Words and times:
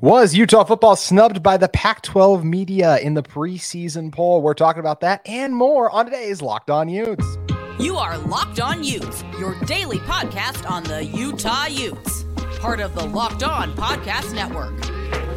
Was 0.00 0.34
Utah 0.34 0.64
football 0.64 0.96
snubbed 0.96 1.42
by 1.42 1.56
the 1.56 1.68
Pac 1.68 2.02
12 2.02 2.44
media 2.44 2.98
in 2.98 3.14
the 3.14 3.22
preseason 3.22 4.12
poll? 4.12 4.42
We're 4.42 4.54
talking 4.54 4.80
about 4.80 5.00
that 5.00 5.22
and 5.26 5.54
more 5.54 5.88
on 5.90 6.06
today's 6.06 6.42
Locked 6.42 6.68
On 6.68 6.88
Utes. 6.88 7.38
You 7.78 7.96
are 7.96 8.18
Locked 8.18 8.60
On 8.60 8.82
Utes, 8.82 9.22
your 9.38 9.54
daily 9.66 9.98
podcast 10.00 10.68
on 10.68 10.82
the 10.84 11.04
Utah 11.04 11.66
Utes, 11.66 12.24
part 12.58 12.80
of 12.80 12.94
the 12.94 13.04
Locked 13.04 13.44
On 13.44 13.72
Podcast 13.74 14.34
Network. 14.34 14.74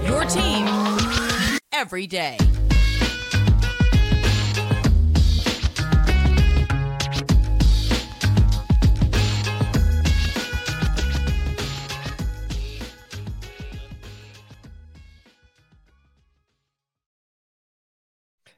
Your 0.08 0.26
team 0.26 0.68
every 1.72 2.08
day. 2.08 2.38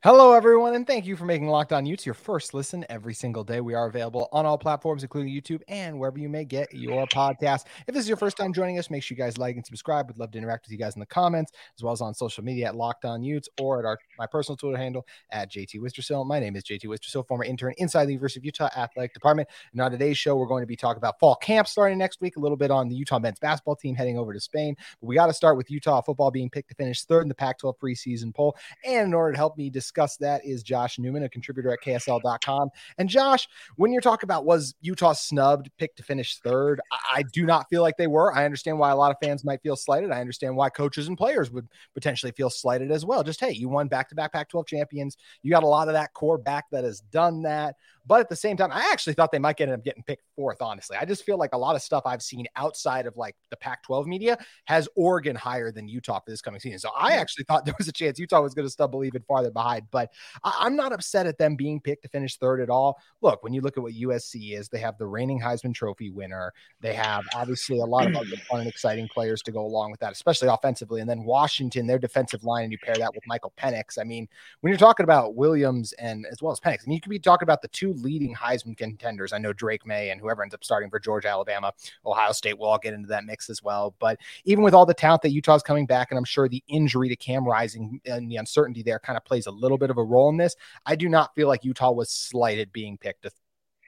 Hello, 0.01 0.31
everyone, 0.31 0.75
and 0.75 0.87
thank 0.87 1.05
you 1.05 1.17
for 1.17 1.25
making 1.25 1.49
Locked 1.49 1.73
On 1.73 1.85
Utes 1.85 2.05
your 2.05 2.15
first 2.15 2.53
listen 2.53 2.85
every 2.87 3.13
single 3.13 3.43
day. 3.43 3.59
We 3.59 3.73
are 3.73 3.85
available 3.85 4.29
on 4.31 4.45
all 4.45 4.57
platforms, 4.57 5.03
including 5.03 5.33
YouTube 5.33 5.59
and 5.67 5.99
wherever 5.99 6.17
you 6.17 6.29
may 6.29 6.45
get 6.45 6.73
your 6.73 7.05
podcast. 7.07 7.65
If 7.85 7.93
this 7.93 8.03
is 8.03 8.07
your 8.07 8.15
first 8.15 8.37
time 8.37 8.53
joining 8.53 8.79
us, 8.79 8.89
make 8.89 9.03
sure 9.03 9.17
you 9.17 9.21
guys 9.21 9.37
like 9.37 9.57
and 9.57 9.65
subscribe. 9.65 10.07
We'd 10.07 10.17
love 10.17 10.31
to 10.31 10.37
interact 10.37 10.65
with 10.65 10.71
you 10.71 10.77
guys 10.77 10.95
in 10.95 11.01
the 11.01 11.05
comments, 11.05 11.51
as 11.75 11.83
well 11.83 11.91
as 11.91 11.99
on 11.99 12.13
social 12.13 12.45
media 12.45 12.67
at 12.67 12.77
Locked 12.77 13.03
On 13.03 13.21
Utes 13.21 13.49
or 13.59 13.79
at 13.79 13.83
our 13.83 13.99
my 14.17 14.25
personal 14.25 14.55
Twitter 14.55 14.77
handle 14.77 15.05
at 15.31 15.51
JT 15.51 15.81
Wistrcill. 15.81 16.25
My 16.25 16.39
name 16.39 16.55
is 16.55 16.63
JT 16.63 16.85
Wistrcill, 16.85 17.27
former 17.27 17.43
intern 17.43 17.73
inside 17.77 18.05
the 18.05 18.13
University 18.13 18.39
of 18.39 18.45
Utah 18.45 18.69
Athletic 18.77 19.13
Department. 19.13 19.49
And 19.73 19.81
on 19.81 19.91
today's 19.91 20.17
show, 20.17 20.37
we're 20.37 20.47
going 20.47 20.63
to 20.63 20.67
be 20.67 20.77
talking 20.77 20.99
about 20.99 21.19
fall 21.19 21.35
camp 21.35 21.67
starting 21.67 21.97
next 21.97 22.21
week, 22.21 22.37
a 22.37 22.39
little 22.39 22.55
bit 22.55 22.71
on 22.71 22.87
the 22.87 22.95
Utah 22.95 23.19
men's 23.19 23.39
basketball 23.39 23.75
team 23.75 23.95
heading 23.95 24.17
over 24.17 24.31
to 24.31 24.39
Spain. 24.39 24.77
But 25.01 25.07
we 25.07 25.15
got 25.15 25.27
to 25.27 25.33
start 25.33 25.57
with 25.57 25.69
Utah 25.69 25.99
football 25.99 26.31
being 26.31 26.49
picked 26.49 26.69
to 26.69 26.75
finish 26.75 27.03
third 27.03 27.23
in 27.23 27.27
the 27.27 27.35
Pac 27.35 27.57
12 27.57 27.77
preseason 27.77 28.33
poll. 28.33 28.55
And 28.85 29.07
in 29.07 29.13
order 29.13 29.33
to 29.33 29.37
help 29.37 29.57
me 29.57 29.69
discuss 29.89 30.17
that 30.17 30.45
is 30.45 30.61
Josh 30.61 30.99
Newman, 30.99 31.23
a 31.23 31.29
contributor 31.29 31.71
at 31.71 31.79
KSL.com. 31.83 32.69
And 32.99 33.09
Josh, 33.09 33.47
when 33.75 33.91
you're 33.91 34.01
talking 34.01 34.27
about 34.27 34.45
was 34.45 34.75
Utah 34.81 35.13
snubbed, 35.13 35.71
picked 35.79 35.97
to 35.97 36.03
finish 36.03 36.37
third, 36.37 36.79
I, 36.91 37.19
I 37.19 37.23
do 37.23 37.45
not 37.45 37.67
feel 37.69 37.81
like 37.81 37.97
they 37.97 38.07
were. 38.07 38.31
I 38.33 38.45
understand 38.45 38.77
why 38.77 38.91
a 38.91 38.95
lot 38.95 39.09
of 39.09 39.17
fans 39.21 39.43
might 39.43 39.63
feel 39.63 39.75
slighted. 39.75 40.11
I 40.11 40.21
understand 40.21 40.55
why 40.55 40.69
coaches 40.69 41.07
and 41.07 41.17
players 41.17 41.49
would 41.49 41.67
potentially 41.95 42.31
feel 42.33 42.51
slighted 42.51 42.91
as 42.91 43.03
well. 43.03 43.23
Just 43.23 43.39
hey, 43.39 43.51
you 43.51 43.67
won 43.67 43.87
back 43.87 44.09
to 44.09 44.15
back 44.15 44.33
Pac 44.33 44.49
12 44.49 44.67
champions. 44.67 45.17
You 45.41 45.49
got 45.49 45.63
a 45.63 45.67
lot 45.67 45.87
of 45.87 45.95
that 45.95 46.13
core 46.13 46.37
back 46.37 46.65
that 46.71 46.83
has 46.83 46.99
done 46.99 47.41
that. 47.43 47.75
But 48.09 48.21
at 48.21 48.27
the 48.27 48.35
same 48.35 48.57
time, 48.57 48.71
I 48.73 48.89
actually 48.91 49.13
thought 49.13 49.31
they 49.31 49.37
might 49.37 49.55
get 49.55 49.69
up 49.69 49.83
getting 49.83 50.01
picked 50.01 50.23
fourth, 50.35 50.63
honestly. 50.63 50.97
I 50.99 51.05
just 51.05 51.23
feel 51.23 51.37
like 51.37 51.53
a 51.53 51.57
lot 51.57 51.75
of 51.75 51.83
stuff 51.83 52.01
I've 52.07 52.23
seen 52.23 52.47
outside 52.55 53.05
of 53.05 53.15
like 53.15 53.35
the 53.51 53.55
Pac 53.55 53.83
12 53.83 54.07
media 54.07 54.35
has 54.65 54.89
Oregon 54.95 55.35
higher 55.35 55.71
than 55.71 55.87
Utah 55.87 56.19
for 56.19 56.31
this 56.31 56.41
coming 56.41 56.59
season. 56.59 56.79
So 56.79 56.89
I 56.97 57.17
actually 57.17 57.43
thought 57.43 57.65
there 57.65 57.75
was 57.77 57.87
a 57.87 57.91
chance 57.91 58.17
Utah 58.17 58.41
was 58.41 58.55
going 58.55 58.65
to 58.65 58.71
stumble 58.71 59.03
even 59.03 59.21
farther 59.27 59.51
behind. 59.51 59.83
But 59.91 60.11
I- 60.43 60.65
am 60.65 60.75
not 60.75 60.91
upset 60.91 61.27
at 61.27 61.37
them 61.37 61.55
being 61.55 61.79
picked 61.79 62.01
to 62.01 62.09
finish 62.09 62.37
third 62.37 62.61
at 62.61 62.71
all. 62.71 62.97
Look, 63.21 63.43
when 63.43 63.53
you 63.53 63.61
look 63.61 63.77
at 63.77 63.83
what 63.83 63.93
USC 63.93 64.57
is, 64.57 64.69
they 64.69 64.79
have 64.79 64.97
the 64.97 65.05
reigning 65.05 65.39
Heisman 65.39 65.75
Trophy 65.75 66.09
winner. 66.09 66.51
They 66.81 66.95
have 66.95 67.23
obviously 67.35 67.77
a 67.77 67.85
lot 67.85 68.07
of 68.07 68.15
other 68.15 68.25
fun 68.49 68.61
and 68.61 68.69
exciting 68.69 69.07
players 69.13 69.43
to 69.43 69.51
go 69.51 69.63
along 69.63 69.91
with 69.91 69.99
that, 69.99 70.13
especially 70.13 70.47
offensively. 70.47 71.01
And 71.01 71.09
then 71.09 71.25
Washington, 71.25 71.85
their 71.85 71.99
defensive 71.99 72.43
line, 72.43 72.63
and 72.63 72.71
you 72.71 72.79
pair 72.79 72.95
that 72.95 73.13
with 73.13 73.27
Michael 73.27 73.53
Penix. 73.55 73.99
I 73.99 74.03
mean, 74.03 74.27
when 74.61 74.71
you're 74.71 74.79
talking 74.79 75.03
about 75.03 75.35
Williams 75.35 75.93
and 75.93 76.25
as 76.31 76.41
well 76.41 76.51
as 76.51 76.59
Penix, 76.59 76.79
I 76.79 76.87
mean, 76.87 76.95
you 76.95 77.01
could 77.01 77.11
be 77.11 77.19
talking 77.19 77.45
about 77.45 77.61
the 77.61 77.67
two 77.67 77.93
leading 78.01 78.35
Heisman 78.35 78.77
contenders. 78.77 79.33
I 79.33 79.37
know 79.37 79.53
Drake 79.53 79.85
Maye 79.85 80.09
and 80.09 80.19
whoever 80.19 80.41
ends 80.43 80.53
up 80.53 80.63
starting 80.63 80.89
for 80.89 80.99
Georgia, 80.99 81.29
Alabama, 81.29 81.73
Ohio 82.05 82.31
State 82.31 82.57
will 82.57 82.67
all 82.67 82.77
get 82.77 82.93
into 82.93 83.07
that 83.07 83.25
mix 83.25 83.49
as 83.49 83.63
well. 83.63 83.95
But 83.99 84.19
even 84.45 84.63
with 84.63 84.73
all 84.73 84.85
the 84.85 84.93
talent 84.93 85.21
that 85.23 85.31
Utah's 85.31 85.63
coming 85.63 85.85
back, 85.85 86.11
and 86.11 86.17
I'm 86.17 86.25
sure 86.25 86.47
the 86.47 86.63
injury 86.67 87.09
to 87.09 87.15
Cam 87.15 87.45
Rising 87.45 88.01
and 88.05 88.31
the 88.31 88.37
uncertainty 88.37 88.83
there 88.83 88.99
kind 88.99 89.17
of 89.17 89.25
plays 89.25 89.47
a 89.47 89.51
little 89.51 89.77
bit 89.77 89.89
of 89.89 89.97
a 89.97 90.03
role 90.03 90.29
in 90.29 90.37
this, 90.37 90.55
I 90.85 90.95
do 90.95 91.09
not 91.09 91.35
feel 91.35 91.47
like 91.47 91.63
Utah 91.63 91.91
was 91.91 92.09
slighted 92.09 92.71
being 92.71 92.97
picked 92.97 93.23
to 93.23 93.31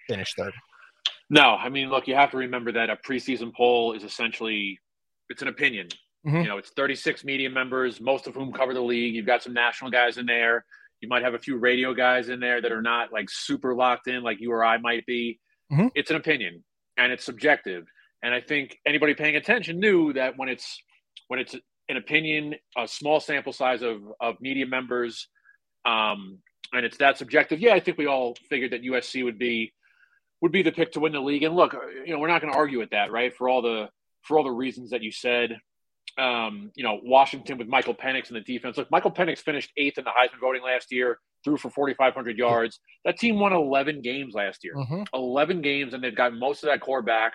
finish 0.07 0.33
third. 0.35 0.53
No, 1.29 1.55
I 1.55 1.69
mean, 1.69 1.89
look, 1.89 2.07
you 2.07 2.15
have 2.15 2.31
to 2.31 2.37
remember 2.37 2.73
that 2.73 2.89
a 2.89 2.97
preseason 2.97 3.53
poll 3.55 3.93
is 3.93 4.03
essentially 4.03 4.79
it's 5.29 5.41
an 5.41 5.47
opinion. 5.47 5.87
Mm-hmm. 6.25 6.41
You 6.41 6.47
know, 6.47 6.57
it's 6.57 6.69
36 6.71 7.23
media 7.23 7.49
members, 7.49 7.99
most 7.99 8.27
of 8.27 8.35
whom 8.35 8.51
cover 8.51 8.73
the 8.73 8.81
league. 8.81 9.15
You've 9.15 9.25
got 9.25 9.41
some 9.41 9.53
national 9.53 9.89
guys 9.89 10.17
in 10.17 10.25
there. 10.25 10.65
You 11.01 11.09
might 11.09 11.23
have 11.23 11.33
a 11.33 11.39
few 11.39 11.57
radio 11.57 11.93
guys 11.93 12.29
in 12.29 12.39
there 12.39 12.61
that 12.61 12.71
are 12.71 12.81
not 12.81 13.11
like 13.11 13.29
super 13.29 13.75
locked 13.75 14.07
in, 14.07 14.23
like 14.23 14.39
you 14.39 14.51
or 14.51 14.63
I 14.63 14.77
might 14.77 15.05
be. 15.05 15.39
Mm-hmm. 15.71 15.87
It's 15.95 16.11
an 16.11 16.17
opinion 16.17 16.63
and 16.97 17.11
it's 17.11 17.25
subjective. 17.25 17.85
And 18.23 18.33
I 18.33 18.41
think 18.41 18.77
anybody 18.85 19.15
paying 19.15 19.35
attention 19.35 19.79
knew 19.79 20.13
that 20.13 20.37
when 20.37 20.47
it's 20.47 20.79
when 21.27 21.39
it's 21.39 21.55
an 21.89 21.97
opinion, 21.97 22.55
a 22.77 22.87
small 22.87 23.19
sample 23.19 23.53
size 23.53 23.81
of 23.81 24.01
of 24.19 24.39
media 24.39 24.67
members, 24.67 25.27
um, 25.85 26.37
and 26.73 26.85
it's 26.85 26.97
that 26.97 27.17
subjective. 27.17 27.59
Yeah, 27.59 27.73
I 27.73 27.79
think 27.79 27.97
we 27.97 28.05
all 28.05 28.35
figured 28.49 28.71
that 28.71 28.83
USC 28.83 29.23
would 29.23 29.39
be 29.39 29.73
would 30.41 30.51
be 30.51 30.61
the 30.61 30.71
pick 30.71 30.91
to 30.93 30.99
win 30.99 31.13
the 31.13 31.19
league. 31.19 31.43
And 31.43 31.55
look, 31.55 31.75
you 32.05 32.13
know, 32.13 32.19
we're 32.19 32.27
not 32.27 32.41
going 32.41 32.53
to 32.53 32.59
argue 32.59 32.79
with 32.79 32.91
that, 32.91 33.11
right? 33.11 33.35
For 33.35 33.49
all 33.49 33.61
the 33.61 33.89
for 34.21 34.37
all 34.37 34.43
the 34.43 34.51
reasons 34.51 34.91
that 34.91 35.01
you 35.01 35.11
said, 35.11 35.57
um, 36.21 36.71
you 36.75 36.83
know, 36.83 36.99
Washington 37.03 37.57
with 37.57 37.67
Michael 37.67 37.95
Penix 37.95 38.29
in 38.29 38.35
the 38.35 38.41
defense. 38.41 38.77
Look, 38.77 38.91
Michael 38.91 39.11
Penix 39.11 39.39
finished 39.39 39.71
eighth 39.75 39.97
in 39.97 40.03
the 40.03 40.11
Heisman 40.11 40.39
voting 40.39 40.61
last 40.61 40.91
year, 40.91 41.19
threw 41.43 41.57
for 41.57 41.71
4,500 41.71 42.37
yards. 42.37 42.79
That 43.05 43.17
team 43.17 43.39
won 43.39 43.53
11 43.53 44.01
games 44.01 44.35
last 44.35 44.63
year. 44.63 44.75
Mm-hmm. 44.75 45.03
11 45.13 45.61
games, 45.61 45.93
and 45.93 46.03
they've 46.03 46.15
got 46.15 46.33
most 46.33 46.63
of 46.63 46.69
that 46.69 46.79
core 46.81 47.01
back. 47.01 47.33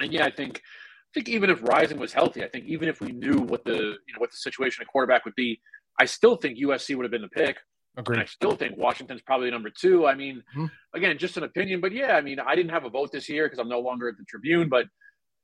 And 0.00 0.12
yeah, 0.12 0.24
I 0.24 0.30
think, 0.30 0.58
I 0.58 1.10
think 1.14 1.28
even 1.28 1.50
if 1.50 1.62
Rising 1.62 1.98
was 1.98 2.12
healthy, 2.12 2.42
I 2.42 2.48
think 2.48 2.66
even 2.66 2.88
if 2.88 3.00
we 3.00 3.12
knew 3.12 3.38
what 3.38 3.64
the 3.64 3.76
you 3.76 4.14
know 4.14 4.18
what 4.18 4.30
the 4.30 4.36
situation 4.36 4.82
at 4.82 4.88
quarterback 4.88 5.24
would 5.24 5.34
be, 5.36 5.60
I 5.98 6.04
still 6.04 6.36
think 6.36 6.58
USC 6.58 6.96
would 6.96 7.04
have 7.04 7.12
been 7.12 7.22
the 7.22 7.28
pick. 7.28 7.58
Agreed. 7.96 8.16
And 8.16 8.22
I 8.22 8.26
still 8.26 8.52
think 8.52 8.76
Washington's 8.76 9.22
probably 9.22 9.50
number 9.50 9.70
two. 9.70 10.06
I 10.06 10.14
mean, 10.14 10.42
mm-hmm. 10.56 10.66
again, 10.94 11.18
just 11.18 11.36
an 11.36 11.42
opinion, 11.42 11.80
but 11.80 11.92
yeah, 11.92 12.16
I 12.16 12.20
mean, 12.20 12.38
I 12.38 12.54
didn't 12.54 12.70
have 12.70 12.84
a 12.84 12.90
vote 12.90 13.10
this 13.10 13.28
year 13.28 13.46
because 13.46 13.58
I'm 13.58 13.68
no 13.68 13.80
longer 13.80 14.08
at 14.08 14.16
the 14.16 14.24
Tribune, 14.24 14.68
but 14.68 14.86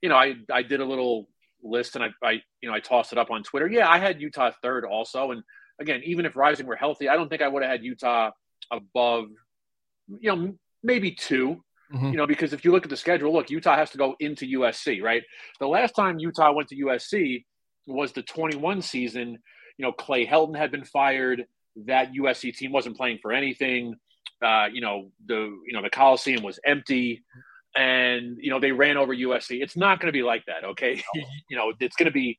you 0.03 0.09
know, 0.09 0.17
I 0.17 0.35
I 0.53 0.63
did 0.63 0.81
a 0.81 0.85
little 0.85 1.29
list 1.65 1.97
and 1.97 2.05
I, 2.05 2.09
I, 2.23 2.31
you 2.61 2.69
know, 2.69 2.75
I 2.75 2.81
tossed 2.81 3.13
it 3.13 3.19
up 3.19 3.31
on 3.31 3.43
Twitter. 3.43 3.67
Yeah, 3.67 3.89
I 3.89 3.99
had 3.99 4.21
Utah 4.21 4.51
third 4.63 4.85
also. 4.85 5.31
And 5.31 5.43
again, 5.81 6.03
even 6.05 6.27
if 6.27 6.37
Rising 6.37 6.67
were 6.67 6.77
healthy, 6.77 7.09
I 7.09 7.17
don't 7.17 7.29
think 7.29 7.43
I 7.43 7.49
would 7.49 7.63
have 7.63 7.73
had 7.73 7.85
Utah 7.85 8.31
above, 8.71 9.27
you 10.21 10.35
know, 10.35 10.55
maybe 10.83 11.13
2 11.13 11.63
mm-hmm. 11.93 12.07
you 12.11 12.17
know, 12.17 12.27
because 12.27 12.53
if 12.53 12.65
you 12.65 12.73
look 12.73 12.85
at 12.85 12.91
the 12.91 12.97
schedule, 12.97 13.33
look, 13.33 13.51
Utah 13.51 13.77
has 13.77 13.91
to 13.91 13.99
go 13.99 14.15
into 14.21 14.61
USC, 14.61 15.03
right? 15.03 15.23
The 15.61 15.67
last 15.67 15.93
time 15.93 16.19
Utah 16.19 16.53
went 16.53 16.69
to 16.69 16.77
USC 16.77 17.45
was 17.87 18.13
the 18.13 18.23
21 18.23 18.83
season. 18.83 19.39
You 19.79 19.85
know, 19.85 19.93
Clay 19.93 20.27
Helton 20.27 20.57
had 20.57 20.71
been 20.71 20.85
fired. 20.85 21.47
That 21.87 22.13
USC 22.13 22.55
team 22.55 22.73
wasn't 22.73 22.97
playing 22.97 23.19
for 23.21 23.33
anything. 23.33 23.97
Uh, 24.45 24.67
you 24.73 24.81
know, 24.81 25.11
the 25.27 25.37
you 25.67 25.73
know 25.73 25.83
the 25.83 25.91
Coliseum 25.91 26.43
was 26.43 26.61
empty 26.65 27.25
and 27.77 28.37
you 28.41 28.51
know 28.51 28.61
they 28.61 28.73
ran 28.73 28.97
over 28.97 29.15
USC. 29.15 29.63
It's 29.63 29.77
not 29.77 30.01
going 30.01 30.13
to 30.13 30.17
be 30.17 30.23
like 30.23 30.45
that, 30.47 30.65
okay? 30.65 31.03
you 31.49 31.57
know, 31.57 31.73
it's 31.81 31.97
going 31.97 32.07
to 32.07 32.13
be 32.13 32.39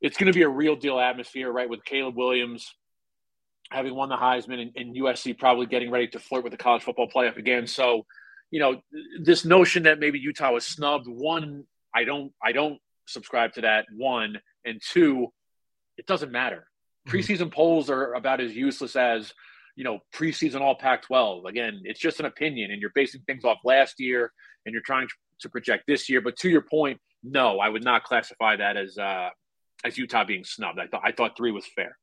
it's 0.00 0.16
going 0.16 0.26
to 0.26 0.36
be 0.36 0.42
a 0.42 0.48
real 0.48 0.76
deal 0.76 0.98
atmosphere, 0.98 1.50
right? 1.50 1.68
With 1.68 1.84
Caleb 1.84 2.16
Williams 2.16 2.72
having 3.70 3.94
won 3.94 4.08
the 4.08 4.16
Heisman 4.16 4.62
and, 4.62 4.70
and, 4.76 4.96
USC 4.96 5.38
probably 5.38 5.66
getting 5.66 5.90
ready 5.90 6.08
to 6.08 6.18
flirt 6.18 6.42
with 6.42 6.52
the 6.52 6.56
college 6.56 6.82
football 6.82 7.06
playoff 7.06 7.36
again. 7.36 7.66
So, 7.66 8.06
you 8.50 8.60
know, 8.60 8.80
this 9.20 9.44
notion 9.44 9.82
that 9.82 9.98
maybe 9.98 10.18
Utah 10.18 10.52
was 10.52 10.64
snubbed, 10.64 11.06
one, 11.06 11.64
I 11.94 12.04
don't 12.04 12.32
I 12.42 12.52
don't 12.52 12.78
subscribe 13.06 13.52
to 13.54 13.62
that. 13.62 13.86
One 13.94 14.40
and 14.64 14.80
two, 14.80 15.28
it 15.96 16.06
doesn't 16.06 16.32
matter. 16.32 16.66
Mm-hmm. 17.08 17.16
Preseason 17.16 17.52
polls 17.52 17.90
are 17.90 18.14
about 18.14 18.40
as 18.40 18.54
useless 18.54 18.96
as 18.96 19.32
you 19.78 19.84
know, 19.84 20.00
preseason 20.12 20.60
all 20.60 20.74
Pac 20.74 21.02
12. 21.02 21.44
Again, 21.44 21.82
it's 21.84 22.00
just 22.00 22.18
an 22.18 22.26
opinion 22.26 22.72
and 22.72 22.80
you're 22.80 22.90
basing 22.96 23.20
things 23.28 23.44
off 23.44 23.58
last 23.64 24.00
year 24.00 24.32
and 24.66 24.72
you're 24.72 24.82
trying 24.84 25.06
to 25.38 25.48
project 25.48 25.84
this 25.86 26.08
year. 26.08 26.20
But 26.20 26.36
to 26.38 26.48
your 26.48 26.62
point, 26.62 26.98
no, 27.22 27.60
I 27.60 27.68
would 27.68 27.84
not 27.84 28.02
classify 28.02 28.56
that 28.56 28.76
as, 28.76 28.98
uh, 28.98 29.28
as 29.84 29.96
Utah 29.96 30.24
being 30.24 30.42
snubbed. 30.42 30.80
I 30.80 30.88
thought, 30.88 31.02
I 31.04 31.12
thought 31.12 31.36
three 31.36 31.52
was 31.52 31.64
fair. 31.76 31.96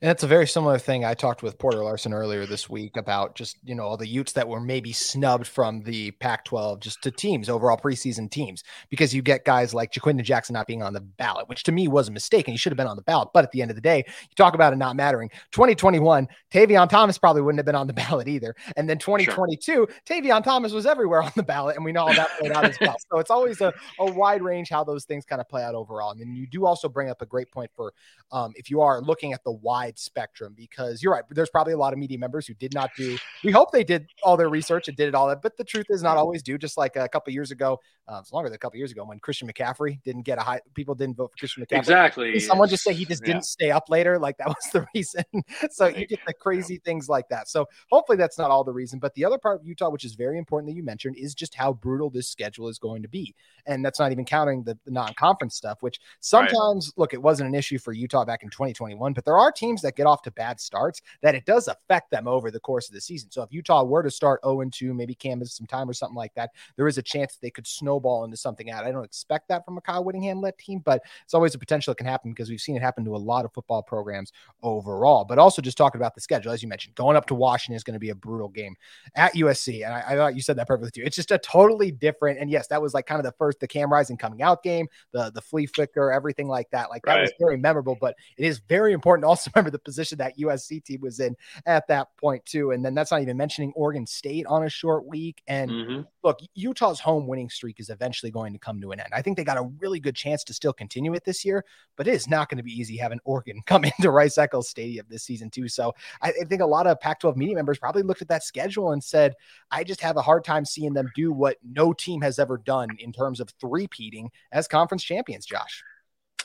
And 0.00 0.10
it's 0.10 0.22
a 0.22 0.28
very 0.28 0.46
similar 0.46 0.78
thing. 0.78 1.04
I 1.04 1.14
talked 1.14 1.42
with 1.42 1.58
Porter 1.58 1.82
Larson 1.82 2.12
earlier 2.12 2.46
this 2.46 2.70
week 2.70 2.96
about 2.96 3.34
just, 3.34 3.56
you 3.64 3.74
know, 3.74 3.84
all 3.84 3.96
the 3.96 4.06
Utes 4.06 4.32
that 4.34 4.48
were 4.48 4.60
maybe 4.60 4.92
snubbed 4.92 5.46
from 5.46 5.82
the 5.82 6.12
Pac 6.12 6.44
12 6.44 6.80
just 6.80 7.02
to 7.02 7.10
teams, 7.10 7.48
overall 7.48 7.76
preseason 7.76 8.30
teams, 8.30 8.62
because 8.88 9.12
you 9.12 9.20
get 9.20 9.44
guys 9.44 9.74
like 9.74 9.92
Ja'Quinden 9.92 10.22
Jackson 10.22 10.54
not 10.54 10.66
being 10.66 10.82
on 10.82 10.92
the 10.92 11.00
ballot, 11.00 11.48
which 11.48 11.64
to 11.64 11.72
me 11.72 11.88
was 11.88 12.08
a 12.08 12.12
mistake 12.12 12.46
and 12.46 12.52
he 12.52 12.58
should 12.58 12.70
have 12.70 12.76
been 12.76 12.86
on 12.86 12.96
the 12.96 13.02
ballot. 13.02 13.30
But 13.34 13.44
at 13.44 13.50
the 13.50 13.62
end 13.62 13.70
of 13.70 13.74
the 13.74 13.80
day, 13.80 14.04
you 14.06 14.34
talk 14.36 14.54
about 14.54 14.72
it 14.72 14.76
not 14.76 14.94
mattering. 14.94 15.30
2021, 15.50 16.28
Tavion 16.52 16.88
Thomas 16.88 17.18
probably 17.18 17.42
wouldn't 17.42 17.58
have 17.58 17.66
been 17.66 17.74
on 17.74 17.88
the 17.88 17.92
ballot 17.94 18.28
either. 18.28 18.54
And 18.76 18.88
then 18.88 18.98
2022, 18.98 19.72
sure. 19.72 19.88
Tavion 20.06 20.44
Thomas 20.44 20.72
was 20.72 20.86
everywhere 20.86 21.22
on 21.22 21.32
the 21.34 21.42
ballot, 21.42 21.76
and 21.76 21.84
we 21.84 21.90
know 21.90 22.06
how 22.06 22.14
that 22.14 22.30
played 22.38 22.52
out 22.52 22.64
as 22.64 22.78
well. 22.80 22.96
So 23.10 23.18
it's 23.18 23.30
always 23.30 23.60
a, 23.60 23.72
a 23.98 24.12
wide 24.12 24.42
range 24.42 24.68
how 24.70 24.84
those 24.84 25.04
things 25.04 25.24
kind 25.24 25.40
of 25.40 25.48
play 25.48 25.64
out 25.64 25.74
overall. 25.74 26.12
And 26.12 26.20
then 26.20 26.36
you 26.36 26.46
do 26.46 26.64
also 26.64 26.88
bring 26.88 27.10
up 27.10 27.22
a 27.22 27.26
great 27.26 27.50
point 27.50 27.70
for 27.74 27.92
um, 28.30 28.52
if 28.56 28.70
you 28.70 28.80
are 28.80 29.00
looking 29.00 29.32
at 29.32 29.42
the 29.42 29.52
wide 29.64 29.98
spectrum 29.98 30.54
because 30.56 31.02
you're 31.02 31.12
right. 31.12 31.24
There's 31.30 31.50
probably 31.50 31.72
a 31.72 31.78
lot 31.78 31.92
of 31.92 31.98
media 31.98 32.18
members 32.18 32.46
who 32.46 32.54
did 32.54 32.74
not 32.74 32.90
do. 32.96 33.16
We 33.42 33.50
hope 33.50 33.72
they 33.72 33.82
did 33.82 34.06
all 34.22 34.36
their 34.36 34.50
research 34.50 34.86
and 34.88 34.96
did 34.96 35.08
it 35.08 35.14
all 35.14 35.26
that, 35.28 35.42
but 35.42 35.56
the 35.56 35.64
truth 35.64 35.86
is 35.88 36.02
not 36.02 36.16
always 36.16 36.42
do. 36.42 36.58
Just 36.58 36.76
like 36.76 36.96
a 36.96 37.08
couple 37.08 37.32
years 37.32 37.50
ago, 37.50 37.80
uh, 38.06 38.18
it's 38.20 38.32
longer 38.32 38.48
than 38.48 38.54
a 38.54 38.58
couple 38.58 38.76
years 38.76 38.92
ago 38.92 39.04
when 39.04 39.18
Christian 39.18 39.50
McCaffrey 39.50 40.02
didn't 40.02 40.22
get 40.22 40.38
a 40.38 40.42
high. 40.42 40.60
People 40.74 40.94
didn't 40.94 41.16
vote 41.16 41.32
for 41.32 41.38
Christian 41.38 41.64
McCaffrey. 41.64 41.78
Exactly. 41.78 42.38
Someone 42.38 42.68
just 42.68 42.84
say 42.84 42.92
he 42.92 43.06
just 43.06 43.24
didn't 43.24 43.46
stay 43.46 43.70
up 43.70 43.88
later. 43.88 44.18
Like 44.18 44.36
that 44.38 44.48
was 44.48 44.70
the 44.72 44.86
reason. 44.94 45.24
so 45.70 45.86
you 45.86 46.06
get 46.06 46.20
the 46.26 46.34
crazy 46.34 46.78
things 46.84 47.08
like 47.08 47.28
that. 47.30 47.48
So 47.48 47.66
hopefully 47.90 48.18
that's 48.18 48.38
not 48.38 48.50
all 48.50 48.62
the 48.62 48.72
reason. 48.72 48.98
But 48.98 49.14
the 49.14 49.24
other 49.24 49.38
part 49.38 49.60
of 49.60 49.66
Utah, 49.66 49.88
which 49.88 50.04
is 50.04 50.14
very 50.14 50.38
important 50.38 50.70
that 50.70 50.76
you 50.76 50.82
mentioned, 50.82 51.16
is 51.16 51.34
just 51.34 51.54
how 51.54 51.72
brutal 51.72 52.10
this 52.10 52.28
schedule 52.28 52.68
is 52.68 52.78
going 52.78 53.02
to 53.02 53.08
be. 53.08 53.34
And 53.66 53.84
that's 53.84 53.98
not 53.98 54.12
even 54.12 54.24
counting 54.24 54.62
the, 54.64 54.78
the 54.84 54.90
non-conference 54.90 55.54
stuff, 55.54 55.78
which 55.80 55.98
sometimes 56.20 56.88
right. 56.88 57.00
look, 57.00 57.14
it 57.14 57.22
wasn't 57.22 57.48
an 57.48 57.54
issue 57.54 57.78
for 57.78 57.92
Utah 57.92 58.24
back 58.24 58.42
in 58.42 58.50
2021, 58.50 59.14
but 59.14 59.24
there 59.24 59.38
are 59.38 59.52
teams 59.56 59.82
that 59.82 59.96
get 59.96 60.06
off 60.06 60.22
to 60.22 60.30
bad 60.30 60.60
starts 60.60 61.00
that 61.22 61.34
it 61.34 61.44
does 61.44 61.68
affect 61.68 62.10
them 62.10 62.26
over 62.28 62.50
the 62.50 62.60
course 62.60 62.88
of 62.88 62.94
the 62.94 63.00
season. 63.00 63.30
So 63.30 63.42
if 63.42 63.52
Utah 63.52 63.84
were 63.84 64.02
to 64.02 64.10
start 64.10 64.40
0 64.44 64.64
2, 64.70 64.94
maybe 64.94 65.14
canvas 65.14 65.54
some 65.54 65.66
time 65.66 65.88
or 65.88 65.92
something 65.92 66.16
like 66.16 66.34
that, 66.34 66.50
there 66.76 66.88
is 66.88 66.98
a 66.98 67.02
chance 67.02 67.34
that 67.34 67.40
they 67.42 67.50
could 67.50 67.66
snowball 67.66 68.24
into 68.24 68.36
something 68.36 68.70
out. 68.70 68.84
I 68.84 68.92
don't 68.92 69.04
expect 69.04 69.48
that 69.48 69.64
from 69.64 69.78
a 69.78 69.80
Kyle 69.80 70.04
Whittingham 70.04 70.40
led 70.40 70.58
team, 70.58 70.80
but 70.84 71.02
it's 71.24 71.34
always 71.34 71.54
a 71.54 71.58
potential 71.58 71.92
that 71.92 71.98
can 71.98 72.06
happen 72.06 72.30
because 72.30 72.50
we've 72.50 72.60
seen 72.60 72.76
it 72.76 72.82
happen 72.82 73.04
to 73.04 73.16
a 73.16 73.18
lot 73.18 73.44
of 73.44 73.52
football 73.52 73.82
programs 73.82 74.32
overall. 74.62 75.24
But 75.24 75.38
also 75.38 75.62
just 75.62 75.76
talking 75.76 76.00
about 76.00 76.14
the 76.14 76.20
schedule, 76.20 76.52
as 76.52 76.62
you 76.62 76.68
mentioned, 76.68 76.94
going 76.94 77.16
up 77.16 77.26
to 77.26 77.34
Washington 77.34 77.76
is 77.76 77.84
going 77.84 77.94
to 77.94 78.00
be 78.00 78.10
a 78.10 78.14
brutal 78.14 78.48
game 78.48 78.76
at 79.14 79.34
USC. 79.34 79.84
And 79.84 79.94
I, 79.94 80.04
I 80.08 80.16
thought 80.16 80.34
you 80.34 80.42
said 80.42 80.56
that 80.56 80.66
perfectly 80.66 80.90
too. 80.90 81.06
It's 81.06 81.16
just 81.16 81.30
a 81.30 81.38
totally 81.38 81.90
different. 81.90 82.38
And 82.38 82.50
yes, 82.50 82.66
that 82.68 82.80
was 82.80 82.94
like 82.94 83.06
kind 83.06 83.18
of 83.18 83.24
the 83.24 83.34
first, 83.38 83.60
the 83.60 83.68
Cam 83.68 83.92
Rising 83.92 84.16
coming 84.16 84.42
out 84.42 84.62
game, 84.62 84.86
the 85.12 85.30
the 85.30 85.40
flea 85.40 85.66
flicker, 85.66 86.12
everything 86.12 86.48
like 86.48 86.68
that. 86.70 86.90
Like 86.90 87.02
that 87.04 87.14
right. 87.14 87.22
was 87.22 87.32
very 87.38 87.56
memorable. 87.56 87.96
But 88.00 88.14
it 88.36 88.46
is 88.46 88.60
very 88.68 88.92
important 88.92 89.24
to 89.24 89.28
also 89.44 89.50
remember 89.54 89.70
the 89.70 89.78
position 89.78 90.18
that 90.18 90.38
USC 90.38 90.84
team 90.84 91.00
was 91.00 91.20
in 91.20 91.36
at 91.66 91.86
that 91.88 92.08
point 92.16 92.44
too. 92.44 92.72
And 92.72 92.84
then 92.84 92.94
that's 92.94 93.10
not 93.10 93.22
even 93.22 93.36
mentioning 93.36 93.72
Oregon 93.76 94.06
State 94.06 94.46
on 94.46 94.64
a 94.64 94.68
short 94.68 95.06
week. 95.06 95.42
And 95.46 95.70
mm-hmm. 95.70 96.00
look, 96.22 96.38
Utah's 96.54 97.00
home 97.00 97.26
winning 97.26 97.50
streak 97.50 97.80
is 97.80 97.90
eventually 97.90 98.30
going 98.30 98.52
to 98.52 98.58
come 98.58 98.80
to 98.80 98.92
an 98.92 99.00
end. 99.00 99.10
I 99.12 99.22
think 99.22 99.36
they 99.36 99.44
got 99.44 99.58
a 99.58 99.70
really 99.78 100.00
good 100.00 100.16
chance 100.16 100.44
to 100.44 100.54
still 100.54 100.72
continue 100.72 101.14
it 101.14 101.24
this 101.24 101.44
year, 101.44 101.64
but 101.96 102.06
it 102.06 102.14
is 102.14 102.28
not 102.28 102.48
going 102.48 102.58
to 102.58 102.64
be 102.64 102.72
easy 102.72 102.96
having 102.96 103.20
Oregon 103.24 103.60
come 103.66 103.84
into 103.84 104.10
Rice 104.10 104.38
Eccles 104.38 104.68
Stadium 104.68 105.06
this 105.08 105.24
season 105.24 105.50
too. 105.50 105.68
So 105.68 105.92
I, 106.22 106.30
I 106.30 106.44
think 106.44 106.62
a 106.62 106.66
lot 106.66 106.86
of 106.86 107.00
Pac-12 107.00 107.36
media 107.36 107.54
members 107.54 107.78
probably 107.78 108.02
looked 108.02 108.22
at 108.22 108.28
that 108.28 108.44
schedule 108.44 108.92
and 108.92 109.02
said, 109.02 109.34
"I 109.70 109.84
just 109.84 110.00
have 110.00 110.16
a 110.16 110.22
hard 110.22 110.44
time 110.44 110.64
seeing 110.64 110.94
them 110.94 111.10
do 111.14 111.32
what 111.32 111.56
no 111.62 111.92
team 111.92 112.20
has 112.22 112.38
ever 112.38 112.58
done 112.58 112.88
in 112.98 113.12
terms 113.12 113.40
of 113.40 113.50
three-peating 113.60 114.30
as 114.52 114.68
conference 114.68 115.02
champions." 115.02 115.46
Josh. 115.46 115.82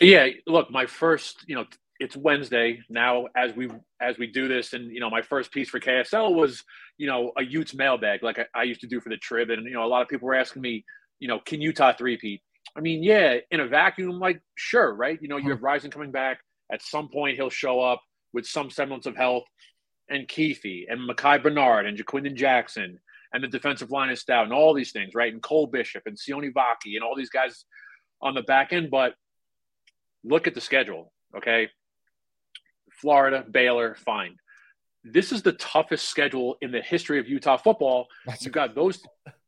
Yeah, 0.01 0.28
look, 0.48 0.72
my 0.72 0.86
first, 0.86 1.44
you 1.48 1.56
know, 1.56 1.66
it's 2.00 2.16
Wednesday 2.16 2.81
now 2.90 3.28
as 3.36 3.56
we 3.56 3.69
as 4.01 4.18
we 4.18 4.28
do 4.28 4.48
this, 4.48 4.74
and 4.74 4.92
you 4.92 5.00
know, 5.00 5.10
my 5.10 5.22
first 5.22 5.51
piece 5.51 5.69
for 5.69 5.80
KSL 5.80 6.34
was, 6.34 6.63
you 6.98 7.07
know, 7.07 7.31
a 7.38 7.44
Utes 7.44 7.74
mailbag 7.74 8.24
like 8.24 8.40
I, 8.40 8.46
I 8.56 8.63
used 8.63 8.81
to 8.81 8.88
do 8.88 9.00
for 9.00 9.10
the 9.10 9.18
Trib, 9.18 9.50
and 9.50 9.66
you 9.66 9.74
know, 9.74 9.84
a 9.84 9.88
lot 9.88 10.01
of 10.01 10.07
people 10.07 10.28
were 10.28 10.36
asking 10.36 10.62
me, 10.62 10.86
you 11.19 11.28
know, 11.28 11.40
can 11.40 11.62
Utah 11.62 11.94
three-peat? 11.94 12.42
I 12.75 12.81
mean, 12.81 13.04
yeah, 13.04 13.38
in 13.51 13.60
a 13.60 13.68
vacuum, 13.68 14.19
like 14.19 14.42
sure, 14.56 14.94
right? 14.94 15.19
You 15.22 15.28
know, 15.28 15.38
you 15.38 15.50
have 15.50 15.63
Rising 15.63 15.92
coming 15.92 16.12
back. 16.12 16.40
At 16.72 16.81
some 16.81 17.10
point, 17.10 17.36
he'll 17.36 17.50
show 17.50 17.81
up 17.81 18.01
with 18.31 18.46
some 18.46 18.69
semblance 18.69 19.06
of 19.06 19.18
health, 19.18 19.46
and 20.10 20.28
Kuithe 20.28 20.86
and 20.90 21.10
Mekhi 21.10 21.42
Bernard 21.44 21.86
and 21.86 21.98
Ja'Quinden 21.98 22.36
Jackson 22.36 23.00
and 23.34 23.44
the 23.44 23.48
defensive 23.48 23.92
line 23.92 24.10
is 24.10 24.22
stout 24.22 24.46
and 24.46 24.54
all 24.54 24.74
these 24.74 24.92
things, 24.92 25.13
right? 25.13 25.31
And 25.31 25.42
Cole 25.42 25.68
Bishop 25.68 26.04
and 26.06 26.18
Sione 26.18 26.51
Vaki 26.51 26.96
and 26.96 27.04
all 27.04 27.16
these 27.16 27.30
guys 27.30 27.66
on 28.22 28.34
the 28.34 28.42
back 28.42 28.74
end. 28.74 28.90
But 28.90 29.13
look 30.24 30.48
at 30.48 30.56
the 30.56 30.62
schedule, 30.62 31.12
okay? 31.38 31.69
Florida, 33.01 33.46
Baylor, 33.50 33.96
fine. 33.96 34.36
This 35.04 35.31
is 35.31 35.42
the 35.42 35.54
toughest 35.54 36.10
schedule 36.10 36.57
in 36.62 36.72
the 36.72 36.81
history 36.81 37.19
of 37.19 37.28
Utah 37.28 37.57
football. 37.57 38.07
That's 38.25 38.44
you've 38.44 38.54
got 38.54 38.75
those 38.75 39.01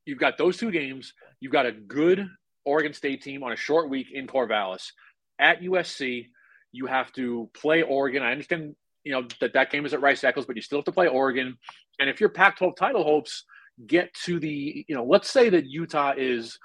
you've 0.05 0.19
got 0.19 0.37
those 0.37 0.57
two 0.57 0.71
games. 0.71 1.13
You've 1.39 1.51
got 1.51 1.65
a 1.65 1.71
good 1.71 2.27
Oregon 2.65 2.93
State 2.93 3.21
team 3.21 3.43
on 3.43 3.51
a 3.51 3.55
short 3.55 3.89
week 3.89 4.07
in 4.13 4.27
Corvallis. 4.27 4.91
At 5.39 5.61
USC, 5.61 6.27
you 6.71 6.85
have 6.85 7.11
to 7.13 7.49
play 7.53 7.81
Oregon. 7.81 8.23
I 8.23 8.31
understand, 8.31 8.75
you 9.03 9.11
know, 9.11 9.27
that 9.39 9.53
that 9.53 9.71
game 9.71 9.85
is 9.85 9.93
at 9.93 10.01
Rice 10.01 10.23
Eccles, 10.23 10.45
but 10.45 10.55
you 10.55 10.61
still 10.61 10.79
have 10.79 10.85
to 10.85 10.91
play 10.91 11.07
Oregon. 11.07 11.57
And 11.99 12.09
if 12.09 12.19
your 12.19 12.29
Pac-12 12.29 12.75
title 12.75 13.03
hopes 13.03 13.43
get 13.87 14.13
to 14.25 14.39
the, 14.39 14.85
you 14.87 14.95
know, 14.95 15.03
let's 15.03 15.29
say 15.29 15.49
that 15.49 15.65
Utah 15.65 16.13
is 16.15 16.57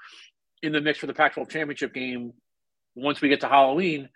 in 0.61 0.71
the 0.71 0.81
mix 0.81 0.99
for 0.99 1.07
the 1.07 1.13
Pac-12 1.13 1.49
championship 1.49 1.93
game 1.93 2.33
once 2.95 3.21
we 3.21 3.29
get 3.29 3.41
to 3.41 3.47
Halloween, 3.47 4.09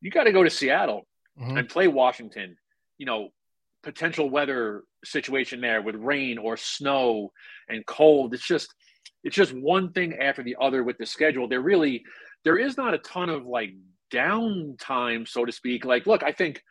you 0.00 0.10
got 0.10 0.24
to 0.24 0.32
go 0.32 0.42
to 0.42 0.50
Seattle 0.50 1.06
mm-hmm. 1.40 1.56
and 1.56 1.68
play 1.68 1.88
Washington. 1.88 2.56
You 2.98 3.06
know, 3.06 3.28
potential 3.82 4.28
weather 4.28 4.82
situation 5.04 5.60
there 5.60 5.80
with 5.80 5.94
rain 5.94 6.38
or 6.38 6.56
snow 6.56 7.32
and 7.68 7.86
cold. 7.86 8.34
It's 8.34 8.46
just 8.46 8.74
it's 9.22 9.36
just 9.36 9.52
one 9.52 9.92
thing 9.92 10.14
after 10.14 10.42
the 10.42 10.56
other 10.60 10.82
with 10.82 10.98
the 10.98 11.06
schedule. 11.06 11.48
There 11.48 11.60
really 11.60 12.04
there 12.44 12.58
is 12.58 12.76
not 12.76 12.94
a 12.94 12.98
ton 12.98 13.28
of 13.30 13.46
like 13.46 13.70
downtime, 14.12 15.26
so 15.26 15.44
to 15.44 15.52
speak. 15.52 15.84
Like, 15.84 16.06
look, 16.06 16.22
I 16.22 16.32
think 16.32 16.62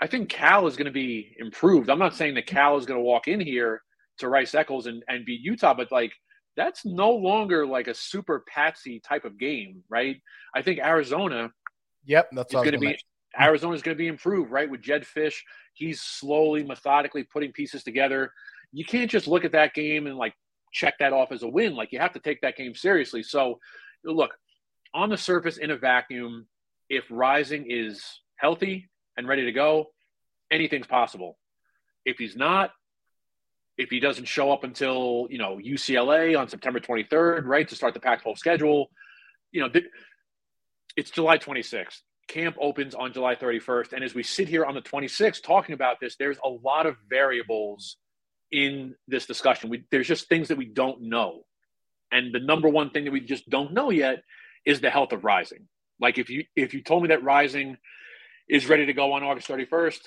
I 0.00 0.06
think 0.06 0.28
Cal 0.28 0.66
is 0.66 0.76
going 0.76 0.86
to 0.86 0.92
be 0.92 1.34
improved. 1.38 1.90
I'm 1.90 1.98
not 1.98 2.14
saying 2.14 2.34
that 2.34 2.46
Cal 2.46 2.76
is 2.78 2.86
going 2.86 2.98
to 2.98 3.04
walk 3.04 3.28
in 3.28 3.40
here 3.40 3.82
to 4.18 4.28
Rice 4.28 4.54
Eccles 4.54 4.86
and, 4.86 5.02
and 5.08 5.24
beat 5.24 5.40
Utah, 5.40 5.74
but 5.74 5.92
like 5.92 6.12
that's 6.56 6.84
no 6.84 7.10
longer 7.10 7.66
like 7.66 7.88
a 7.88 7.94
super 7.94 8.44
patsy 8.48 9.00
type 9.00 9.24
of 9.24 9.38
game, 9.38 9.82
right? 9.88 10.16
I 10.54 10.62
think 10.62 10.80
Arizona 10.80 11.50
Yep, 12.06 12.30
that's 12.32 12.52
going 12.52 12.72
to 12.72 12.78
be 12.78 12.98
Hmm. 13.36 13.42
Arizona 13.42 13.74
is 13.74 13.82
going 13.82 13.96
to 13.96 13.98
be 13.98 14.08
improved, 14.08 14.50
right? 14.50 14.70
With 14.70 14.82
Jedd 14.82 15.04
Fisch, 15.04 15.36
he's 15.74 16.00
slowly, 16.00 16.64
methodically 16.64 17.24
putting 17.24 17.52
pieces 17.52 17.82
together. 17.82 18.32
You 18.72 18.84
can't 18.84 19.10
just 19.10 19.26
look 19.26 19.44
at 19.44 19.52
that 19.52 19.74
game 19.74 20.06
and 20.06 20.16
like 20.16 20.34
check 20.72 20.94
that 20.98 21.12
off 21.12 21.32
as 21.32 21.42
a 21.42 21.48
win. 21.48 21.74
Like 21.74 21.92
you 21.92 21.98
have 21.98 22.12
to 22.12 22.20
take 22.20 22.40
that 22.42 22.56
game 22.56 22.74
seriously. 22.74 23.22
So, 23.22 23.58
look, 24.04 24.36
on 24.94 25.08
the 25.08 25.16
surface, 25.16 25.58
in 25.58 25.70
a 25.70 25.76
vacuum, 25.76 26.46
if 26.88 27.04
Rising 27.10 27.66
is 27.68 28.02
healthy 28.36 28.88
and 29.16 29.28
ready 29.28 29.44
to 29.44 29.52
go, 29.52 29.86
anything's 30.50 30.86
possible. 30.86 31.38
If 32.04 32.18
he's 32.18 32.36
not, 32.36 32.70
if 33.76 33.90
he 33.90 34.00
doesn't 34.00 34.26
show 34.26 34.52
up 34.52 34.64
until 34.64 35.26
you 35.30 35.38
know 35.38 35.58
UCLA 35.58 36.38
on 36.38 36.48
September 36.48 36.80
23rd, 36.80 37.44
right 37.44 37.68
to 37.68 37.76
start 37.76 37.94
the 37.94 38.00
Pac-12 38.00 38.38
schedule, 38.38 38.90
you 39.52 39.60
know, 39.60 39.70
it's 40.96 41.10
July 41.10 41.38
26th 41.38 42.00
camp 42.30 42.56
opens 42.60 42.94
on 42.94 43.12
July 43.12 43.34
31st. 43.34 43.92
And 43.92 44.04
as 44.04 44.14
we 44.14 44.22
sit 44.22 44.48
here 44.48 44.64
on 44.64 44.74
the 44.74 44.80
26th 44.80 45.42
talking 45.42 45.74
about 45.74 46.00
this, 46.00 46.16
there's 46.16 46.38
a 46.44 46.48
lot 46.48 46.86
of 46.86 46.96
variables 47.08 47.96
in 48.50 48.94
this 49.08 49.26
discussion. 49.26 49.70
We, 49.70 49.84
there's 49.90 50.08
just 50.08 50.28
things 50.28 50.48
that 50.48 50.56
we 50.56 50.64
don't 50.64 51.02
know. 51.02 51.44
And 52.12 52.34
the 52.34 52.40
number 52.40 52.68
one 52.68 52.90
thing 52.90 53.04
that 53.04 53.12
we 53.12 53.20
just 53.20 53.48
don't 53.48 53.72
know 53.72 53.90
yet 53.90 54.22
is 54.64 54.80
the 54.80 54.90
health 54.90 55.12
of 55.12 55.24
Rising. 55.24 55.68
Like 56.00 56.18
if 56.18 56.30
you 56.30 56.44
if 56.56 56.72
you 56.74 56.82
told 56.82 57.02
me 57.02 57.08
that 57.08 57.22
Rising 57.22 57.76
is 58.48 58.68
ready 58.68 58.86
to 58.86 58.92
go 58.92 59.12
on 59.12 59.22
August 59.22 59.48
31st, 59.48 60.00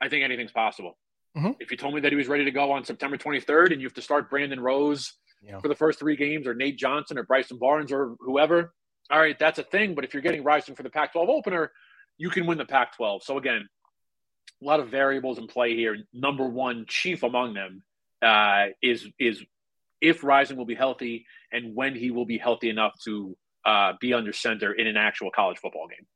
I 0.00 0.08
think 0.08 0.22
anything's 0.22 0.52
possible. 0.52 0.98
Mm-hmm. 1.36 1.52
If 1.60 1.70
you 1.70 1.76
told 1.76 1.94
me 1.94 2.00
that 2.02 2.12
he 2.12 2.16
was 2.16 2.28
ready 2.28 2.44
to 2.44 2.50
go 2.50 2.72
on 2.72 2.84
September 2.84 3.16
23rd 3.16 3.72
and 3.72 3.80
you 3.80 3.86
have 3.86 3.94
to 3.94 4.02
start 4.02 4.30
Brandon 4.30 4.60
Rose 4.60 5.14
yeah. 5.42 5.58
for 5.58 5.68
the 5.68 5.74
first 5.74 5.98
three 5.98 6.16
games 6.16 6.46
or 6.46 6.54
Nate 6.54 6.78
Johnson 6.78 7.18
or 7.18 7.24
Bryson 7.24 7.58
Barnes 7.58 7.90
or 7.90 8.14
whoever, 8.20 8.72
all 9.10 9.18
right, 9.18 9.38
that's 9.38 9.58
a 9.58 9.62
thing. 9.62 9.94
But 9.94 10.04
if 10.04 10.14
you're 10.14 10.22
getting 10.22 10.42
Rising 10.42 10.74
for 10.74 10.82
the 10.82 10.90
Pac 10.90 11.12
12 11.12 11.28
opener, 11.28 11.72
you 12.16 12.30
can 12.30 12.46
win 12.46 12.58
the 12.58 12.64
Pac 12.64 12.96
12. 12.96 13.22
So, 13.22 13.38
again, 13.38 13.68
a 14.62 14.64
lot 14.64 14.80
of 14.80 14.88
variables 14.88 15.38
in 15.38 15.46
play 15.46 15.74
here. 15.74 15.96
Number 16.12 16.46
one, 16.46 16.86
chief 16.88 17.22
among 17.22 17.54
them, 17.54 17.82
uh, 18.22 18.66
is 18.82 19.06
is 19.18 19.42
if 20.00 20.24
Rising 20.24 20.56
will 20.56 20.64
be 20.64 20.74
healthy 20.74 21.26
and 21.52 21.74
when 21.74 21.94
he 21.94 22.10
will 22.10 22.26
be 22.26 22.38
healthy 22.38 22.70
enough 22.70 22.92
to 23.04 23.36
uh, 23.64 23.92
be 24.00 24.14
under 24.14 24.32
center 24.32 24.72
in 24.72 24.86
an 24.86 24.96
actual 24.96 25.30
college 25.30 25.58
football 25.58 25.88
game 25.88 26.06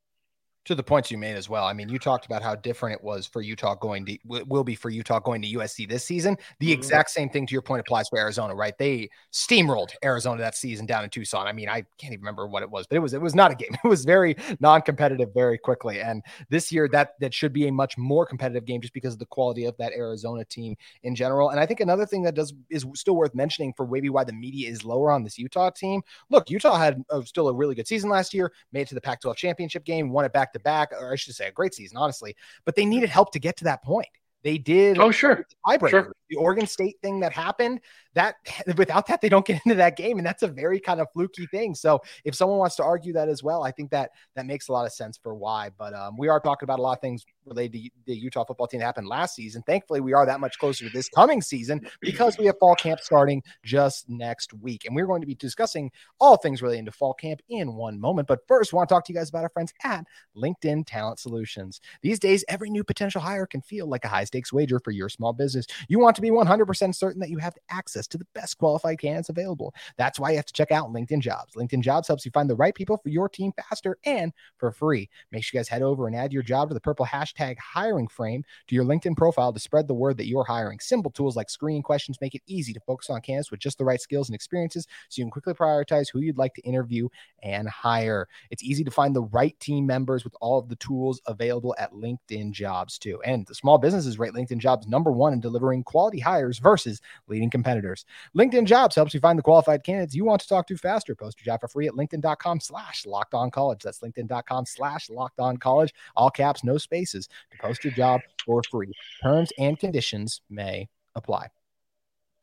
to 0.65 0.75
the 0.75 0.83
points 0.83 1.11
you 1.11 1.17
made 1.17 1.35
as 1.37 1.49
well. 1.49 1.65
I 1.65 1.73
mean, 1.73 1.89
you 1.89 1.99
talked 1.99 2.27
about 2.27 2.43
how 2.43 2.55
different 2.55 2.97
it 2.97 3.03
was 3.03 3.27
for 3.27 3.41
Utah 3.41 3.75
going 3.75 4.05
to 4.07 4.19
will 4.25 4.65
be 4.65 4.75
for 4.75 4.91
Utah 4.91 5.19
going 5.19 5.41
to 5.43 5.49
USC 5.49 5.89
this 5.89 6.05
season. 6.05 6.37
The 6.61 6.67
mm-hmm. 6.67 6.73
exact 6.75 7.11
same 7.11 7.31
thing 7.31 7.47
to 7.47 7.53
your 7.53 7.63
point 7.63 7.81
applies 7.81 8.09
for 8.09 8.19
Arizona, 8.19 8.55
right? 8.55 8.77
They 8.77 9.09
steamrolled 9.33 9.91
Arizona 10.05 10.41
that 10.43 10.57
season 10.57 10.85
down 10.85 11.05
in 11.05 11.11
Tucson. 11.11 11.47
I 11.47 11.53
mean, 11.53 11.69
I 11.69 11.85
can't 11.97 12.13
even 12.13 12.21
remember 12.21 12.47
what 12.47 12.63
it 12.63 12.71
was, 12.71 12.87
but 12.87 12.97
it 12.97 13.01
was 13.01 13.15
it 13.15 13.21
was 13.21 13.35
not 13.35 13.51
a 13.51 13.55
game. 13.55 13.71
It 13.85 13.89
was 13.89 14.05
very 14.05 14.37
non-competitive 14.61 15.33
very 15.33 15.57
quickly. 15.57 16.01
And 16.01 16.23
this 16.51 16.71
year 16.71 16.89
that 16.93 17.15
that 17.21 17.33
should 17.33 17.53
be 17.53 17.69
a 17.69 17.73
much 17.73 17.97
more 17.97 18.27
competitive 18.27 18.67
game 18.67 18.81
just 18.81 18.93
because 18.93 19.15
of 19.15 19.19
the 19.19 19.27
quality 19.27 19.65
of 19.65 19.77
that 19.79 19.93
Arizona 19.93 20.45
team 20.45 20.77
in 21.05 21.15
general. 21.15 21.51
And 21.51 21.61
I 21.61 21.65
think 21.65 21.81
another 21.81 22.05
thing 22.05 22.23
that 22.25 22.35
does 22.35 22.53
is 22.69 22.85
still 22.95 23.17
worth 23.17 23.35
mentioning 23.35 23.73
for 23.73 23.87
maybe 23.87 24.11
why 24.11 24.25
the 24.25 24.33
media 24.33 24.69
is 24.69 24.85
lower 24.85 25.11
on 25.11 25.25
this 25.25 25.39
Utah 25.39 25.71
team. 25.71 26.03
Look, 26.29 26.51
Utah 26.51 26.77
had 26.77 27.03
a, 27.11 27.25
still 27.25 27.49
a 27.49 27.55
really 27.55 27.75
good 27.75 27.89
season 27.89 28.11
last 28.11 28.35
year, 28.35 28.53
made 28.73 28.83
it 28.83 28.89
to 28.89 28.95
the 28.95 29.01
Pac-12 29.01 29.37
championship 29.37 29.85
game, 29.85 30.11
won 30.11 30.25
it 30.25 30.33
back 30.33 30.53
to 30.53 30.58
back, 30.63 30.93
or 30.93 31.13
I 31.13 31.17
should 31.17 31.35
say 31.35 31.49
a 31.49 31.53
great 31.53 31.75
season, 31.75 31.97
honestly. 31.97 32.37
But 32.65 32.77
they 32.77 32.85
needed 32.85 33.09
help 33.09 33.33
to 33.33 33.39
get 33.39 33.57
to 33.59 33.65
that 33.65 33.83
point. 33.83 34.09
They 34.45 34.57
did. 34.57 34.99
Oh, 34.99 35.11
sure. 35.11 35.47
Tiebreaker. 35.67 35.91
Sure. 35.91 36.13
The 36.31 36.37
Oregon 36.37 36.67
State 36.67 36.97
thing 37.03 37.21
that 37.21 37.33
happened, 37.33 37.81
that 38.19 38.37
without 38.77 39.07
that 39.07 39.21
they 39.21 39.29
don't 39.29 39.47
get 39.47 39.61
into 39.65 39.77
that 39.77 39.97
game 39.97 40.19
and 40.19 40.27
that's 40.27 40.43
a 40.43 40.49
very 40.49 40.81
kind 40.81 41.01
of 41.01 41.07
fluky 41.13 41.47
thing. 41.47 41.75
So 41.75 42.01
if 42.25 42.35
someone 42.35 42.59
wants 42.59 42.77
to 42.77 42.85
argue 42.85 43.13
that 43.13 43.29
as 43.29 43.43
well 43.43 43.63
i 43.63 43.71
think 43.71 43.91
that 43.91 44.11
that 44.35 44.47
makes 44.47 44.69
a 44.69 44.73
lot 44.73 44.87
of 44.87 44.93
sense 44.93 45.17
for 45.17 45.35
why 45.35 45.71
but 45.79 45.95
um, 45.95 46.17
we 46.17 46.29
are 46.29 46.41
talking 46.41 46.67
about 46.67 46.79
a 46.79 46.83
lot 46.83 46.93
of 46.93 47.01
things 47.01 47.25
related 47.47 47.73
to 47.85 47.91
the 48.07 48.15
utah 48.15 48.45
football 48.45 48.67
team 48.67 48.81
that 48.81 48.87
happened 48.87 49.09
last 49.09 49.35
season. 49.35 49.63
Thankfully 49.63 50.01
we 50.01 50.13
are 50.13 50.27
that 50.27 50.41
much 50.41 50.59
closer 50.59 50.85
to 50.87 50.91
this 50.91 51.09
coming 51.09 51.41
season 51.41 51.87
because 52.01 52.39
we 52.39 52.47
have 52.47 52.59
fall 52.59 52.75
camp 52.75 53.01
starting 53.01 53.43
just 53.65 54.09
next 54.09 54.53
week 54.55 54.85
and 54.85 54.95
we're 54.95 55.07
going 55.07 55.21
to 55.21 55.27
be 55.27 55.35
discussing 55.35 55.91
all 56.21 56.37
things 56.37 56.63
relating 56.63 56.85
to 56.85 56.93
fall 56.93 57.15
camp 57.15 57.41
in 57.49 57.75
one 57.75 57.99
moment. 57.99 58.29
But 58.29 58.47
first 58.47 58.73
I 58.73 58.77
want 58.77 58.89
to 58.89 58.95
talk 58.95 59.05
to 59.07 59.13
you 59.13 59.19
guys 59.19 59.31
about 59.31 59.45
our 59.45 59.51
friends 59.51 59.73
at 59.85 60.05
linkedin 60.37 60.85
talent 60.87 61.19
solutions. 61.19 61.81
These 62.03 62.19
days 62.19 62.45
every 62.49 62.71
new 62.71 62.85
potential 62.85 63.21
hire 63.21 63.47
can 63.47 63.63
feel 63.63 63.87
like 63.87 64.05
a 64.05 64.09
high 64.09 64.25
stakes 64.25 64.53
wager 64.53 64.81
for 64.81 64.91
your 64.91 65.09
small 65.09 65.33
business. 65.33 65.67
You 65.89 65.99
want 65.99 66.17
to 66.17 66.23
be 66.23 66.31
100% 66.31 66.95
certain 66.95 67.21
that 67.21 67.31
you 67.31 67.39
have 67.39 67.57
access 67.71 68.07
to 68.11 68.19
the 68.19 68.27
best 68.35 68.59
qualified 68.59 68.99
candidates 68.99 69.29
available. 69.29 69.75
That's 69.97 70.19
why 70.19 70.31
you 70.31 70.37
have 70.37 70.47
to 70.47 70.53
check 70.53 70.71
out 70.71 70.93
LinkedIn 70.93 71.21
Jobs. 71.21 71.55
LinkedIn 71.55 71.83
Jobs 71.83 72.09
helps 72.09 72.25
you 72.25 72.31
find 72.31 72.49
the 72.49 72.57
right 72.57 72.75
people 72.75 72.97
for 72.97 73.09
your 73.09 73.29
team 73.29 73.53
faster 73.53 73.99
and 74.05 74.33
for 74.57 74.71
free. 74.71 75.09
Make 75.33 75.45
sure 75.45 75.59
you 75.59 75.61
guys 75.61 75.69
head 75.69 75.83
over 75.83 76.07
and 76.07 76.17
add 76.17 76.33
your 76.33 76.43
job 76.43 76.69
to 76.69 76.75
the 76.75 76.81
purple 76.81 77.07
hashtag 77.07 77.57
hiring 77.59 78.09
frame 78.09 78.45
to 78.69 78.75
your 78.75 78.85
LinkedIn 78.85 79.17
profile 79.17 79.53
to 79.53 79.61
spread 79.61 79.89
the 79.89 79.95
word 79.95 80.17
that 80.19 80.27
you're 80.27 80.45
hiring. 80.45 80.79
Simple 80.81 81.11
tools 81.11 81.37
like 81.37 81.51
screening 81.51 81.83
questions 81.83 82.19
make 82.21 82.35
it 82.35 82.43
easy 82.47 82.73
to 82.73 82.81
focus 82.81 83.11
on 83.11 83.21
candidates 83.21 83.51
with 83.51 83.61
just 83.61 83.79
the 83.79 83.85
right 83.85 84.01
skills 84.01 84.29
and 84.29 84.35
experiences 84.35 84.87
so 85.09 85.21
you 85.21 85.25
can 85.25 85.31
quickly 85.31 85.55
prioritize 85.55 86.07
who 86.13 86.21
you'd 86.21 86.39
like 86.39 86.55
to 86.55 86.63
interview 86.63 87.09
and 87.43 87.69
hire. 87.69 88.29
It's 88.51 88.63
easy 88.63 88.85
to 88.85 88.91
find 88.91 89.15
the 89.15 89.23
right 89.23 89.59
team 89.61 89.87
members 89.87 90.25
with 90.25 90.35
all 90.41 90.59
of 90.59 90.69
the 90.69 90.77
tools 90.77 91.21
available 91.27 91.75
at 91.79 91.93
LinkedIn 91.93 92.53
Jobs 92.53 92.99
too. 92.99 93.21
And 93.23 93.47
the 93.47 93.55
small 93.55 93.79
businesses 93.79 94.19
rate 94.19 94.33
LinkedIn 94.33 94.59
Jobs 94.59 94.87
number 94.87 95.11
one 95.13 95.33
in 95.33 95.41
delivering 95.41 95.85
quality 95.85 96.21
hires 96.21 96.59
versus 96.59 97.01
leading 97.29 97.51
competitors. 97.51 97.88
LinkedIn 98.37 98.65
Jobs 98.65 98.97
helps 98.97 99.15
you 99.15 99.21
find 99.21 99.39
the 99.39 99.43
qualified 99.43 99.85
candidates 99.85 100.15
you 100.15 100.25
want 100.25 100.41
to 100.41 100.49
talk 100.49 100.67
to 100.67 100.77
faster. 100.77 101.15
Post 101.15 101.41
your 101.41 101.53
job 101.53 101.61
for 101.61 101.69
free 101.69 101.87
at 101.87 101.95
linkedin.com 101.95 102.61
slash 102.61 103.07
locked 103.07 103.35
on 103.35 103.51
college. 103.51 103.83
That's 103.83 104.01
linkedin.com 104.01 104.67
slash 104.67 105.11
locked 105.11 105.41
on 105.41 105.57
college. 105.57 105.95
All 106.17 106.31
caps, 106.31 106.65
no 106.65 106.79
spaces 106.79 107.29
to 107.51 107.59
post 107.59 107.85
your 107.85 107.93
job 107.93 108.21
for 108.45 108.63
free. 108.71 108.93
Terms 109.23 109.53
and 109.59 109.79
conditions 109.79 110.41
may 110.51 110.89
apply. 111.15 111.49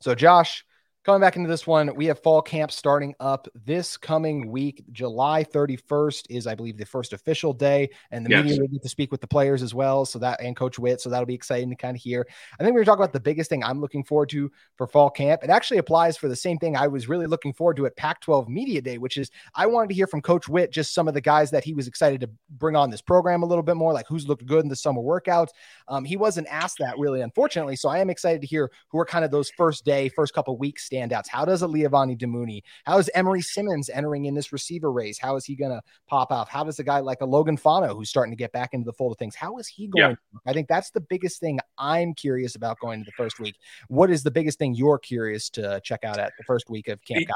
So, 0.01 0.15
Josh, 0.15 0.65
Coming 1.05 1.21
back 1.21 1.35
into 1.35 1.47
this 1.47 1.67
one, 1.67 1.93
we 1.95 2.07
have 2.07 2.17
fall 2.23 2.41
camp 2.41 2.71
starting 2.71 3.13
up 3.19 3.47
this 3.63 3.95
coming 3.95 4.49
week. 4.49 4.83
July 4.91 5.43
31st 5.43 6.25
is, 6.31 6.47
I 6.47 6.55
believe, 6.55 6.77
the 6.77 6.85
first 6.87 7.13
official 7.13 7.53
day, 7.53 7.91
and 8.09 8.25
the 8.25 8.31
yes. 8.31 8.43
media 8.43 8.61
will 8.61 8.69
get 8.69 8.81
to 8.81 8.89
speak 8.89 9.11
with 9.11 9.21
the 9.21 9.27
players 9.27 9.61
as 9.61 9.75
well. 9.75 10.05
So 10.05 10.17
that 10.17 10.41
and 10.41 10.55
Coach 10.55 10.79
Witt, 10.79 10.99
so 10.99 11.11
that'll 11.11 11.27
be 11.27 11.35
exciting 11.35 11.69
to 11.69 11.75
kind 11.75 11.95
of 11.95 12.01
hear. 12.01 12.25
I 12.59 12.63
think 12.63 12.73
we 12.73 12.81
were 12.81 12.85
talking 12.85 13.03
about 13.03 13.13
the 13.13 13.19
biggest 13.19 13.51
thing 13.51 13.63
I'm 13.63 13.79
looking 13.79 14.03
forward 14.03 14.29
to 14.29 14.51
for 14.77 14.87
fall 14.87 15.11
camp. 15.11 15.43
It 15.43 15.51
actually 15.51 15.77
applies 15.77 16.17
for 16.17 16.27
the 16.27 16.35
same 16.35 16.57
thing 16.57 16.75
I 16.75 16.87
was 16.87 17.07
really 17.07 17.27
looking 17.27 17.53
forward 17.53 17.77
to 17.77 17.85
at 17.85 17.95
Pac-12 17.97 18.47
Media 18.47 18.81
Day, 18.81 18.97
which 18.97 19.17
is 19.17 19.29
I 19.53 19.67
wanted 19.67 19.89
to 19.89 19.93
hear 19.93 20.07
from 20.07 20.23
Coach 20.23 20.49
Witt 20.49 20.71
just 20.71 20.95
some 20.95 21.07
of 21.07 21.13
the 21.13 21.21
guys 21.21 21.51
that 21.51 21.63
he 21.63 21.75
was 21.75 21.87
excited 21.87 22.19
to 22.21 22.29
bring 22.57 22.75
on 22.75 22.89
this 22.89 23.03
program 23.03 23.43
a 23.43 23.45
little 23.45 23.61
bit 23.61 23.75
more, 23.75 23.93
like 23.93 24.07
who's 24.07 24.27
looked 24.27 24.47
good 24.47 24.63
in 24.63 24.69
the 24.69 24.75
summer 24.75 25.03
workouts. 25.03 25.49
Um, 25.87 26.03
he 26.03 26.17
wasn't 26.17 26.47
asked 26.47 26.79
that 26.79 26.97
really, 26.97 27.21
unfortunately. 27.21 27.75
So 27.75 27.89
I 27.89 27.99
am 27.99 28.09
excited 28.09 28.41
to 28.41 28.47
hear 28.47 28.71
who 28.87 28.97
are 28.97 29.05
kind 29.05 29.23
of 29.23 29.29
those 29.29 29.51
first 29.51 29.85
day, 29.85 30.09
first 30.09 30.33
couple 30.33 30.57
weeks 30.57 30.89
standouts. 30.95 31.27
How 31.27 31.45
does 31.45 31.61
a 31.61 31.67
Liavani 31.67 32.17
Damuni? 32.17 32.61
How 32.85 32.97
is 32.97 33.09
Emery 33.13 33.41
Simmons 33.41 33.89
entering 33.89 34.25
in 34.25 34.33
this 34.33 34.53
receiver 34.53 34.91
race? 34.91 35.17
How 35.19 35.35
is 35.35 35.45
he 35.45 35.55
going 35.55 35.71
to 35.71 35.81
pop 36.07 36.31
off? 36.31 36.49
How 36.49 36.63
does 36.63 36.79
a 36.79 36.83
guy 36.83 36.99
like 36.99 37.21
a 37.21 37.25
Logan 37.25 37.57
Fano, 37.57 37.93
who's 37.93 38.09
starting 38.09 38.31
to 38.31 38.37
get 38.37 38.51
back 38.51 38.73
into 38.73 38.85
the 38.85 38.93
fold 38.93 39.11
of 39.11 39.17
things, 39.17 39.35
how 39.35 39.57
is 39.57 39.67
he 39.67 39.87
going? 39.87 40.17
Yeah. 40.33 40.39
I 40.45 40.53
think 40.53 40.67
that's 40.67 40.91
the 40.91 41.01
biggest 41.01 41.39
thing 41.39 41.59
I'm 41.77 42.13
curious 42.13 42.55
about 42.55 42.79
going 42.79 42.99
into 42.99 43.05
the 43.05 43.23
first 43.23 43.39
week. 43.39 43.55
What 43.87 44.09
is 44.09 44.23
the 44.23 44.31
biggest 44.31 44.59
thing 44.59 44.75
you're 44.75 44.99
curious 44.99 45.49
to 45.51 45.81
check 45.83 46.03
out 46.03 46.19
at 46.19 46.33
the 46.37 46.43
first 46.43 46.69
week 46.69 46.87
of 46.87 47.03
Camp 47.03 47.27
Kyle? 47.27 47.35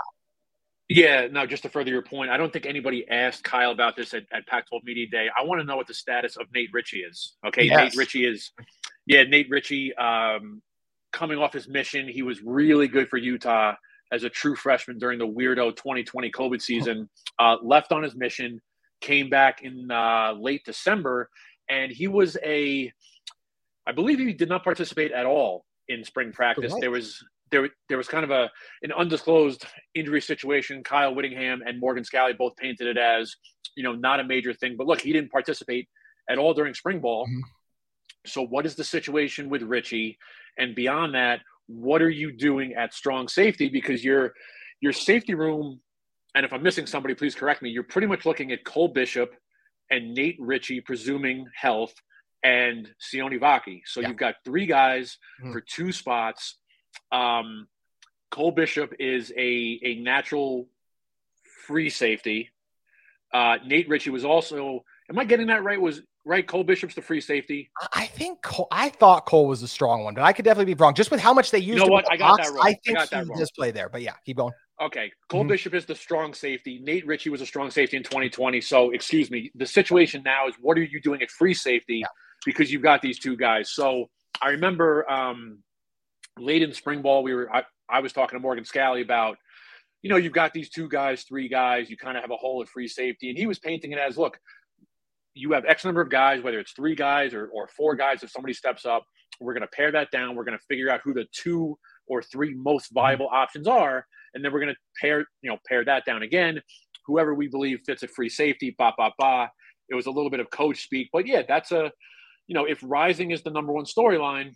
Yeah, 0.89 1.27
no, 1.29 1.45
just 1.45 1.61
to 1.63 1.69
further 1.69 1.91
your 1.91 2.01
point, 2.01 2.31
I 2.31 2.37
don't 2.37 2.51
think 2.51 2.65
anybody 2.65 3.07
asked 3.09 3.43
Kyle 3.43 3.69
about 3.69 3.95
this 3.95 4.15
at, 4.15 4.23
at 4.33 4.47
Pac 4.47 4.67
12 4.69 4.83
Media 4.83 5.07
Day. 5.07 5.27
I 5.37 5.43
want 5.43 5.61
to 5.61 5.65
know 5.65 5.77
what 5.77 5.85
the 5.85 5.93
status 5.93 6.35
of 6.35 6.47
Nate 6.51 6.71
Ritchie 6.73 7.01
is. 7.01 7.35
Okay. 7.45 7.65
Yes. 7.65 7.77
Nate 7.77 7.95
Ritchie 7.95 8.25
is, 8.25 8.51
yeah, 9.05 9.21
Nate 9.23 9.47
Ritchie 9.51 9.93
um, 9.95 10.63
coming 11.11 11.37
off 11.37 11.53
his 11.53 11.67
mission. 11.67 12.07
He 12.07 12.21
was 12.21 12.41
really 12.41 12.87
good 12.87 13.09
for 13.09 13.17
Utah 13.17 13.73
as 14.11 14.23
a 14.23 14.29
true 14.29 14.55
freshman 14.55 14.97
during 14.97 15.19
the 15.19 15.27
weirdo 15.27 15.75
2020 15.75 16.31
COVID 16.31 16.61
season. 16.61 17.09
Uh, 17.37 17.57
left 17.61 17.91
on 17.91 18.03
his 18.03 18.15
mission, 18.15 18.61
came 19.01 19.29
back 19.29 19.61
in 19.61 19.89
uh, 19.91 20.33
late 20.33 20.63
December, 20.65 21.29
and 21.69 21.91
he 21.91 22.07
was 22.07 22.37
a, 22.43 22.91
I 23.87 23.91
believe 23.91 24.19
he 24.19 24.33
did 24.33 24.49
not 24.49 24.63
participate 24.63 25.11
at 25.11 25.25
all 25.25 25.65
in 25.87 26.03
spring 26.03 26.31
practice. 26.31 26.73
There 26.79 26.91
was 26.91 27.23
there 27.51 27.69
there 27.87 27.97
was 27.97 28.07
kind 28.07 28.23
of 28.23 28.31
a 28.31 28.49
an 28.83 28.91
undisclosed 28.91 29.65
injury 29.95 30.21
situation. 30.21 30.83
Kyle 30.83 31.13
Whittingham 31.13 31.61
and 31.65 31.79
Morgan 31.79 32.03
Scalley 32.03 32.37
both 32.37 32.55
painted 32.57 32.87
it 32.87 32.97
as 32.97 33.35
you 33.75 33.83
know 33.83 33.93
not 33.93 34.19
a 34.19 34.23
major 34.23 34.53
thing, 34.53 34.75
but 34.77 34.87
look, 34.87 35.01
he 35.01 35.13
didn't 35.13 35.31
participate 35.31 35.87
at 36.29 36.37
all 36.37 36.53
during 36.53 36.73
spring 36.73 36.99
ball. 36.99 37.25
Mm-hmm. 37.25 37.39
So 38.29 38.45
what 38.45 38.65
is 38.65 38.75
the 38.75 38.83
situation 38.83 39.50
with 39.50 39.62
Ritchie? 39.63 40.17
And 40.57 40.75
beyond 40.75 41.15
that, 41.15 41.41
what 41.67 42.01
are 42.01 42.09
you 42.09 42.31
doing 42.31 42.74
at 42.74 42.93
strong 42.93 43.27
safety? 43.27 43.69
Because 43.69 44.03
your 44.03 44.33
your 44.81 44.93
safety 44.93 45.33
room, 45.33 45.81
and 46.36 46.45
if 46.45 46.53
I'm 46.53 46.63
missing 46.63 46.88
somebody, 46.88 47.13
please 47.13 47.36
correct 47.36 47.62
me. 47.62 47.69
You're 47.69 47.83
pretty 47.83 48.07
much 48.07 48.25
looking 48.25 48.51
at 48.51 48.63
Cole 48.63 48.88
Bishop 48.88 49.33
and 49.91 50.13
Nate 50.13 50.38
Ritchie, 50.39 50.81
presuming 50.81 51.48
health, 51.55 51.93
and 52.43 52.88
Sione 53.00 53.39
Vaki. 53.39 53.81
So 53.86 54.00
yeah. 54.00 54.07
you've 54.07 54.17
got 54.17 54.36
three 54.45 54.65
guys 54.65 55.17
mm-hmm. 55.41 55.51
for 55.51 55.62
two 55.62 55.91
spots. 55.91 56.55
Um, 57.12 57.67
Cole 58.31 58.51
Bishop 58.51 58.93
is 59.00 59.31
a 59.38 59.79
a 59.83 59.95
natural 59.95 60.67
free 61.67 61.89
safety. 61.89 62.50
Uh, 63.33 63.57
Nate 63.65 63.89
Ritchie 63.89 64.09
was 64.09 64.25
also. 64.25 64.83
Am 65.09 65.17
I 65.17 65.25
getting 65.25 65.48
that 65.48 65.63
right? 65.63 65.81
Was 65.81 66.01
right? 66.29 66.45
Cole 66.45 66.63
Bishop's 66.63 66.93
the 66.93 67.01
free 67.01 67.19
safety. 67.19 67.71
I 67.93 68.05
think 68.05 68.43
Cole, 68.43 68.67
I 68.71 68.89
thought 68.89 69.25
Cole 69.25 69.48
was 69.48 69.63
a 69.63 69.67
strong 69.67 70.03
one, 70.03 70.13
but 70.13 70.24
I 70.24 70.31
could 70.31 70.45
definitely 70.45 70.75
be 70.75 70.77
wrong. 70.77 70.93
Just 70.93 71.09
with 71.09 71.19
how 71.19 71.33
much 71.33 71.50
they 71.50 71.57
used. 71.57 71.79
You 71.79 71.88
know 71.88 71.91
what? 71.91 72.05
I 72.09 72.17
got 72.17 72.38
box, 72.38 72.48
that 72.48 72.55
wrong. 72.55 72.67
I 72.67 72.74
think 72.86 72.98
I 72.98 73.01
got 73.01 73.09
that 73.09 73.27
wrong. 73.27 73.45
play 73.55 73.71
there, 73.71 73.89
but 73.89 74.03
yeah, 74.03 74.13
keep 74.24 74.38
going. 74.38 74.53
Okay, 74.79 75.12
Cole 75.27 75.41
mm-hmm. 75.41 75.50
Bishop 75.50 75.74
is 75.74 75.86
the 75.86 75.95
strong 75.95 76.33
safety. 76.33 76.79
Nate 76.83 77.05
Ritchie 77.05 77.31
was 77.31 77.41
a 77.41 77.45
strong 77.45 77.71
safety 77.71 77.98
in 77.98 78.03
2020. 78.03 78.62
So, 78.62 78.91
excuse 78.91 79.31
me. 79.31 79.51
The 79.55 79.65
situation 79.65 80.21
now 80.24 80.48
is, 80.48 80.53
what 80.62 80.77
are 80.77 80.83
you 80.83 81.01
doing 81.01 81.21
at 81.24 81.31
free 81.31 81.55
safety? 81.55 81.98
Yeah. 81.98 82.07
Because 82.45 82.71
you've 82.71 82.83
got 82.83 83.01
these 83.01 83.19
two 83.19 83.36
guys. 83.36 83.71
So, 83.71 84.09
I 84.41 84.50
remember 84.50 85.09
um, 85.12 85.57
late 86.38 86.62
in 86.62 86.74
spring 86.74 87.01
ball, 87.01 87.24
we 87.24 87.33
were. 87.33 87.53
I, 87.53 87.63
I 87.89 88.01
was 88.01 88.13
talking 88.13 88.38
to 88.38 88.41
Morgan 88.41 88.63
Scalley 88.63 89.01
about 89.01 89.38
you 90.01 90.09
know, 90.09 90.15
you've 90.15 90.31
got 90.31 90.53
these 90.53 90.69
two 90.69 90.88
guys, 90.88 91.24
three 91.24 91.50
guys, 91.50 91.89
you 91.89 91.98
kind 91.98 92.15
of 92.15 92.24
have 92.24 92.31
a 92.31 92.38
hole 92.38 92.62
at 92.62 92.69
free 92.69 92.88
safety. 92.88 93.29
And 93.29 93.38
he 93.38 93.48
was 93.48 93.59
painting 93.59 93.91
it 93.91 94.00
as 94.00 94.17
look, 94.17 94.39
you 95.33 95.53
have 95.53 95.65
X 95.65 95.86
number 95.86 96.01
of 96.01 96.09
guys, 96.09 96.41
whether 96.41 96.59
it's 96.59 96.74
three 96.74 96.95
guys 96.95 97.33
or, 97.33 97.48
or 97.48 97.67
four 97.67 97.95
guys, 97.95 98.24
if 98.24 98.31
somebody 98.31 98.53
steps 98.53 98.86
up, 98.86 99.05
we're 99.39 99.53
going 99.53 99.62
to 99.62 99.75
pare 99.75 99.91
that 99.91 100.12
down. 100.12 100.36
We're 100.36 100.43
going 100.43 100.57
to 100.57 100.63
figure 100.67 100.89
out 100.89 101.01
who 101.03 101.13
the 101.13 101.25
two 101.31 101.77
or 102.07 102.21
three 102.21 102.53
most 102.53 102.89
viable 102.93 103.29
options 103.31 103.67
are. 103.67 104.05
And 104.33 104.43
then 104.43 104.51
we're 104.51 104.59
going 104.59 104.74
to 104.74 104.79
pair, 105.01 105.25
you 105.41 105.50
know, 105.50 105.57
pair 105.67 105.86
that 105.86 106.05
down 106.05 106.24
again. 106.24 106.62
Whoever 107.05 107.33
we 107.33 107.48
believe 107.48 107.79
fits 107.86 108.03
a 108.03 108.07
free 108.07 108.29
safety, 108.29 108.75
ba, 108.77 108.93
ba, 108.98 109.12
ba. 109.17 109.50
It 109.89 109.95
was 109.95 110.05
a 110.05 110.12
little 110.12 110.29
bit 110.29 110.39
of 110.39 110.50
coach 110.50 110.83
speak. 110.83 111.09
But 111.12 111.25
yeah, 111.25 111.43
that's 111.48 111.71
a, 111.71 111.91
you 112.48 112.55
know, 112.55 112.65
if 112.65 112.79
rising 112.83 113.31
is 113.31 113.41
the 113.41 113.50
number 113.50 113.71
one 113.71 113.86
storyline, 113.86 114.51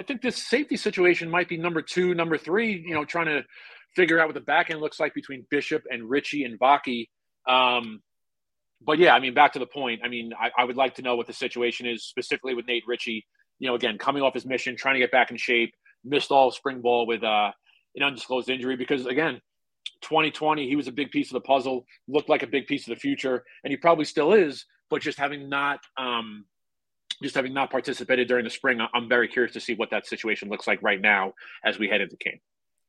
I 0.00 0.04
think 0.04 0.22
this 0.22 0.36
safety 0.36 0.76
situation 0.76 1.30
might 1.30 1.48
be 1.48 1.56
number 1.56 1.82
two, 1.82 2.14
number 2.14 2.38
three, 2.38 2.82
you 2.86 2.94
know, 2.94 3.04
trying 3.04 3.26
to 3.26 3.42
figure 3.94 4.18
out 4.18 4.26
what 4.26 4.34
the 4.34 4.40
back 4.40 4.70
end 4.70 4.80
looks 4.80 4.98
like 4.98 5.14
between 5.14 5.46
Bishop 5.50 5.82
and 5.90 6.08
Ritchie 6.08 6.44
and 6.44 6.58
Vaki. 6.58 7.10
Um, 7.48 8.00
but 8.84 8.98
yeah, 8.98 9.14
I 9.14 9.20
mean, 9.20 9.34
back 9.34 9.52
to 9.54 9.58
the 9.58 9.66
point. 9.66 10.00
I 10.04 10.08
mean, 10.08 10.32
I, 10.38 10.50
I, 10.56 10.64
would 10.64 10.76
like 10.76 10.94
to 10.96 11.02
know 11.02 11.16
what 11.16 11.26
the 11.26 11.32
situation 11.32 11.86
is 11.86 12.04
specifically 12.04 12.54
with 12.54 12.66
Nate 12.66 12.84
Ritchie. 12.86 13.24
You 13.58 13.68
know, 13.68 13.74
again, 13.74 13.98
coming 13.98 14.22
off 14.22 14.34
his 14.34 14.46
mission, 14.46 14.76
trying 14.76 14.94
to 14.94 15.00
get 15.00 15.12
back 15.12 15.30
in 15.30 15.36
shape, 15.36 15.74
missed 16.04 16.30
all 16.30 16.50
spring 16.50 16.80
ball 16.80 17.06
with 17.06 17.22
uh, 17.22 17.50
an 17.94 18.02
undisclosed 18.02 18.50
injury 18.50 18.76
because 18.76 19.06
again, 19.06 19.40
2020 20.02 20.68
he 20.68 20.76
was 20.76 20.88
a 20.88 20.92
big 20.92 21.10
piece 21.10 21.30
of 21.30 21.34
the 21.34 21.40
puzzle, 21.40 21.84
looked 22.08 22.28
like 22.28 22.42
a 22.42 22.46
big 22.46 22.66
piece 22.66 22.86
of 22.86 22.94
the 22.94 23.00
future, 23.00 23.44
and 23.64 23.70
he 23.70 23.76
probably 23.76 24.04
still 24.04 24.32
is. 24.32 24.64
But 24.90 25.00
just 25.00 25.18
having 25.18 25.48
not, 25.48 25.80
um, 25.96 26.44
just 27.22 27.34
having 27.34 27.54
not 27.54 27.70
participated 27.70 28.28
during 28.28 28.44
the 28.44 28.50
spring, 28.50 28.80
I'm 28.92 29.08
very 29.08 29.28
curious 29.28 29.52
to 29.54 29.60
see 29.60 29.74
what 29.74 29.90
that 29.90 30.06
situation 30.06 30.48
looks 30.48 30.66
like 30.66 30.82
right 30.82 31.00
now 31.00 31.32
as 31.64 31.78
we 31.78 31.88
head 31.88 32.00
into 32.00 32.16
camp. 32.16 32.40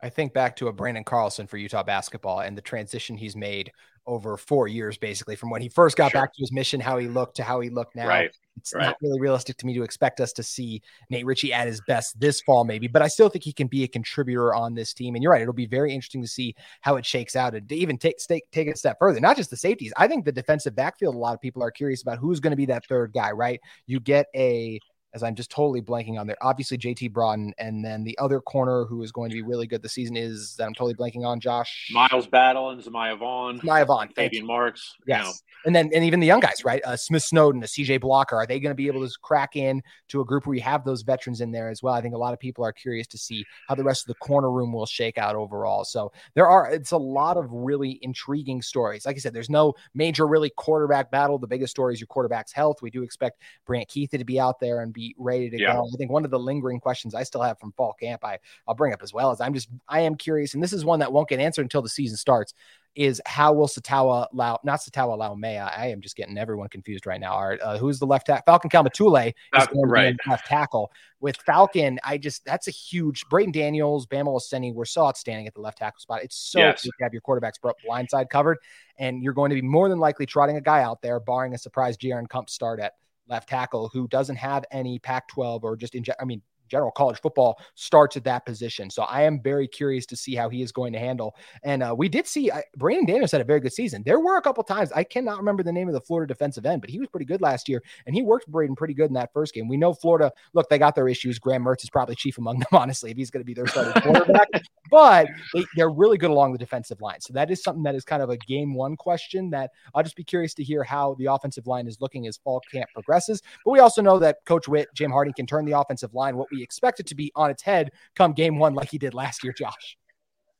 I 0.03 0.09
think 0.09 0.33
back 0.33 0.57
to 0.57 0.67
a 0.67 0.73
Branden 0.73 1.05
Carlson 1.05 1.47
for 1.47 1.55
Utah 1.55 1.81
basketball 1.81 2.41
and 2.41 2.57
the 2.57 2.61
transition 2.61 3.15
he's 3.15 3.37
made 3.37 3.71
over 4.05 4.35
four 4.35 4.67
years, 4.67 4.97
basically, 4.97 5.37
from 5.37 5.49
when 5.49 5.61
he 5.61 5.69
first 5.69 5.95
got 5.95 6.11
sure. 6.11 6.19
back 6.19 6.33
to 6.33 6.41
his 6.41 6.51
mission, 6.51 6.81
how 6.81 6.97
he 6.97 7.07
looked 7.07 7.37
to 7.37 7.43
how 7.43 7.61
he 7.61 7.69
looked 7.69 7.95
now. 7.95 8.09
Right. 8.09 8.35
It's 8.57 8.73
right. 8.73 8.87
not 8.87 8.97
really 9.01 9.21
realistic 9.21 9.55
to 9.59 9.65
me 9.65 9.73
to 9.75 9.83
expect 9.83 10.19
us 10.19 10.33
to 10.33 10.43
see 10.43 10.81
Nate 11.09 11.25
Ritchie 11.25 11.53
at 11.53 11.67
his 11.67 11.81
best 11.87 12.19
this 12.19 12.41
fall, 12.41 12.65
maybe, 12.65 12.87
but 12.87 13.01
I 13.01 13.07
still 13.07 13.29
think 13.29 13.45
he 13.45 13.53
can 13.53 13.67
be 13.67 13.83
a 13.83 13.87
contributor 13.87 14.53
on 14.53 14.75
this 14.75 14.93
team. 14.93 15.15
And 15.15 15.23
you're 15.23 15.31
right, 15.31 15.41
it'll 15.41 15.53
be 15.53 15.65
very 15.67 15.93
interesting 15.93 16.21
to 16.21 16.27
see 16.27 16.53
how 16.81 16.97
it 16.97 17.05
shakes 17.05 17.37
out 17.37 17.55
and 17.55 17.67
to 17.69 17.75
even 17.75 17.97
take 17.97 18.17
take, 18.17 18.51
take 18.51 18.67
it 18.67 18.75
a 18.75 18.77
step 18.77 18.97
further. 18.99 19.21
Not 19.21 19.37
just 19.37 19.51
the 19.51 19.57
safeties. 19.57 19.93
I 19.95 20.09
think 20.09 20.25
the 20.25 20.33
defensive 20.33 20.75
backfield, 20.75 21.15
a 21.15 21.17
lot 21.17 21.33
of 21.33 21.39
people 21.39 21.63
are 21.63 21.71
curious 21.71 22.01
about 22.01 22.19
who's 22.19 22.41
going 22.41 22.51
to 22.51 22.57
be 22.57 22.65
that 22.65 22.85
third 22.87 23.13
guy, 23.13 23.31
right? 23.31 23.61
You 23.87 24.01
get 24.01 24.27
a 24.35 24.79
as 25.13 25.23
I'm 25.23 25.35
just 25.35 25.51
totally 25.51 25.81
blanking 25.81 26.19
on 26.19 26.27
there. 26.27 26.37
Obviously, 26.41 26.77
JT 26.77 27.13
Broughton, 27.13 27.53
and 27.57 27.85
then 27.85 28.03
the 28.03 28.17
other 28.17 28.39
corner 28.39 28.85
who 28.85 29.03
is 29.03 29.11
going 29.11 29.29
to 29.29 29.35
be 29.35 29.41
really 29.41 29.67
good 29.67 29.81
this 29.81 29.93
season 29.93 30.15
is 30.15 30.55
that 30.57 30.65
I'm 30.65 30.73
totally 30.73 30.95
blanking 30.95 31.25
on 31.25 31.39
Josh 31.39 31.89
Miles 31.91 32.27
Battle 32.27 32.71
and 32.71 32.81
Zemaiah 32.81 33.17
Vaughn, 33.17 33.59
Vaughn, 33.59 34.09
Fabian 34.15 34.45
Marks. 34.45 34.95
Yes, 35.05 35.19
you 35.19 35.25
know. 35.25 35.33
and 35.65 35.75
then 35.75 35.91
and 35.93 36.03
even 36.03 36.19
the 36.19 36.27
young 36.27 36.39
guys, 36.39 36.65
right? 36.65 36.81
Uh, 36.83 36.97
Smith 36.97 37.23
Snowden, 37.23 37.61
a 37.63 37.67
CJ 37.67 38.01
Blocker. 38.01 38.35
Are 38.35 38.47
they 38.47 38.59
going 38.59 38.71
to 38.71 38.75
be 38.75 38.87
able 38.87 39.07
to 39.07 39.13
crack 39.21 39.55
in 39.55 39.81
to 40.09 40.21
a 40.21 40.25
group 40.25 40.47
where 40.47 40.55
you 40.55 40.61
have 40.61 40.83
those 40.83 41.03
veterans 41.03 41.41
in 41.41 41.51
there 41.51 41.69
as 41.69 41.83
well? 41.83 41.93
I 41.93 42.01
think 42.01 42.15
a 42.15 42.17
lot 42.17 42.33
of 42.33 42.39
people 42.39 42.65
are 42.65 42.73
curious 42.73 43.07
to 43.07 43.17
see 43.17 43.45
how 43.67 43.75
the 43.75 43.83
rest 43.83 44.03
of 44.03 44.07
the 44.07 44.15
corner 44.15 44.51
room 44.51 44.73
will 44.73 44.85
shake 44.85 45.17
out 45.17 45.35
overall. 45.35 45.85
So 45.85 46.11
there 46.33 46.47
are 46.47 46.71
it's 46.71 46.91
a 46.91 46.97
lot 46.97 47.37
of 47.37 47.47
really 47.51 47.99
intriguing 48.01 48.61
stories. 48.61 49.05
Like 49.05 49.15
I 49.15 49.19
said, 49.19 49.33
there's 49.33 49.49
no 49.49 49.73
major 49.93 50.27
really 50.27 50.49
quarterback 50.49 51.11
battle. 51.11 51.37
The 51.37 51.47
biggest 51.47 51.71
story 51.71 51.93
is 51.93 51.99
your 51.99 52.07
quarterback's 52.07 52.51
health. 52.51 52.81
We 52.81 52.89
do 52.89 53.03
expect 53.03 53.41
Brant 53.65 53.89
Kuithe 53.89 54.09
to 54.11 54.25
be 54.25 54.39
out 54.39 54.59
there 54.59 54.81
and 54.81 54.91
be 54.91 55.02
ready 55.17 55.49
to 55.49 55.59
yeah. 55.59 55.73
go. 55.73 55.87
I 55.91 55.97
think 55.97 56.11
one 56.11 56.25
of 56.25 56.31
the 56.31 56.39
lingering 56.39 56.79
questions 56.79 57.13
I 57.13 57.23
still 57.23 57.41
have 57.41 57.59
from 57.59 57.71
fall 57.73 57.93
camp, 57.99 58.23
I, 58.23 58.39
I'll 58.67 58.75
bring 58.75 58.93
up 58.93 59.01
as 59.03 59.13
well, 59.13 59.31
is 59.31 59.41
I'm 59.41 59.53
just, 59.53 59.69
I 59.87 60.01
am 60.01 60.15
curious, 60.15 60.53
and 60.53 60.63
this 60.63 60.73
is 60.73 60.85
one 60.85 60.99
that 60.99 61.11
won't 61.11 61.29
get 61.29 61.39
answered 61.39 61.63
until 61.63 61.81
the 61.81 61.89
season 61.89 62.17
starts, 62.17 62.53
is 62.95 63.19
how 63.25 63.51
will 63.51 63.67
Sataoa 63.67 64.27
Lau, 64.33 64.59
not 64.63 64.79
Sataoa 64.79 65.17
Laumea, 65.17 65.75
I 65.75 65.87
am 65.87 65.99
just 65.99 66.15
getting 66.15 66.37
everyone 66.37 66.69
confused 66.69 67.07
right 67.07 67.19
now. 67.19 67.33
Are, 67.33 67.57
uh, 67.59 67.77
who's 67.79 67.97
the 67.97 68.05
left 68.05 68.27
tackle? 68.27 68.43
Falcon 68.45 68.69
Kaumatule 68.69 69.33
is 69.57 69.67
going 69.67 69.89
right. 69.89 70.15
left 70.27 70.45
tackle. 70.45 70.91
With 71.19 71.37
Falcon, 71.37 71.99
I 72.03 72.19
just, 72.19 72.45
that's 72.45 72.67
a 72.67 72.71
huge, 72.71 73.25
Braeden 73.29 73.51
Daniels, 73.51 74.05
Bam 74.05 74.27
Olaseni, 74.27 74.73
we're 74.73 74.85
so 74.85 75.07
outstanding 75.07 75.47
at 75.47 75.55
the 75.55 75.61
left 75.61 75.79
tackle 75.79 76.01
spot. 76.01 76.21
It's 76.21 76.35
so 76.35 76.59
yes. 76.59 76.83
to 76.83 76.91
have 77.01 77.13
your 77.13 77.21
quarterback's 77.21 77.57
blindside 77.57 78.29
covered, 78.29 78.59
and 78.99 79.23
you're 79.23 79.33
going 79.33 79.49
to 79.49 79.55
be 79.55 79.63
more 79.63 79.89
than 79.89 79.99
likely 79.99 80.27
trotting 80.27 80.57
a 80.57 80.61
guy 80.61 80.83
out 80.83 81.01
there, 81.01 81.19
barring 81.19 81.55
a 81.55 81.57
surprise 81.57 81.97
Jaren 81.97 82.29
Kump 82.29 82.47
start 82.47 82.79
at 82.79 82.93
left 83.27 83.49
tackle 83.49 83.89
who 83.93 84.07
doesn't 84.07 84.35
have 84.35 84.65
any 84.71 84.99
Pac 84.99 85.27
12 85.29 85.63
or 85.63 85.75
just 85.75 85.95
in, 85.95 86.03
I 86.19 86.25
mean, 86.25 86.41
general 86.73 86.91
college 86.91 87.19
football 87.21 87.59
starts 87.75 88.17
at 88.17 88.23
that 88.23 88.45
position. 88.45 88.89
So 88.89 89.03
I 89.03 89.23
am 89.23 89.39
very 89.41 89.67
curious 89.67 90.05
to 90.07 90.15
see 90.15 90.33
how 90.33 90.49
he 90.49 90.63
is 90.63 90.71
going 90.71 90.91
to 90.93 90.99
handle. 90.99 91.35
And 91.63 91.83
uh, 91.83 91.93
we 91.95 92.09
did 92.09 92.25
see 92.25 92.49
uh, 92.49 92.61
Braeden 92.77 93.05
Daniels 93.05 93.31
had 93.31 93.41
a 93.41 93.43
very 93.43 93.59
good 93.59 93.73
season. 93.73 94.01
There 94.05 94.19
were 94.19 94.37
a 94.37 94.41
couple 94.41 94.63
times 94.63 94.91
I 94.91 95.03
cannot 95.03 95.37
remember 95.37 95.61
the 95.61 95.71
name 95.71 95.87
of 95.87 95.93
the 95.93 96.01
Florida 96.01 96.33
defensive 96.33 96.65
end, 96.65 96.81
but 96.81 96.89
he 96.89 96.99
was 96.99 97.09
pretty 97.09 97.25
good 97.25 97.41
last 97.41 97.69
year, 97.69 97.83
and 98.07 98.15
he 98.15 98.23
worked 98.23 98.47
Braeden 98.47 98.75
pretty 98.75 98.95
good 98.95 99.07
in 99.07 99.13
that 99.13 99.31
first 99.33 99.53
game. 99.53 99.67
We 99.67 99.77
know 99.77 99.93
Florida. 99.93 100.31
Look, 100.53 100.69
they 100.69 100.79
got 100.79 100.95
their 100.95 101.07
issues. 101.07 101.37
Graham 101.37 101.63
Mertz 101.63 101.83
is 101.83 101.89
probably 101.91 102.15
chief 102.15 102.37
among 102.39 102.59
them, 102.59 102.69
honestly, 102.71 103.11
if 103.11 103.17
he's 103.17 103.29
going 103.29 103.41
to 103.41 103.45
be 103.45 103.53
their 103.53 103.67
starting 103.67 104.01
quarterback. 104.01 104.47
But 104.93 105.27
they, 105.55 105.65
they're 105.75 105.89
really 105.89 106.19
good 106.19 106.29
along 106.29 106.51
the 106.51 106.59
defensive 106.59 107.01
line. 107.01 107.19
So 107.19 107.33
that 107.33 107.49
is 107.49 107.63
something 107.63 107.81
that 107.81 107.95
is 107.95 108.05
kind 108.05 108.21
of 108.21 108.29
a 108.29 108.37
game 108.37 108.75
one 108.75 108.95
question 108.95 109.49
that 109.49 109.71
I'll 109.95 110.03
just 110.03 110.15
be 110.15 110.23
curious 110.23 110.53
to 110.53 110.63
hear 110.63 110.83
how 110.83 111.15
the 111.15 111.25
offensive 111.25 111.65
line 111.65 111.87
is 111.87 111.99
looking 111.99 112.27
as 112.27 112.37
fall 112.37 112.61
camp 112.71 112.87
progresses. 112.93 113.41
But 113.65 113.71
we 113.71 113.79
also 113.79 114.03
know 114.03 114.19
that 114.19 114.45
Coach 114.45 114.67
Witt, 114.67 114.89
Jim 114.93 115.09
Harding 115.09 115.33
can 115.33 115.47
turn 115.47 115.65
the 115.65 115.71
offensive 115.71 116.13
line 116.13 116.37
what 116.37 116.47
we 116.51 116.61
expect 116.61 116.99
it 116.99 117.07
to 117.07 117.15
be 117.15 117.31
on 117.35 117.49
its 117.49 117.63
head 117.63 117.89
come 118.15 118.33
game 118.33 118.59
one, 118.59 118.75
like 118.75 118.91
he 118.91 118.99
did 118.99 119.15
last 119.15 119.43
year, 119.43 119.51
Josh. 119.51 119.97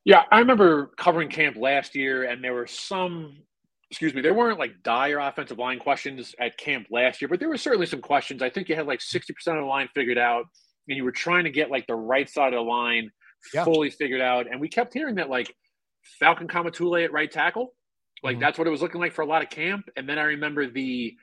Yeah, 0.04 0.24
I 0.32 0.40
remember 0.40 0.88
covering 0.98 1.30
camp 1.30 1.56
last 1.56 1.94
year, 1.94 2.24
and 2.24 2.44
there 2.44 2.56
were 2.56 2.66
some, 2.66 3.38
excuse 3.92 4.16
me, 4.16 4.22
there 4.22 4.34
weren't 4.34 4.58
like 4.58 4.82
dire 4.82 5.20
offensive 5.20 5.60
line 5.60 5.78
questions 5.78 6.34
at 6.40 6.58
camp 6.58 6.88
last 6.90 7.22
year, 7.22 7.30
but 7.30 7.40
there 7.40 7.50
were 7.50 7.58
certainly 7.58 7.86
some 7.86 8.02
questions. 8.02 8.42
I 8.42 8.50
think 8.50 8.68
you 8.68 8.75
had 8.75 8.88
like 8.88 9.00
60% 9.00 9.30
of 9.30 9.58
the 9.58 9.62
line 9.62 9.90
figured 9.94 10.18
out, 10.18 10.46
and 10.88 10.98
you 10.98 11.04
were 11.04 11.12
trying 11.12 11.44
to 11.44 11.52
get 11.52 11.70
like 11.70 11.86
the 11.86 11.94
right 11.94 12.28
side 12.28 12.54
of 12.54 12.58
the 12.58 12.70
line 12.70 13.12
yeah. 13.54 13.64
fully 13.64 13.90
figured 13.90 14.22
out. 14.22 14.48
And 14.50 14.60
we 14.62 14.70
kept 14.70 14.94
hearing 14.94 15.16
that 15.16 15.30
like 15.30 15.56
Falcon 16.20 16.48
Kaumatule 16.48 17.04
at 17.04 17.12
right 17.12 17.32
tackle, 17.32 17.74
like 18.24 18.36
mm-hmm. 18.36 18.42
that's 18.42 18.58
what 18.58 18.68
it 18.68 18.72
was 18.72 18.82
looking 18.82 19.02
like 19.02 19.14
for 19.14 19.22
a 19.22 19.28
lot 19.28 19.42
of 19.42 19.50
camp. 19.50 19.90
And 19.96 20.08
then 20.08 20.20
I 20.20 20.24
remember 20.24 20.70
the 20.70 21.16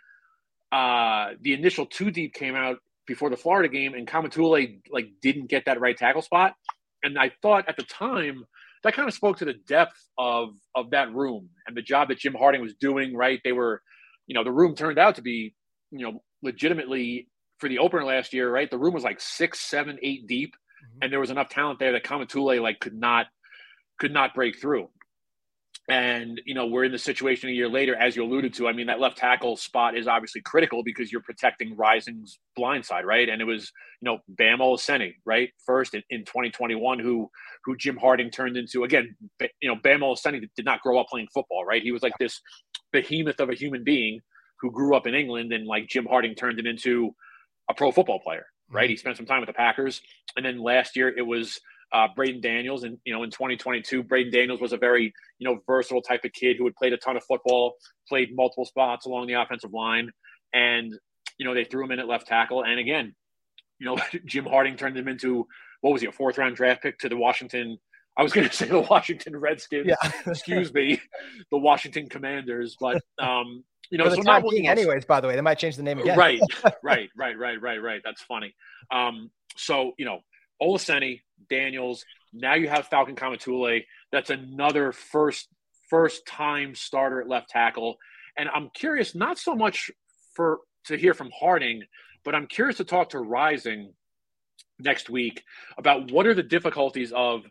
uh 0.73 1.31
the 1.41 1.53
initial 1.53 1.87
two 1.87 2.11
deep 2.11 2.35
came 2.35 2.55
out 2.55 2.79
before 3.07 3.31
the 3.31 3.37
Florida 3.37 3.69
game, 3.69 3.95
and 3.95 4.07
Kaumatule 4.07 4.81
like 4.91 5.11
didn't 5.21 5.49
get 5.49 5.65
that 5.67 5.81
right 5.81 5.97
tackle 5.97 6.23
spot. 6.23 6.55
And 7.03 7.19
I 7.19 7.33
thought 7.43 7.69
at 7.69 7.77
the 7.77 7.83
time 7.83 8.45
that 8.83 8.95
kind 8.95 9.09
of 9.09 9.15
spoke 9.15 9.39
to 9.39 9.45
the 9.45 9.55
depth 9.67 10.00
of 10.17 10.55
of 10.75 10.91
that 10.91 11.12
room 11.12 11.50
and 11.67 11.77
the 11.77 11.83
job 11.83 12.09
that 12.09 12.19
Jim 12.19 12.35
Harding 12.35 12.62
was 12.62 12.75
doing. 12.75 13.15
Right, 13.15 13.41
they 13.45 13.53
were, 13.53 13.83
you 14.27 14.35
know, 14.35 14.45
the 14.45 14.53
room 14.53 14.75
turned 14.75 14.99
out 14.99 15.17
to 15.17 15.23
be, 15.23 15.55
you 15.91 16.00
know, 16.00 16.23
legitimately 16.43 17.29
for 17.59 17.69
the 17.69 17.79
opener 17.79 18.05
last 18.05 18.33
year. 18.33 18.50
Right, 18.50 18.71
the 18.71 18.79
room 18.79 18.95
was 18.95 19.05
like 19.05 19.21
six, 19.21 19.61
seven, 19.61 19.99
eight 20.03 20.27
deep. 20.27 20.55
And 21.02 21.12
there 21.12 21.21
was 21.21 21.30
enough 21.30 21.49
talent 21.49 21.78
there 21.78 21.92
that 21.92 22.04
Kaumatule 22.04 22.61
like 22.61 22.80
could 22.80 22.95
not 22.95 23.26
could 23.99 24.12
not 24.12 24.35
break 24.35 24.59
through. 24.59 24.88
And, 25.88 26.40
you 26.45 26.54
know, 26.54 26.66
we're 26.66 26.85
in 26.85 26.92
the 26.92 26.99
situation 26.99 27.49
a 27.49 27.52
year 27.52 27.69
later, 27.69 27.97
as 27.97 28.14
you 28.14 28.23
alluded 28.23 28.54
to. 28.54 28.69
I 28.69 28.73
mean, 28.73 28.87
that 28.87 29.00
left 29.00 29.19
tackle 29.19 29.57
spot 29.57 29.97
is 29.97 30.07
obviously 30.07 30.40
critical 30.40 30.85
because 30.85 31.11
you're 31.11 31.21
protecting 31.21 31.76
Rising's 31.76 32.38
blind 32.54 32.85
side, 32.85 33.05
right? 33.05 33.29
And 33.29 33.42
it 33.42 33.44
was, 33.44 33.72
you 34.01 34.07
know, 34.07 34.18
Bam 34.29 34.61
Olaseni, 34.61 35.14
right? 35.25 35.51
First 35.66 35.94
in, 35.94 36.03
in 36.09 36.20
2021, 36.20 37.01
who 37.01 37.29
who 37.64 37.77
Jim 37.77 37.96
Harding 37.96 38.31
turned 38.31 38.57
into 38.57 38.85
again, 38.85 39.16
you 39.61 39.68
know, 39.68 39.75
Bam 39.75 40.01
Olaseni 40.01 40.48
did 40.55 40.64
not 40.64 40.81
grow 40.81 41.01
up 41.01 41.09
playing 41.09 41.29
football, 41.35 41.64
right? 41.64 41.83
He 41.83 41.92
was 41.92 42.03
like 42.03 42.14
this 42.20 42.40
behemoth 42.92 43.40
of 43.40 43.51
a 43.51 43.55
human 43.55 43.83
being 43.83 44.20
who 44.61 44.70
grew 44.70 44.94
up 44.94 45.09
in 45.09 45.14
England 45.14 45.53
and 45.53 45.66
like 45.66 45.88
Jim 45.88 46.07
Harding 46.07 46.37
turned 46.37 46.59
him 46.59 46.66
into 46.66 47.14
a 47.68 47.75
pro 47.75 47.90
football 47.90 48.20
player, 48.20 48.46
right? 48.70 48.88
He 48.88 48.96
spent 48.96 49.16
some 49.16 49.26
time 49.26 49.40
with 49.40 49.48
the 49.48 49.54
Packers. 49.54 50.00
And 50.37 50.44
then 50.44 50.59
last 50.59 50.96
year 50.96 51.09
it 51.09 51.26
was 51.26 51.61
uh, 51.92 52.09
Braeden 52.14 52.40
Daniels. 52.40 52.85
And, 52.85 52.98
you 53.04 53.12
know, 53.12 53.22
in 53.22 53.30
2022, 53.30 54.02
Braeden 54.04 54.33
Daniels 54.33 54.61
was 54.61 54.72
a 54.72 54.76
very, 54.76 55.12
you 55.38 55.48
know, 55.48 55.61
versatile 55.66 56.02
type 56.02 56.24
of 56.24 56.33
kid 56.33 56.56
who 56.56 56.64
had 56.64 56.76
played 56.76 56.92
a 56.92 56.96
ton 56.96 57.16
of 57.16 57.24
football, 57.24 57.74
played 58.09 58.35
multiple 58.35 58.64
spots 58.64 59.06
along 59.06 59.26
the 59.26 59.35
offensive 59.35 59.72
line. 59.72 60.11
And, 60.54 60.92
you 61.38 61.46
know, 61.46 61.54
they 61.54 61.64
threw 61.64 61.85
him 61.85 61.90
in 61.90 61.98
at 61.98 62.09
left 62.09 62.26
tackle. 62.26 62.62
And 62.62 62.78
again, 62.78 63.14
you 63.78 63.87
know, 63.87 63.98
Jim 64.24 64.46
Harding 64.46 64.76
turned 64.76 64.96
him 64.96 65.09
into, 65.09 65.46
what 65.80 65.92
was 65.92 66.02
he, 66.02 66.09
a 66.09 66.12
fourth 66.12 66.38
round 66.38 66.56
draft 66.56 66.83
pick 66.83 66.98
to 67.00 67.09
the 67.09 67.16
Washington. 67.16 67.78
I 68.16 68.22
was 68.22 68.33
going 68.35 68.48
to 68.48 68.54
say 68.54 68.66
the 68.66 68.80
Washington 68.80 69.37
Redskins. 69.37 69.87
Yeah. 69.87 70.12
excuse 70.26 70.72
me, 70.72 71.00
the 71.50 71.59
Washington 71.59 72.09
Commanders. 72.09 72.76
But, 72.80 73.02
um, 73.18 73.64
you 73.90 73.98
know, 73.98 74.09
so 74.09 74.22
time 74.22 74.44
being, 74.48 74.68
anyways. 74.68 75.05
By 75.05 75.20
the 75.20 75.29
way, 75.29 75.35
they 75.35 75.40
might 75.40 75.59
change 75.59 75.76
the 75.76 75.83
name 75.83 75.98
again. 75.98 76.16
right, 76.16 76.40
right, 76.83 77.11
right, 77.16 77.38
right, 77.38 77.61
right, 77.61 77.83
right. 77.83 78.00
That's 78.05 78.22
funny. 78.22 78.55
Um, 78.90 79.31
so 79.57 79.92
you 79.98 80.05
know, 80.05 80.20
Olaseni, 80.62 81.20
Daniels. 81.48 82.05
Now 82.33 82.55
you 82.55 82.68
have 82.68 82.87
Falcon 82.87 83.16
Kaumatule. 83.16 83.85
That's 84.12 84.31
another 84.31 84.92
first 84.92 85.48
first 85.88 86.24
time 86.24 86.74
starter 86.74 87.20
at 87.20 87.29
left 87.29 87.50
tackle. 87.50 87.96
And 88.38 88.48
I'm 88.55 88.70
curious, 88.72 89.14
not 89.14 89.38
so 89.38 89.55
much 89.55 89.90
for 90.35 90.61
to 90.87 90.96
hear 90.96 91.12
from 91.12 91.31
Harding, 91.38 91.83
but 92.24 92.35
I'm 92.35 92.46
curious 92.46 92.76
to 92.79 92.85
talk 92.85 93.11
to 93.11 93.18
Rising 93.18 93.92
next 94.79 95.11
week 95.11 95.42
about 95.76 96.11
what 96.11 96.26
are 96.26 96.35
the 96.35 96.42
difficulties 96.42 97.12
of 97.12 97.44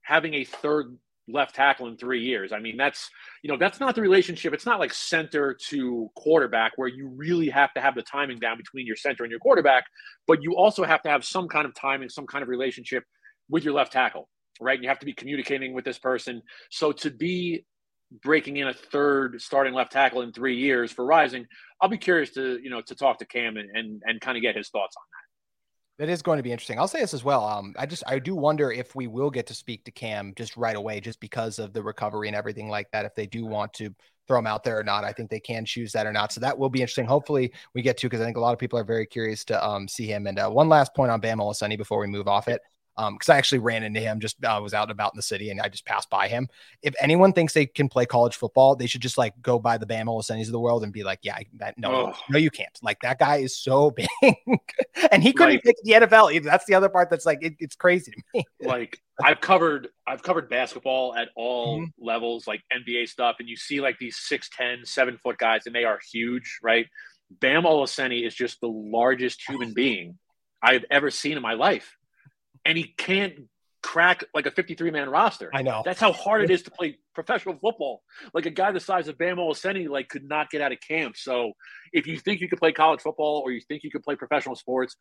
having 0.00 0.34
a 0.34 0.44
third 0.44 0.96
left 1.32 1.54
tackle 1.54 1.88
in 1.88 1.96
three 1.96 2.22
years. 2.22 2.52
I 2.52 2.58
mean, 2.58 2.76
that's 2.76 3.10
you 3.42 3.50
know, 3.50 3.56
that's 3.56 3.80
not 3.80 3.94
the 3.94 4.02
relationship. 4.02 4.52
It's 4.52 4.66
not 4.66 4.78
like 4.78 4.92
center 4.92 5.56
to 5.68 6.10
quarterback 6.16 6.72
where 6.76 6.88
you 6.88 7.08
really 7.08 7.48
have 7.48 7.72
to 7.74 7.80
have 7.80 7.94
the 7.94 8.02
timing 8.02 8.38
down 8.38 8.56
between 8.56 8.86
your 8.86 8.96
center 8.96 9.24
and 9.24 9.30
your 9.30 9.40
quarterback, 9.40 9.84
but 10.26 10.42
you 10.42 10.56
also 10.56 10.84
have 10.84 11.02
to 11.02 11.08
have 11.08 11.24
some 11.24 11.48
kind 11.48 11.66
of 11.66 11.74
timing, 11.74 12.08
some 12.08 12.26
kind 12.26 12.42
of 12.42 12.48
relationship 12.48 13.04
with 13.48 13.64
your 13.64 13.74
left 13.74 13.92
tackle, 13.92 14.28
right? 14.60 14.74
And 14.74 14.82
you 14.82 14.88
have 14.88 15.00
to 15.00 15.06
be 15.06 15.14
communicating 15.14 15.74
with 15.74 15.84
this 15.84 15.98
person. 15.98 16.42
So 16.70 16.92
to 16.92 17.10
be 17.10 17.64
breaking 18.22 18.58
in 18.58 18.68
a 18.68 18.74
third 18.74 19.40
starting 19.40 19.72
left 19.72 19.92
tackle 19.92 20.22
in 20.22 20.32
three 20.32 20.56
years 20.56 20.92
for 20.92 21.04
Rising, 21.04 21.46
I'll 21.80 21.88
be 21.88 21.98
curious 21.98 22.30
to 22.32 22.60
you 22.62 22.70
know 22.70 22.82
to 22.82 22.94
talk 22.94 23.18
to 23.18 23.26
Cam 23.26 23.56
and 23.56 23.70
and, 23.74 24.02
and 24.04 24.20
kind 24.20 24.36
of 24.36 24.42
get 24.42 24.56
his 24.56 24.68
thoughts 24.68 24.96
on 24.96 25.02
that. 25.10 25.21
It 26.02 26.08
is 26.08 26.20
going 26.20 26.38
to 26.38 26.42
be 26.42 26.50
interesting. 26.50 26.80
I'll 26.80 26.88
say 26.88 27.00
this 27.00 27.14
as 27.14 27.22
well. 27.22 27.46
Um, 27.46 27.76
I 27.78 27.86
just 27.86 28.02
I 28.08 28.18
do 28.18 28.34
wonder 28.34 28.72
if 28.72 28.96
we 28.96 29.06
will 29.06 29.30
get 29.30 29.46
to 29.46 29.54
speak 29.54 29.84
to 29.84 29.92
Cam 29.92 30.32
just 30.34 30.56
right 30.56 30.74
away, 30.74 30.98
just 30.98 31.20
because 31.20 31.60
of 31.60 31.72
the 31.72 31.80
recovery 31.80 32.26
and 32.26 32.36
everything 32.36 32.68
like 32.68 32.90
that. 32.90 33.04
If 33.04 33.14
they 33.14 33.26
do 33.26 33.46
want 33.46 33.72
to 33.74 33.94
throw 34.26 34.40
him 34.40 34.48
out 34.48 34.64
there 34.64 34.76
or 34.80 34.82
not, 34.82 35.04
I 35.04 35.12
think 35.12 35.30
they 35.30 35.38
can 35.38 35.64
choose 35.64 35.92
that 35.92 36.04
or 36.04 36.12
not. 36.12 36.32
So 36.32 36.40
that 36.40 36.58
will 36.58 36.70
be 36.70 36.80
interesting. 36.80 37.06
Hopefully 37.06 37.52
we 37.72 37.82
get 37.82 37.98
to 37.98 38.08
because 38.08 38.20
I 38.20 38.24
think 38.24 38.36
a 38.36 38.40
lot 38.40 38.52
of 38.52 38.58
people 38.58 38.80
are 38.80 38.84
very 38.84 39.06
curious 39.06 39.44
to 39.44 39.64
um, 39.64 39.86
see 39.86 40.06
him. 40.06 40.26
And 40.26 40.40
uh, 40.40 40.50
one 40.50 40.68
last 40.68 40.92
point 40.92 41.12
on 41.12 41.20
Bam 41.20 41.38
Olaseni 41.38 41.78
before 41.78 42.00
we 42.00 42.08
move 42.08 42.26
off 42.26 42.48
it 42.48 42.62
um 42.96 43.14
because 43.14 43.28
i 43.28 43.36
actually 43.36 43.58
ran 43.58 43.82
into 43.82 44.00
him 44.00 44.20
just 44.20 44.36
i 44.44 44.56
uh, 44.56 44.60
was 44.60 44.74
out 44.74 44.82
and 44.82 44.90
about 44.90 45.12
in 45.14 45.16
the 45.16 45.22
city 45.22 45.50
and 45.50 45.60
i 45.60 45.68
just 45.68 45.84
passed 45.84 46.10
by 46.10 46.28
him. 46.28 46.48
If 46.82 46.94
anyone 47.00 47.32
thinks 47.32 47.52
they 47.52 47.66
can 47.66 47.88
play 47.88 48.06
college 48.06 48.36
football 48.36 48.76
they 48.76 48.86
should 48.86 49.00
just 49.00 49.18
like 49.18 49.34
go 49.40 49.58
by 49.58 49.78
the 49.78 49.86
bama 49.86 50.06
Olaseni's 50.06 50.48
of 50.48 50.52
the 50.52 50.60
world 50.60 50.84
and 50.84 50.92
be 50.92 51.02
like 51.04 51.20
yeah 51.22 51.38
that, 51.54 51.78
no 51.78 51.90
oh. 51.92 52.12
no 52.28 52.38
you 52.38 52.50
can't. 52.50 52.78
Like 52.82 53.00
that 53.00 53.18
guy 53.18 53.36
is 53.36 53.56
so 53.56 53.90
big. 53.96 54.08
And 55.10 55.22
he 55.22 55.32
couldn't 55.32 55.54
like, 55.54 55.62
pick 55.62 55.76
the 55.82 55.92
nfl 55.92 56.32
either. 56.32 56.48
That's 56.48 56.64
the 56.66 56.74
other 56.74 56.88
part 56.88 57.10
that's 57.10 57.26
like 57.26 57.38
it, 57.42 57.54
it's 57.58 57.76
crazy 57.76 58.12
to 58.12 58.22
me. 58.34 58.44
Like 58.62 59.00
i've 59.22 59.40
covered 59.40 59.88
i've 60.06 60.22
covered 60.22 60.48
basketball 60.48 61.14
at 61.14 61.28
all 61.36 61.80
mm-hmm. 61.80 62.04
levels 62.04 62.46
like 62.46 62.62
nba 62.72 63.06
stuff 63.08 63.36
and 63.38 63.48
you 63.48 63.56
see 63.56 63.80
like 63.80 63.98
these 63.98 64.16
6'10 64.16 64.86
7 64.86 65.18
foot 65.18 65.36
guys 65.36 65.66
and 65.66 65.74
they 65.74 65.84
are 65.84 65.98
huge 66.10 66.58
right? 66.62 66.86
Bam 67.40 67.64
olaseni 67.64 68.26
is 68.26 68.34
just 68.34 68.60
the 68.60 68.68
largest 68.68 69.42
human 69.46 69.72
being 69.74 70.18
i've 70.62 70.84
ever 70.90 71.10
seen 71.10 71.36
in 71.36 71.42
my 71.42 71.54
life 71.54 71.96
and 72.64 72.78
he 72.78 72.84
can't 72.84 73.48
crack 73.82 74.24
like 74.32 74.46
a 74.46 74.50
53 74.50 74.90
man 74.90 75.10
roster. 75.10 75.50
I 75.52 75.62
know. 75.62 75.82
That's 75.84 76.00
how 76.00 76.12
hard 76.12 76.44
it 76.44 76.50
is 76.50 76.62
to 76.62 76.70
play 76.70 76.98
professional 77.14 77.56
football. 77.56 78.02
Like 78.32 78.46
a 78.46 78.50
guy 78.50 78.70
the 78.70 78.80
size 78.80 79.08
of 79.08 79.18
Bam 79.18 79.36
Olaseni 79.36 79.88
like 79.88 80.08
could 80.08 80.24
not 80.24 80.50
get 80.50 80.60
out 80.60 80.72
of 80.72 80.78
camp. 80.80 81.16
So 81.16 81.52
if 81.92 82.06
you 82.06 82.18
think 82.18 82.40
you 82.40 82.48
could 82.48 82.60
play 82.60 82.72
college 82.72 83.00
football 83.00 83.42
or 83.44 83.50
you 83.50 83.60
think 83.60 83.82
you 83.82 83.90
could 83.90 84.02
play 84.02 84.14
professional 84.14 84.54
sports, 84.54 84.96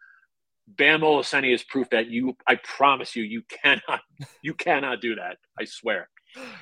Bam 0.68 1.02
Olaseni 1.02 1.54
is 1.54 1.64
proof 1.64 1.90
that 1.90 2.08
you. 2.08 2.36
I 2.48 2.56
promise 2.56 3.16
you, 3.16 3.24
you 3.24 3.44
cannot, 3.44 4.02
you 4.42 4.54
cannot 4.54 5.02
do 5.02 5.16
that. 5.16 5.38
I 5.60 5.66
swear. 5.66 6.10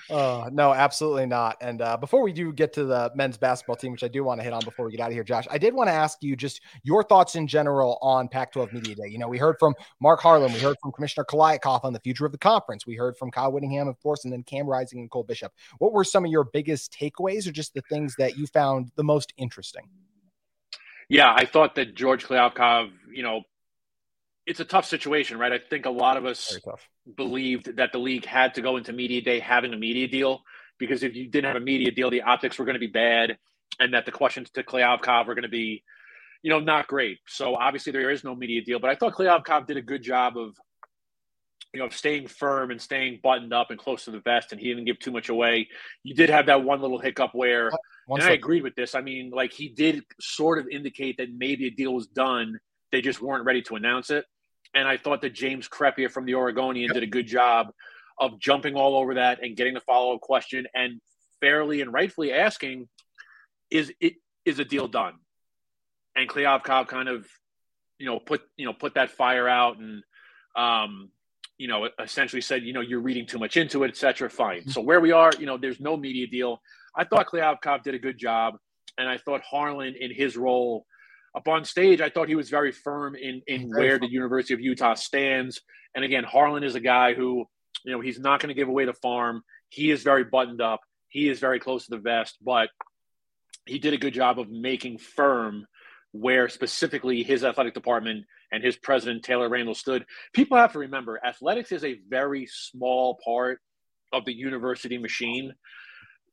Uh, 0.09 0.49
no, 0.51 0.73
absolutely 0.73 1.25
not. 1.25 1.57
And 1.62 1.81
uh, 1.81 1.97
before 1.97 2.23
we 2.23 2.33
do 2.33 2.51
get 2.51 2.73
to 2.73 2.85
the 2.85 3.12
men's 3.15 3.38
basketball 3.38 3.75
team, 3.75 3.91
which 3.91 4.03
I 4.03 4.07
do 4.07 4.23
want 4.23 4.39
to 4.39 4.43
hit 4.43 4.53
on 4.53 4.62
before 4.63 4.85
we 4.85 4.91
get 4.91 5.01
out 5.01 5.09
of 5.09 5.13
here, 5.13 5.23
Josh, 5.23 5.45
I 5.51 5.57
did 5.57 5.73
want 5.73 5.89
to 5.89 5.93
ask 5.93 6.17
you 6.21 6.35
just 6.35 6.62
your 6.83 7.03
thoughts 7.03 7.35
in 7.35 7.47
general 7.47 7.99
on 8.01 8.27
Pac 8.27 8.51
12 8.51 8.73
Media 8.73 8.95
Day. 8.95 9.07
You 9.07 9.19
know, 9.19 9.27
we 9.27 9.38
heard 9.38 9.57
from 9.59 9.75
Mark 10.01 10.21
Harlan, 10.21 10.51
we 10.53 10.59
heard 10.59 10.77
from 10.81 10.91
Commissioner 10.91 11.25
Kliavkoff 11.25 11.83
on 11.83 11.93
the 11.93 11.99
future 11.99 12.25
of 12.25 12.31
the 12.31 12.38
conference, 12.38 12.88
we 12.88 12.95
heard 12.95 13.17
from 13.17 13.29
Kyle 13.29 13.51
Whittingham, 13.51 13.88
of 13.88 14.01
course, 14.01 14.23
and 14.23 14.33
then 14.33 14.43
Cam 14.43 14.65
Rising 14.65 14.99
and 14.99 15.12
Cole 15.12 15.23
Bishop. 15.23 15.51
What 15.77 15.93
were 15.93 16.03
some 16.03 16.25
of 16.25 16.31
your 16.31 16.45
biggest 16.45 16.95
takeaways 16.99 17.47
or 17.47 17.51
just 17.51 17.73
the 17.73 17.81
things 17.81 18.15
that 18.17 18.38
you 18.38 18.47
found 18.47 18.91
the 18.95 19.03
most 19.03 19.33
interesting? 19.38 19.88
Yeah, 21.09 21.33
I 21.35 21.45
thought 21.45 21.75
that 21.75 21.95
George 21.95 22.25
Kliavkoff, 22.25 22.91
you 23.12 23.23
know, 23.23 23.41
it's 24.49 24.59
a 24.59 24.65
tough 24.65 24.85
situation, 24.85 25.38
right? 25.38 25.53
I 25.53 25.59
think 25.59 25.85
a 25.85 25.91
lot 25.91 26.17
of 26.17 26.25
us 26.25 26.57
believed 27.15 27.77
that 27.77 27.91
the 27.91 27.99
league 27.99 28.25
had 28.25 28.55
to 28.55 28.62
go 28.63 28.77
into 28.77 28.91
media 28.91 29.21
day 29.21 29.39
having 29.39 29.73
a 29.73 29.77
media 29.77 30.07
deal 30.07 30.41
because 30.79 31.03
if 31.03 31.15
you 31.15 31.27
didn't 31.27 31.45
have 31.53 31.62
a 31.62 31.63
media 31.63 31.91
deal, 31.91 32.09
the 32.09 32.23
optics 32.23 32.57
were 32.57 32.65
going 32.65 32.73
to 32.73 32.79
be 32.79 32.88
bad, 32.88 33.38
and 33.79 33.93
that 33.93 34.07
the 34.07 34.12
questions 34.12 34.49
to 34.49 34.63
Kliavkoff 34.63 35.27
were 35.27 35.35
going 35.35 35.43
to 35.43 35.49
be, 35.49 35.83
you 36.41 36.49
know, 36.49 36.59
not 36.59 36.88
great. 36.88 37.19
So 37.27 37.55
obviously 37.55 37.91
there 37.91 38.09
is 38.09 38.23
no 38.23 38.33
media 38.33 38.63
deal, 38.63 38.79
but 38.79 38.89
I 38.89 38.95
thought 38.95 39.13
Kliavkoff 39.13 39.67
did 39.67 39.77
a 39.77 39.83
good 39.83 40.01
job 40.01 40.35
of, 40.35 40.55
you 41.71 41.79
know, 41.79 41.89
staying 41.89 42.27
firm 42.27 42.71
and 42.71 42.81
staying 42.81 43.19
buttoned 43.21 43.53
up 43.53 43.69
and 43.69 43.77
close 43.77 44.05
to 44.05 44.12
the 44.12 44.21
vest, 44.21 44.51
and 44.51 44.59
he 44.59 44.69
didn't 44.69 44.85
give 44.85 44.97
too 44.97 45.12
much 45.12 45.29
away. 45.29 45.67
You 46.01 46.15
did 46.15 46.31
have 46.31 46.47
that 46.47 46.63
one 46.63 46.81
little 46.81 46.97
hiccup 46.97 47.35
where, 47.35 47.69
one 48.07 48.19
and 48.19 48.23
second. 48.23 48.31
I 48.31 48.35
agreed 48.35 48.63
with 48.63 48.73
this. 48.73 48.95
I 48.95 49.01
mean, 49.01 49.29
like 49.29 49.53
he 49.53 49.69
did 49.69 50.03
sort 50.19 50.57
of 50.57 50.67
indicate 50.69 51.17
that 51.17 51.27
maybe 51.31 51.67
a 51.67 51.69
deal 51.69 51.93
was 51.93 52.07
done. 52.07 52.59
They 52.91 53.01
just 53.01 53.21
weren't 53.21 53.45
ready 53.45 53.62
to 53.63 53.75
announce 53.75 54.09
it. 54.09 54.25
And 54.73 54.88
I 54.88 54.97
thought 54.97 55.21
that 55.21 55.34
James 55.34 55.67
Crepea 55.67 56.12
from 56.12 56.25
the 56.25 56.36
Oregonian 56.36 56.88
yep. 56.88 56.93
did 56.95 57.03
a 57.03 57.08
good 57.08 57.27
job 57.27 57.71
of 58.19 58.39
jumping 58.39 58.75
all 58.75 58.95
over 58.95 59.15
that 59.15 59.43
and 59.43 59.55
getting 59.55 59.73
the 59.73 59.79
follow 59.79 60.15
up 60.15 60.21
question 60.21 60.67
and 60.75 61.01
fairly 61.39 61.82
and 61.82 61.91
rightfully 61.91 62.34
asking, 62.34 62.88
is 63.71 63.91
it 63.99 64.15
is 64.45 64.60
a 64.60 64.65
deal 64.65 64.88
done? 64.88 65.13
And 66.15 66.29
Kliavkoff 66.29 66.88
kind 66.88 67.08
of, 67.08 67.27
you 67.97 68.05
know, 68.05 68.19
put 68.19 68.41
you 68.58 68.65
know 68.65 68.73
put 68.73 68.95
that 68.95 69.12
fire 69.12 69.47
out 69.47 69.77
and, 69.77 70.03
um, 70.55 71.10
you 71.58 71.67
know, 71.67 71.89
essentially 72.01 72.41
said, 72.41 72.63
you 72.63 72.73
know, 72.73 72.82
you're 72.82 73.01
reading 73.01 73.25
too 73.25 73.39
much 73.39 73.58
into 73.58 73.84
it, 73.84 73.89
etc. 73.89 74.29
Fine. 74.29 74.62
Mm-hmm. 74.62 74.71
So 74.71 74.82
where 74.82 74.99
we 74.99 75.12
are, 75.12 75.32
you 75.39 75.45
know, 75.45 75.58
there's 75.58 75.79
no 75.79 75.97
media 75.97 76.27
deal. 76.27 76.62
I 76.95 77.03
thought 77.03 77.27
Kliavkoff 77.27 77.84
did 77.84 77.95
a 77.95 77.99
good 77.99 78.17
job, 78.17 78.55
and 78.97 79.08
I 79.08 79.17
thought 79.17 79.41
Harlan 79.41 79.95
in 79.99 80.13
his 80.13 80.36
role 80.36 80.86
up 81.35 81.47
on 81.47 81.63
stage, 81.65 82.01
I 82.01 82.09
thought 82.09 82.27
he 82.27 82.35
was 82.35 82.49
very 82.49 82.71
firm 82.71 83.15
in 83.15 83.41
in 83.47 83.69
very 83.69 83.89
where 83.89 83.99
the 83.99 84.09
University 84.09 84.53
of 84.53 84.59
Utah 84.59 84.95
stands. 84.95 85.61
And 85.95 86.03
again, 86.05 86.23
Harlan 86.23 86.63
is 86.63 86.75
a 86.75 86.79
guy 86.79 87.13
who, 87.13 87.45
you 87.83 87.91
know, 87.91 88.01
he's 88.01 88.19
not 88.19 88.39
going 88.39 88.49
to 88.49 88.59
give 88.59 88.67
away 88.67 88.85
the 88.85 88.93
farm. 88.93 89.41
He 89.69 89.91
is 89.91 90.03
very 90.03 90.23
buttoned 90.23 90.61
up. 90.61 90.81
He 91.07 91.29
is 91.29 91.39
very 91.39 91.59
close 91.59 91.85
to 91.85 91.91
the 91.91 92.01
vest, 92.01 92.37
but 92.41 92.69
he 93.65 93.79
did 93.79 93.93
a 93.93 93.97
good 93.97 94.13
job 94.13 94.39
of 94.39 94.49
making 94.49 94.97
firm 94.99 95.65
where 96.11 96.49
specifically 96.49 97.23
his 97.23 97.43
athletic 97.43 97.73
department 97.73 98.25
and 98.51 98.63
his 98.63 98.75
president 98.75 99.23
Taylor 99.23 99.49
Randall 99.49 99.75
stood. 99.75 100.05
People 100.33 100.57
have 100.57 100.73
to 100.73 100.79
remember, 100.79 101.19
athletics 101.23 101.71
is 101.71 101.83
a 101.83 101.99
very 102.09 102.47
small 102.47 103.19
part 103.23 103.59
of 104.11 104.25
the 104.25 104.33
university 104.33 104.97
machine. 104.97 105.53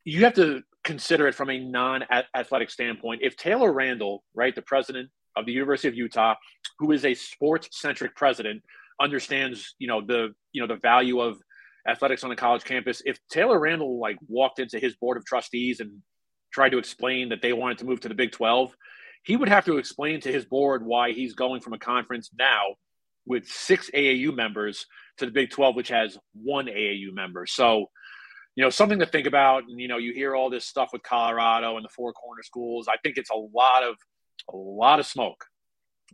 You 0.04 0.24
have 0.24 0.34
to 0.34 0.62
consider 0.86 1.26
it 1.26 1.34
from 1.34 1.50
a 1.50 1.58
non-athletic 1.58 2.70
standpoint. 2.70 3.20
If 3.22 3.36
Taylor 3.36 3.72
Randall, 3.72 4.22
right, 4.34 4.54
the 4.54 4.62
president 4.62 5.10
of 5.36 5.44
the 5.44 5.52
University 5.52 5.88
of 5.88 5.94
Utah, 5.94 6.36
who 6.78 6.92
is 6.92 7.04
a 7.04 7.12
sports-centric 7.12 8.14
president, 8.14 8.62
understands, 9.00 9.74
you 9.78 9.88
know, 9.88 10.00
the 10.00 10.32
you 10.52 10.62
know 10.62 10.66
the 10.66 10.80
value 10.80 11.20
of 11.20 11.38
athletics 11.86 12.24
on 12.24 12.30
a 12.30 12.36
college 12.36 12.64
campus. 12.64 13.02
If 13.04 13.18
Taylor 13.28 13.58
Randall 13.58 13.98
like 14.00 14.16
walked 14.28 14.58
into 14.58 14.78
his 14.78 14.94
board 14.96 15.18
of 15.18 15.26
trustees 15.26 15.80
and 15.80 16.02
tried 16.52 16.70
to 16.70 16.78
explain 16.78 17.28
that 17.28 17.42
they 17.42 17.52
wanted 17.52 17.78
to 17.78 17.84
move 17.84 18.00
to 18.00 18.08
the 18.08 18.14
Big 18.14 18.32
12, 18.32 18.74
he 19.24 19.36
would 19.36 19.48
have 19.48 19.66
to 19.66 19.76
explain 19.76 20.20
to 20.20 20.32
his 20.32 20.44
board 20.44 20.86
why 20.86 21.12
he's 21.12 21.34
going 21.34 21.60
from 21.60 21.74
a 21.74 21.78
conference 21.78 22.30
now 22.38 22.62
with 23.26 23.46
six 23.48 23.90
AAU 23.92 24.34
members 24.34 24.86
to 25.18 25.26
the 25.26 25.32
Big 25.32 25.50
12, 25.50 25.76
which 25.76 25.88
has 25.88 26.16
one 26.32 26.66
AAU 26.66 27.12
member. 27.12 27.44
So 27.44 27.90
you 28.56 28.64
know, 28.64 28.70
something 28.70 28.98
to 28.98 29.06
think 29.06 29.26
about. 29.26 29.64
And, 29.64 29.78
you 29.78 29.86
know, 29.86 29.98
you 29.98 30.12
hear 30.12 30.34
all 30.34 30.50
this 30.50 30.66
stuff 30.66 30.88
with 30.92 31.02
Colorado 31.02 31.76
and 31.76 31.84
the 31.84 31.90
four 31.90 32.12
corner 32.12 32.42
schools. 32.42 32.88
I 32.88 32.96
think 33.02 33.18
it's 33.18 33.30
a 33.30 33.36
lot 33.36 33.84
of, 33.84 33.96
a 34.52 34.56
lot 34.56 34.98
of 34.98 35.06
smoke. 35.06 35.44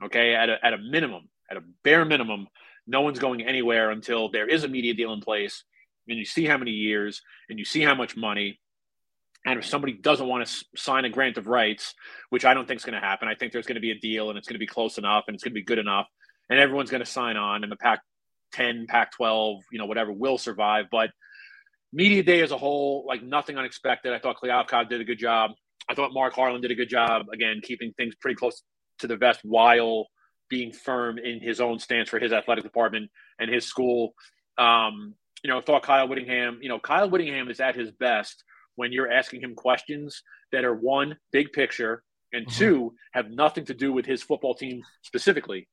Okay. 0.05 0.35
At 0.35 0.51
a, 0.51 0.59
at 0.65 0.75
a 0.75 0.79
minimum, 0.79 1.29
at 1.51 1.57
a 1.57 1.63
bare 1.85 2.05
minimum, 2.05 2.49
no 2.87 3.01
one's 3.01 3.21
going 3.21 3.43
anywhere 3.43 3.91
until 3.91 4.31
there 4.31 4.49
is 4.49 4.65
a 4.65 4.69
media 4.69 4.93
deal 4.93 5.13
in 5.13 5.21
place 5.21 5.65
and 6.09 6.19
you 6.19 6.25
see 6.25 6.45
how 6.45 6.59
many 6.59 6.73
years 6.73 7.23
and 7.49 7.59
you 7.59 7.65
see 7.65 7.81
how 7.81 7.95
much 7.95 8.17
money. 8.17 8.59
And 9.47 9.59
if 9.59 9.65
somebody 9.65 9.93
doesn't 9.93 10.27
want 10.27 10.47
to 10.47 10.65
sign 10.77 11.05
a 11.05 11.11
grant 11.11 11.39
of 11.39 11.47
rights, 11.47 11.95
which 12.31 12.45
I 12.45 12.55
don't 12.55 12.67
think 12.67 12.81
is 12.81 12.85
going 12.85 13.01
to 13.01 13.07
happen, 13.07 13.29
I 13.29 13.35
think 13.35 13.53
there's 13.53 13.67
going 13.67 13.77
to 13.77 13.81
be 13.81 13.93
a 13.93 13.99
deal 13.99 14.31
and 14.31 14.39
it's 14.39 14.49
going 14.49 14.57
to 14.57 14.61
be 14.61 14.67
close 14.67 14.99
enough 14.99 15.25
and 15.29 15.35
it's 15.35 15.45
going 15.45 15.53
to 15.53 15.61
be 15.61 15.65
good 15.65 15.79
enough 15.79 16.09
and 16.51 16.59
everyone's 16.59 16.91
going 16.91 17.05
to 17.05 17.11
sign 17.11 17.37
on 17.37 17.63
and 17.63 17.71
the 17.71 17.77
Pac 17.77 18.01
10, 18.53 18.87
Pac 18.89 19.13
12, 19.13 19.63
you 19.71 19.79
know, 19.79 19.87
whatever 19.87 20.13
will 20.13 20.39
survive. 20.39 20.87
But 20.91 21.11
media 21.93 22.23
day 22.23 22.41
as 22.41 22.51
a 22.51 22.59
whole, 22.59 23.05
like 23.07 23.23
nothing 23.23 23.59
unexpected. 23.59 24.13
I 24.13 24.19
thought 24.19 24.37
Kliavkoff 24.43 24.89
did 24.89 25.01
a 25.01 25.05
good 25.05 25.19
job. 25.19 25.53
I 25.89 25.95
thought 25.95 26.13
Mark 26.13 26.35
Harlan 26.35 26.61
did 26.61 26.71
a 26.71 26.75
good 26.75 26.89
job, 26.89 27.27
again, 27.33 27.61
keeping 27.63 27.93
things 27.97 28.15
pretty 28.15 28.37
close 28.37 28.63
to 29.01 29.07
the 29.07 29.17
vest 29.17 29.41
while 29.43 30.07
being 30.49 30.73
firm 30.73 31.19
in 31.19 31.41
his 31.41 31.61
own 31.61 31.79
stance 31.79 32.09
for 32.09 32.19
his 32.19 32.33
athletic 32.33 32.65
department 32.65 33.11
and 33.39 33.53
his 33.53 33.67
school. 33.67 34.15
Um, 34.59 35.15
you 35.43 35.51
know, 35.51 35.59
I 35.59 35.63
thought 35.63 35.83
Kyle 35.83 36.07
Whittingham, 36.09 36.59
you 36.63 36.69
know, 36.69 36.79
Kyle 36.79 37.11
Whittingham 37.11 37.49
is 37.49 37.61
at 37.61 37.75
his 37.75 37.91
best 37.91 38.45
when 38.77 38.93
you're 38.93 39.11
asking 39.11 39.43
him 39.43 39.55
questions 39.55 40.23
that 40.53 40.65
are 40.65 40.75
one, 40.75 41.17
big 41.33 41.53
picture, 41.53 42.03
and 42.33 42.47
mm-hmm. 42.47 42.59
two, 42.59 42.95
have 43.13 43.31
nothing 43.31 43.65
to 43.67 43.75
do 43.75 43.93
with 43.93 44.07
his 44.07 44.23
football 44.23 44.55
team 44.55 44.83
specifically. 45.03 45.69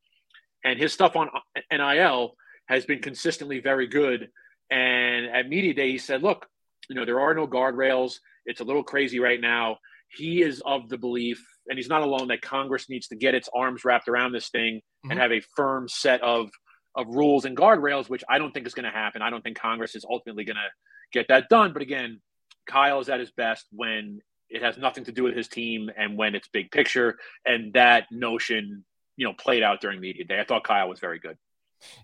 And 0.63 0.79
his 0.79 0.91
stuff 0.91 1.15
on 1.15 1.29
NIL 1.71 2.35
has 2.67 2.85
been 2.85 3.01
consistently 3.01 3.59
very 3.59 3.87
good 3.87 4.29
and 4.71 5.25
at 5.27 5.49
media 5.49 5.73
day, 5.73 5.91
he 5.91 5.97
said, 5.97 6.23
"Look, 6.23 6.47
you 6.89 6.95
know 6.95 7.05
there 7.05 7.19
are 7.19 7.33
no 7.33 7.47
guardrails. 7.47 8.19
It's 8.45 8.61
a 8.61 8.63
little 8.65 8.83
crazy 8.83 9.19
right 9.19 9.39
now." 9.39 9.77
He 10.11 10.41
is 10.41 10.61
of 10.65 10.89
the 10.89 10.97
belief, 10.97 11.39
and 11.67 11.77
he's 11.77 11.89
not 11.89 12.01
alone, 12.01 12.29
that 12.29 12.41
Congress 12.41 12.89
needs 12.89 13.07
to 13.09 13.15
get 13.15 13.35
its 13.35 13.47
arms 13.55 13.85
wrapped 13.85 14.07
around 14.07 14.31
this 14.31 14.49
thing 14.49 14.77
mm-hmm. 14.77 15.11
and 15.11 15.19
have 15.19 15.31
a 15.31 15.41
firm 15.55 15.87
set 15.87 16.21
of 16.21 16.49
of 16.95 17.07
rules 17.07 17.45
and 17.45 17.55
guardrails, 17.55 18.09
which 18.09 18.23
I 18.29 18.39
don't 18.39 18.51
think 18.51 18.67
is 18.67 18.73
going 18.73 18.85
to 18.85 18.97
happen. 18.97 19.21
I 19.21 19.29
don't 19.29 19.43
think 19.43 19.59
Congress 19.59 19.95
is 19.95 20.05
ultimately 20.09 20.43
going 20.43 20.57
to 20.57 20.69
get 21.13 21.27
that 21.29 21.49
done. 21.49 21.73
But 21.73 21.81
again, 21.81 22.21
Kyle 22.67 22.99
is 22.99 23.09
at 23.09 23.19
his 23.19 23.31
best 23.31 23.67
when 23.71 24.19
it 24.49 24.61
has 24.61 24.77
nothing 24.77 25.05
to 25.05 25.11
do 25.11 25.23
with 25.23 25.35
his 25.35 25.47
team 25.47 25.89
and 25.95 26.17
when 26.17 26.35
it's 26.35 26.47
big 26.47 26.71
picture. 26.71 27.17
And 27.45 27.73
that 27.73 28.07
notion, 28.11 28.83
you 29.15 29.25
know, 29.25 29.33
played 29.33 29.63
out 29.63 29.81
during 29.81 29.99
media 29.99 30.25
day. 30.25 30.39
I 30.39 30.43
thought 30.43 30.63
Kyle 30.63 30.89
was 30.89 30.99
very 30.99 31.19
good. 31.19 31.37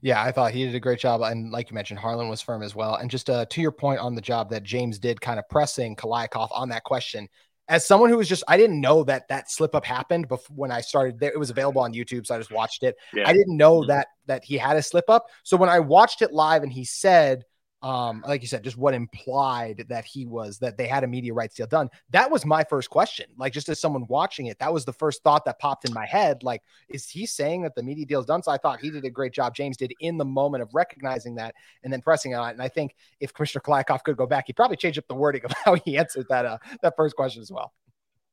Yeah, 0.02 0.22
I 0.22 0.32
thought 0.32 0.52
he 0.52 0.66
did 0.66 0.76
a 0.76 0.80
great 0.80 1.00
job. 1.00 1.22
And 1.22 1.52
like 1.52 1.70
you 1.70 1.76
mentioned, 1.76 2.00
Harlan 2.00 2.30
was 2.30 2.42
firm 2.42 2.64
as 2.64 2.76
well. 2.76 2.96
And 2.96 3.10
just 3.10 3.30
uh, 3.30 3.46
to 3.46 3.62
your 3.62 3.72
point 3.72 4.00
on 4.00 4.16
the 4.16 4.22
job 4.22 4.50
that 4.50 4.64
James 4.64 5.00
did, 5.00 5.22
kind 5.22 5.40
of 5.40 5.48
pressing 5.50 5.96
Kliavkoff 5.96 6.50
on 6.52 6.70
that 6.70 6.84
question, 6.84 7.28
as 7.68 7.86
someone 7.86 8.10
who 8.10 8.18
was 8.18 8.30
just, 8.30 8.44
I 8.48 8.58
didn't 8.58 8.80
know 8.80 9.04
that 9.06 9.28
that 9.30 9.50
slip 9.50 9.74
up 9.74 9.86
happened 9.86 10.28
before 10.28 10.56
when 10.56 10.72
I 10.72 10.82
started 10.82 11.20
there. 11.20 11.32
It 11.32 11.40
was 11.40 11.50
available 11.50 11.82
on 11.82 11.94
YouTube, 11.94 12.28
so 12.28 12.36
I 12.36 12.38
just 12.38 12.52
watched 12.52 12.84
it. 12.84 12.96
Yeah. 13.14 13.28
I 13.28 13.34
didn't 13.34 13.58
know 13.58 13.80
mm-hmm. 13.80 13.90
that 13.90 14.08
that 14.28 14.44
he 14.44 14.58
had 14.58 14.78
a 14.78 14.84
slip 14.84 15.10
up. 15.10 15.28
So 15.44 15.58
when 15.58 15.70
I 15.70 15.80
watched 15.80 16.22
it 16.22 16.32
live 16.32 16.64
and 16.64 16.72
he 16.72 16.86
said, 16.86 17.44
um, 17.86 18.24
like 18.28 18.42
you 18.42 18.48
said, 18.48 18.64
just 18.64 18.78
what 18.78 18.96
implied 18.96 19.86
that 19.90 20.06
he 20.06 20.26
was 20.26 20.58
that 20.58 20.76
they 20.76 20.88
had 20.88 21.04
a 21.04 21.08
media 21.08 21.36
rights 21.36 21.54
deal 21.54 21.68
done. 21.68 21.92
That 22.10 22.32
was 22.32 22.44
my 22.44 22.64
first 22.64 22.90
question. 22.90 23.28
Like, 23.38 23.54
just 23.54 23.70
as 23.70 23.80
someone 23.80 24.08
watching 24.10 24.48
it, 24.48 24.58
that 24.58 24.74
was 24.74 24.86
the 24.86 24.92
first 24.92 25.22
thought 25.22 25.46
that 25.46 25.60
popped 25.60 25.88
in 25.88 25.94
my 25.94 26.08
head. 26.08 26.42
Like, 26.42 26.64
is 26.90 27.08
he 27.08 27.28
saying 27.28 27.62
that 27.62 27.76
the 27.76 27.84
media 27.84 28.08
deal 28.08 28.20
is 28.22 28.26
done? 28.26 28.42
So 28.42 28.52
I 28.52 28.58
thought 28.58 28.80
he 28.80 28.90
did 28.90 29.06
a 29.06 29.12
great 29.12 29.34
job. 29.34 29.54
James 29.54 29.78
did 29.78 29.94
in 30.00 30.18
the 30.18 30.26
moment 30.26 30.64
of 30.64 30.74
recognizing 30.74 31.36
that 31.36 31.54
and 31.84 31.94
then 31.94 32.02
pressing 32.02 32.34
on 32.34 32.50
it. 32.50 32.54
And 32.54 32.62
I 32.64 32.70
think 32.70 32.96
if 33.20 33.36
Commissioner 33.36 33.62
Kliavkoff 33.62 34.02
could 34.02 34.18
go 34.18 34.26
back, 34.26 34.46
he'd 34.48 34.56
probably 34.56 34.78
change 34.78 34.98
up 34.98 35.08
the 35.08 35.14
wording 35.14 35.44
of 35.46 35.52
how 35.52 35.76
he 35.76 35.96
answered 35.96 36.26
that 36.30 36.48
uh, 36.48 36.58
that 36.82 36.96
first 36.98 37.16
question 37.16 37.44
as 37.44 37.52
well. 37.52 37.72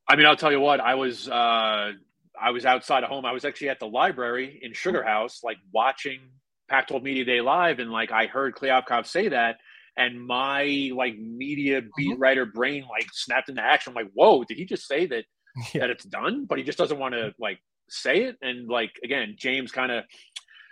I 0.08 0.16
mean, 0.16 0.24
I'll 0.24 0.34
tell 0.34 0.50
you 0.50 0.60
what, 0.60 0.80
I 0.80 0.94
was 0.94 1.28
uh 1.28 1.92
I 2.40 2.50
was 2.52 2.64
outside 2.64 3.04
of 3.04 3.10
home. 3.10 3.26
I 3.26 3.32
was 3.32 3.44
actually 3.44 3.68
at 3.68 3.80
the 3.80 3.86
library 3.86 4.60
in 4.62 4.72
Sugar 4.72 5.02
House, 5.02 5.42
like 5.44 5.58
watching 5.72 6.20
Pac-12 6.72 7.02
Media 7.02 7.24
Day 7.26 7.40
live, 7.42 7.80
and 7.80 7.92
like 7.92 8.10
I 8.12 8.26
heard 8.26 8.54
Kliavkoff 8.54 9.06
say 9.06 9.28
that, 9.28 9.58
and 9.96 10.26
my 10.26 10.90
like 10.96 11.18
media 11.18 11.82
beat 11.96 12.12
mm-hmm. 12.12 12.22
writer 12.22 12.46
brain 12.46 12.86
like 12.88 13.06
snapped 13.12 13.50
into 13.50 13.62
action. 13.62 13.90
I'm 13.90 13.94
like, 13.94 14.12
whoa, 14.14 14.42
did 14.44 14.56
he 14.56 14.64
just 14.64 14.88
say 14.88 15.04
that 15.06 15.24
yeah. 15.74 15.82
that 15.82 15.90
it's 15.90 16.04
done? 16.04 16.46
But 16.46 16.56
he 16.56 16.64
just 16.64 16.78
doesn't 16.78 16.98
want 16.98 17.14
to 17.14 17.34
like 17.38 17.58
say 17.90 18.22
it. 18.22 18.36
And 18.40 18.68
like 18.68 18.92
again, 19.04 19.36
James 19.38 19.70
kind 19.70 19.92
of 19.92 20.04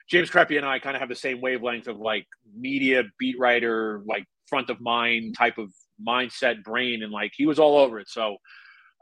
James 0.08 0.30
Crepea 0.30 0.56
and 0.56 0.66
I 0.66 0.78
kind 0.78 0.96
of 0.96 1.00
have 1.00 1.10
the 1.10 1.14
same 1.14 1.42
wavelength 1.42 1.86
of 1.86 1.98
like 1.98 2.26
media 2.58 3.04
beat 3.18 3.38
writer, 3.38 4.02
like 4.06 4.24
front 4.48 4.70
of 4.70 4.80
mind 4.80 5.36
type 5.36 5.58
of 5.58 5.70
mindset 6.04 6.64
brain, 6.64 7.02
and 7.02 7.12
like 7.12 7.32
he 7.36 7.44
was 7.44 7.58
all 7.58 7.76
over 7.76 8.00
it. 8.00 8.08
So, 8.08 8.38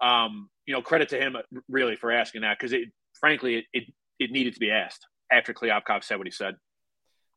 um, 0.02 0.50
you 0.66 0.74
know, 0.74 0.82
credit 0.82 1.10
to 1.10 1.16
him 1.16 1.36
really 1.68 1.94
for 1.94 2.10
asking 2.10 2.42
that 2.42 2.58
because 2.58 2.72
it, 2.72 2.88
frankly, 3.20 3.58
it, 3.58 3.64
it 3.72 3.84
it 4.18 4.30
needed 4.32 4.54
to 4.54 4.60
be 4.60 4.72
asked. 4.72 5.06
after 5.30 5.54
Kliavkoff 5.54 6.02
said 6.02 6.18
what 6.18 6.26
he 6.26 6.32
said. 6.32 6.56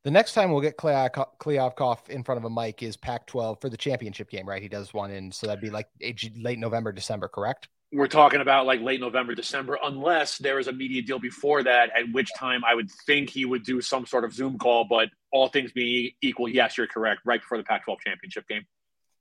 The 0.04 0.10
next 0.10 0.34
time 0.34 0.50
we'll 0.50 0.60
get 0.60 0.76
Kliavkoff 0.76 2.08
in 2.08 2.24
front 2.24 2.38
of 2.38 2.44
a 2.44 2.50
mic 2.50 2.82
is 2.82 2.96
Pac-12 2.96 3.60
for 3.60 3.68
the 3.68 3.76
championship 3.76 4.28
game, 4.30 4.48
right? 4.48 4.60
He 4.60 4.68
does 4.68 4.92
one 4.92 5.12
in, 5.12 5.30
so 5.30 5.46
that'd 5.46 5.62
be 5.62 5.70
like 5.70 5.88
late 6.36 6.58
November, 6.58 6.90
December, 6.90 7.28
correct? 7.28 7.68
We're 7.92 8.08
talking 8.08 8.40
about 8.40 8.66
like 8.66 8.80
late 8.80 9.00
November, 9.00 9.34
December, 9.34 9.78
unless 9.84 10.38
there 10.38 10.58
is 10.58 10.66
a 10.66 10.72
media 10.72 11.02
deal 11.02 11.20
before 11.20 11.62
that, 11.62 11.90
at 11.96 12.10
which 12.12 12.30
time 12.36 12.64
I 12.64 12.74
would 12.74 12.90
think 13.06 13.30
he 13.30 13.44
would 13.44 13.64
do 13.64 13.80
some 13.80 14.04
sort 14.04 14.24
of 14.24 14.32
Zoom 14.32 14.58
call. 14.58 14.86
But 14.88 15.10
all 15.30 15.48
things 15.48 15.70
being 15.70 16.10
equal, 16.20 16.48
yes, 16.48 16.76
you're 16.76 16.86
correct. 16.88 17.20
Right 17.24 17.40
before 17.40 17.58
the 17.58 17.64
Pac-12 17.64 17.98
championship 18.04 18.48
game. 18.48 18.62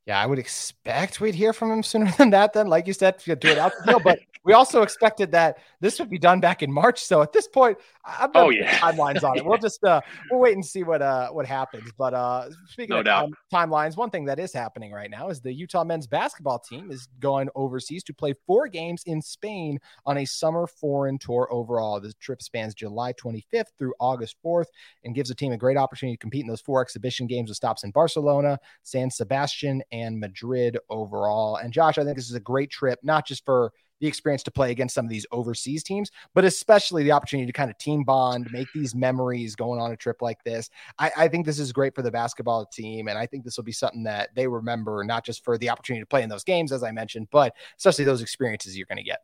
Yeah, 0.08 0.20
I 0.20 0.26
would 0.26 0.39
expect 0.39 1.22
we'd 1.22 1.36
hear 1.36 1.54
from 1.54 1.72
him 1.72 1.84
sooner 1.84 2.12
than 2.17 2.32
that. 2.32 2.54
Then, 2.54 2.67
like 2.67 2.88
you 2.88 2.94
said, 2.94 3.17
do 3.24 3.34
it 3.34 3.58
out 3.58 3.74
the 3.86 3.91
deal. 3.91 4.00
But 4.00 4.20
we 4.44 4.54
also 4.54 4.82
expected 4.82 5.32
that 5.32 5.60
this 5.80 6.00
would 6.00 6.10
be 6.10 6.17
done 6.17 6.39
back 6.39 6.63
in 6.63 6.72
March. 6.72 7.04
So 7.04 7.22
at 7.22 7.34
this 7.34 7.48
point, 7.48 7.78
I'm 8.06 8.32
oh 8.36 8.50
yeah 8.50 8.78
timelines 8.80 9.24
on 9.24 9.38
it. 9.38 9.46
We'll 9.46 9.58
just 9.62 9.84
uh 9.84 10.02
we'll 10.30 10.40
wait 10.40 10.54
and 10.54 10.66
see 10.66 10.84
what 10.84 11.02
uh 11.02 11.30
what 11.30 11.46
happens. 11.46 11.92
But 11.98 12.14
uh 12.14 12.50
speaking 12.68 12.96
no 12.96 13.00
of. 13.00 13.06
Time, 13.06 13.34
timelines, 13.54 13.98
one 13.98 14.10
thing 14.10 14.26
that 14.26 14.40
is 14.40 14.54
happening 14.54 14.92
right 14.92 15.10
now 15.10 15.30
is 15.30 15.42
the 15.42 15.54
Utah 15.54 15.84
men's 15.84 16.08
basketball 16.08 16.60
team 16.60 16.92
is 16.92 17.08
going 17.20 17.50
overseas 17.56 18.04
to 18.04 18.14
play 18.14 18.34
four 18.48 18.68
games 18.68 19.04
in 19.06 19.22
Spain 19.22 19.80
on 20.06 20.18
a 20.18 20.26
summer 20.26 20.68
foreign 20.68 21.18
tour 21.18 21.48
overall. 21.52 22.00
The 22.00 22.14
trip 22.20 22.42
spans 22.42 22.74
July 22.74 23.14
25th 23.14 23.68
through 23.78 23.94
August 24.00 24.36
4th 24.44 24.66
and 25.04 25.16
gives 25.16 25.30
the 25.30 25.36
team 25.36 25.52
a 25.52 25.58
great 25.58 25.78
opportunity 25.78 26.16
to 26.16 26.22
compete 26.22 26.42
in 26.42 26.48
those 26.48 26.62
four 26.62 26.82
exhibition 26.82 27.28
games 27.28 27.50
with 27.50 27.58
stops 27.58 27.84
in 27.84 27.92
Barcelona, 27.92 28.60
San 28.84 29.10
Sebastian, 29.10 29.84
and 29.92 30.20
Madrid 30.20 30.78
overall. 30.90 31.58
And 31.58 31.74
Josh, 31.74 31.98
I 31.98 32.04
think 32.04 32.16
this 32.16 32.30
is 32.30 32.36
a 32.36 32.40
great 32.40 32.70
trip, 32.70 33.00
not 33.04 33.28
just 33.28 33.46
for 33.46 33.72
the 34.02 34.08
experience 34.08 34.44
to 34.44 34.52
play 34.52 34.72
against 34.72 34.96
some 34.96 35.06
of 35.06 35.10
these 35.10 35.26
overseas 35.32 35.84
teams, 35.84 36.12
but 36.34 36.44
especially 36.44 37.04
the 37.04 37.12
opportunity 37.12 37.46
to 37.46 37.54
kind 37.54 37.70
of 37.70 37.78
team 37.78 38.04
bond, 38.04 38.50
make 38.52 38.68
these 38.74 38.94
memories 38.94 39.56
going 39.56 39.80
on 39.80 39.92
a 39.92 39.96
trip 39.96 40.22
like 40.22 40.44
this. 40.44 40.70
I, 41.00 41.12
I, 41.16 41.28
think 41.28 41.46
this 41.46 41.60
is 41.60 41.72
great 41.72 41.96
for 41.96 42.02
the 42.02 42.12
basketball 42.12 42.66
team. 42.66 43.08
And 43.08 43.18
I 43.18 43.28
think 43.28 43.46
this 43.46 43.56
will 43.56 43.64
be 43.64 43.72
something 43.72 44.04
that 44.04 44.30
they 44.36 44.48
remember, 44.48 45.04
not 45.04 45.24
just 45.24 45.46
for 45.46 45.58
the 45.58 45.70
opportunity 45.70 46.02
to 46.02 46.08
play 46.08 46.24
in 46.24 46.30
those 46.30 46.44
games, 46.44 46.72
as 46.72 46.84
I 46.84 46.92
mentioned, 46.92 47.28
but 47.32 47.54
especially 47.78 48.06
those 48.06 48.22
experiences 48.22 48.76
you're 48.76 48.88
going 48.88 48.98
to 48.98 49.04
get. 49.04 49.20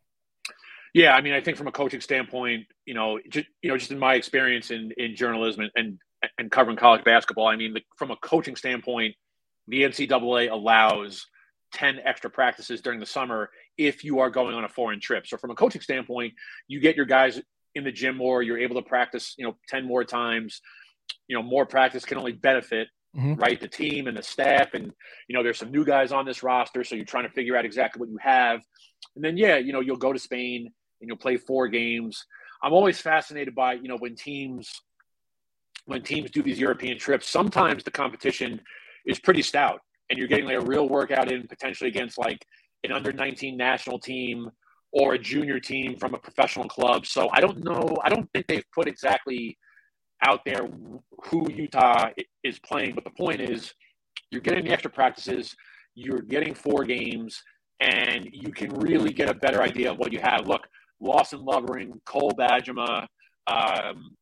Yeah, 0.94 1.16
I 1.16 1.22
mean, 1.22 1.34
I 1.34 1.42
think 1.42 1.58
from 1.58 1.68
a 1.68 1.72
coaching 1.72 2.02
standpoint, 2.02 2.68
you 2.86 2.94
know, 2.94 3.20
just, 3.30 3.48
you 3.62 3.70
know, 3.70 3.78
just 3.78 3.92
in 3.92 4.00
my 4.00 4.14
experience 4.14 4.72
in, 4.72 4.92
in 4.98 5.16
journalism 5.16 5.62
and, 5.62 5.72
and, 5.76 6.00
and 6.38 6.52
covering 6.52 6.78
college 6.78 7.04
basketball, 7.04 7.48
I 7.48 7.56
mean, 7.56 7.74
the, 7.74 7.82
from 7.98 8.12
a 8.12 8.16
coaching 8.18 8.56
standpoint, 8.56 9.16
the 9.68 9.84
NCAA 9.84 10.52
allows 10.52 11.28
10 11.74 12.00
extra 12.06 12.30
practices 12.30 12.82
during 12.82 13.00
the 13.00 13.06
summer 13.06 13.50
if 13.78 14.04
you 14.04 14.20
are 14.20 14.30
going 14.30 14.56
on 14.56 14.64
a 14.64 14.70
foreign 14.70 15.00
trip. 15.00 15.28
So 15.28 15.38
from 15.38 15.52
a 15.52 15.56
coaching 15.56 15.82
standpoint, 15.82 16.34
you 16.68 16.80
get 16.80 16.96
your 16.96 17.06
guys 17.06 17.42
in 17.76 17.84
the 17.84 17.92
gym 17.92 18.18
more, 18.18 18.42
you're 18.42 18.58
able 18.58 18.76
to 18.76 18.88
practice, 18.88 19.36
you 19.38 19.46
know, 19.46 19.56
10 19.70 19.86
more 19.86 20.04
times. 20.04 20.62
You 21.28 21.38
know, 21.38 21.44
more 21.44 21.66
practice 21.66 22.04
can 22.04 22.18
only 22.18 22.34
benefit 22.34 22.90
mm-hmm. 23.16 23.34
right 23.36 23.60
the 23.60 23.68
team 23.68 24.08
and 24.08 24.18
the 24.18 24.24
staff 24.24 24.74
and 24.74 24.92
you 25.28 25.36
know 25.36 25.44
there's 25.44 25.58
some 25.58 25.72
new 25.72 25.86
guys 25.86 26.12
on 26.12 26.26
this 26.26 26.44
roster 26.44 26.84
so 26.84 26.96
you're 26.96 27.06
trying 27.06 27.24
to 27.28 27.34
figure 27.34 27.56
out 27.56 27.66
exactly 27.66 28.00
what 28.00 28.10
you 28.10 28.18
have 28.20 28.62
and 29.16 29.24
then 29.24 29.38
yeah 29.38 29.58
you 29.58 29.74
know 29.74 29.80
you'll 29.80 29.98
go 29.98 30.14
to 30.14 30.20
spain 30.20 30.72
and 31.02 31.08
you'll 31.08 31.18
play 31.18 31.38
four 31.38 31.68
games 31.68 32.26
i'm 32.64 32.74
always 32.74 33.00
fascinated 33.00 33.56
by 33.56 33.74
you 33.74 33.88
know 33.88 33.98
when 33.98 34.16
teams 34.16 34.72
when 35.86 36.02
teams 36.02 36.32
do 36.32 36.42
these 36.42 36.60
european 36.60 36.98
trips 36.98 37.28
sometimes 37.28 37.84
the 37.84 37.92
competition 37.92 38.60
is 39.06 39.20
pretty 39.20 39.42
stout 39.42 39.80
and 40.10 40.18
you're 40.18 40.28
getting 40.28 40.46
like 40.46 40.62
a 40.62 40.66
real 40.66 40.88
workout 40.88 41.32
in 41.32 41.48
potentially 41.48 41.90
against 41.90 42.18
like 42.18 42.46
an 42.84 42.92
under 42.92 43.12
19 43.12 43.58
national 43.58 44.00
team 44.00 44.50
or 44.92 45.14
a 45.14 45.20
junior 45.20 45.60
team 45.60 45.98
from 45.98 46.14
a 46.14 46.18
professional 46.18 46.68
club. 46.68 47.06
So 47.06 47.30
I 47.32 47.42
don't 47.42 47.64
know. 47.64 47.98
I 48.04 48.10
don't 48.10 48.30
think 48.34 48.48
they've 48.48 48.64
put 48.74 48.88
exactly 48.88 49.58
out 50.26 50.42
there 50.46 50.68
who 51.26 51.52
Utah 51.52 52.10
is 52.44 52.60
playing. 52.60 52.96
But 52.96 53.04
the 53.04 53.12
point 53.12 53.42
is, 53.42 53.74
you're 54.32 54.42
getting 54.42 54.66
the 54.66 54.72
extra 54.72 54.92
practices, 54.92 55.56
you're 55.96 56.22
getting 56.22 56.54
four 56.54 56.84
games, 56.84 57.42
and 57.80 58.28
you 58.32 58.52
can 58.52 58.72
really 58.72 59.14
get 59.14 59.30
a 59.30 59.34
better 59.34 59.62
idea 59.62 59.92
of 59.92 59.98
what 59.98 60.12
you 60.12 60.20
have. 60.20 60.48
Look, 60.48 60.68
Lawson 61.00 61.46
Lovering, 61.46 62.02
Cole 62.06 62.32
Bajema, 62.32 63.06
um, 63.46 64.16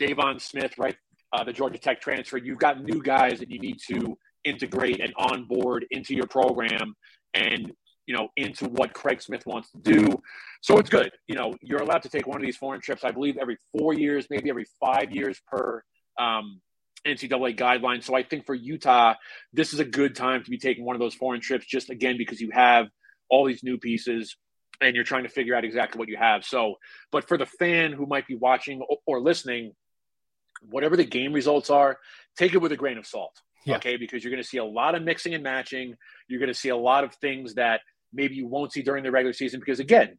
Deivon 0.00 0.40
Smith, 0.40 0.78
right? 0.78 0.96
Uh, 1.32 1.44
the 1.44 1.52
Georgia 1.52 1.78
Tech 1.78 2.00
transfer. 2.00 2.38
You've 2.38 2.58
got 2.58 2.82
new 2.82 3.02
guys 3.02 3.38
that 3.38 3.50
you 3.50 3.58
need 3.58 3.78
to 3.90 4.16
integrate 4.44 5.00
and 5.00 5.12
onboard 5.16 5.86
into 5.90 6.14
your 6.14 6.26
program 6.26 6.94
and 7.34 7.72
you 8.08 8.16
know 8.16 8.30
into 8.36 8.64
what 8.64 8.94
Craig 8.94 9.20
Smith 9.20 9.44
wants 9.44 9.70
to 9.70 9.78
do. 9.78 10.22
So 10.62 10.78
it's 10.78 10.88
good. 10.88 11.12
You 11.26 11.34
know, 11.34 11.54
you're 11.60 11.82
allowed 11.82 12.02
to 12.02 12.08
take 12.08 12.26
one 12.26 12.38
of 12.38 12.42
these 12.42 12.56
foreign 12.56 12.80
trips. 12.80 13.04
I 13.04 13.10
believe 13.10 13.36
every 13.36 13.58
four 13.70 13.92
years, 13.92 14.26
maybe 14.30 14.48
every 14.48 14.64
five 14.80 15.12
years 15.12 15.38
per 15.46 15.82
um, 16.18 16.62
NCAA 17.06 17.56
guidelines. 17.56 18.04
So 18.04 18.16
I 18.16 18.22
think 18.22 18.46
for 18.46 18.54
Utah, 18.54 19.14
this 19.52 19.74
is 19.74 19.78
a 19.78 19.84
good 19.84 20.16
time 20.16 20.42
to 20.42 20.50
be 20.50 20.56
taking 20.56 20.86
one 20.86 20.96
of 20.96 21.00
those 21.00 21.14
foreign 21.14 21.42
trips. 21.42 21.66
Just 21.66 21.90
again 21.90 22.16
because 22.16 22.40
you 22.40 22.50
have 22.50 22.86
all 23.28 23.44
these 23.44 23.62
new 23.62 23.76
pieces 23.76 24.36
and 24.80 24.94
you're 24.94 25.04
trying 25.04 25.24
to 25.24 25.28
figure 25.28 25.54
out 25.54 25.66
exactly 25.66 25.98
what 25.98 26.08
you 26.08 26.16
have. 26.16 26.46
So, 26.46 26.76
but 27.12 27.28
for 27.28 27.36
the 27.36 27.44
fan 27.46 27.92
who 27.92 28.06
might 28.06 28.26
be 28.26 28.36
watching 28.36 28.80
or 29.06 29.20
listening, 29.20 29.72
whatever 30.62 30.96
the 30.96 31.04
game 31.04 31.34
results 31.34 31.68
are, 31.68 31.98
take 32.38 32.54
it 32.54 32.58
with 32.58 32.72
a 32.72 32.76
grain 32.76 32.96
of 32.96 33.06
salt. 33.06 33.36
Yeah. 33.66 33.76
Okay. 33.76 33.98
Because 33.98 34.24
you're 34.24 34.30
going 34.30 34.42
to 34.42 34.48
see 34.48 34.58
a 34.58 34.64
lot 34.64 34.94
of 34.94 35.02
mixing 35.02 35.34
and 35.34 35.42
matching. 35.42 35.94
You're 36.26 36.40
going 36.40 36.52
to 36.52 36.58
see 36.58 36.70
a 36.70 36.76
lot 36.76 37.04
of 37.04 37.14
things 37.16 37.54
that 37.54 37.82
maybe 38.12 38.34
you 38.34 38.46
won't 38.46 38.72
see 38.72 38.82
during 38.82 39.04
the 39.04 39.10
regular 39.10 39.32
season 39.32 39.60
because, 39.60 39.80
again, 39.80 40.18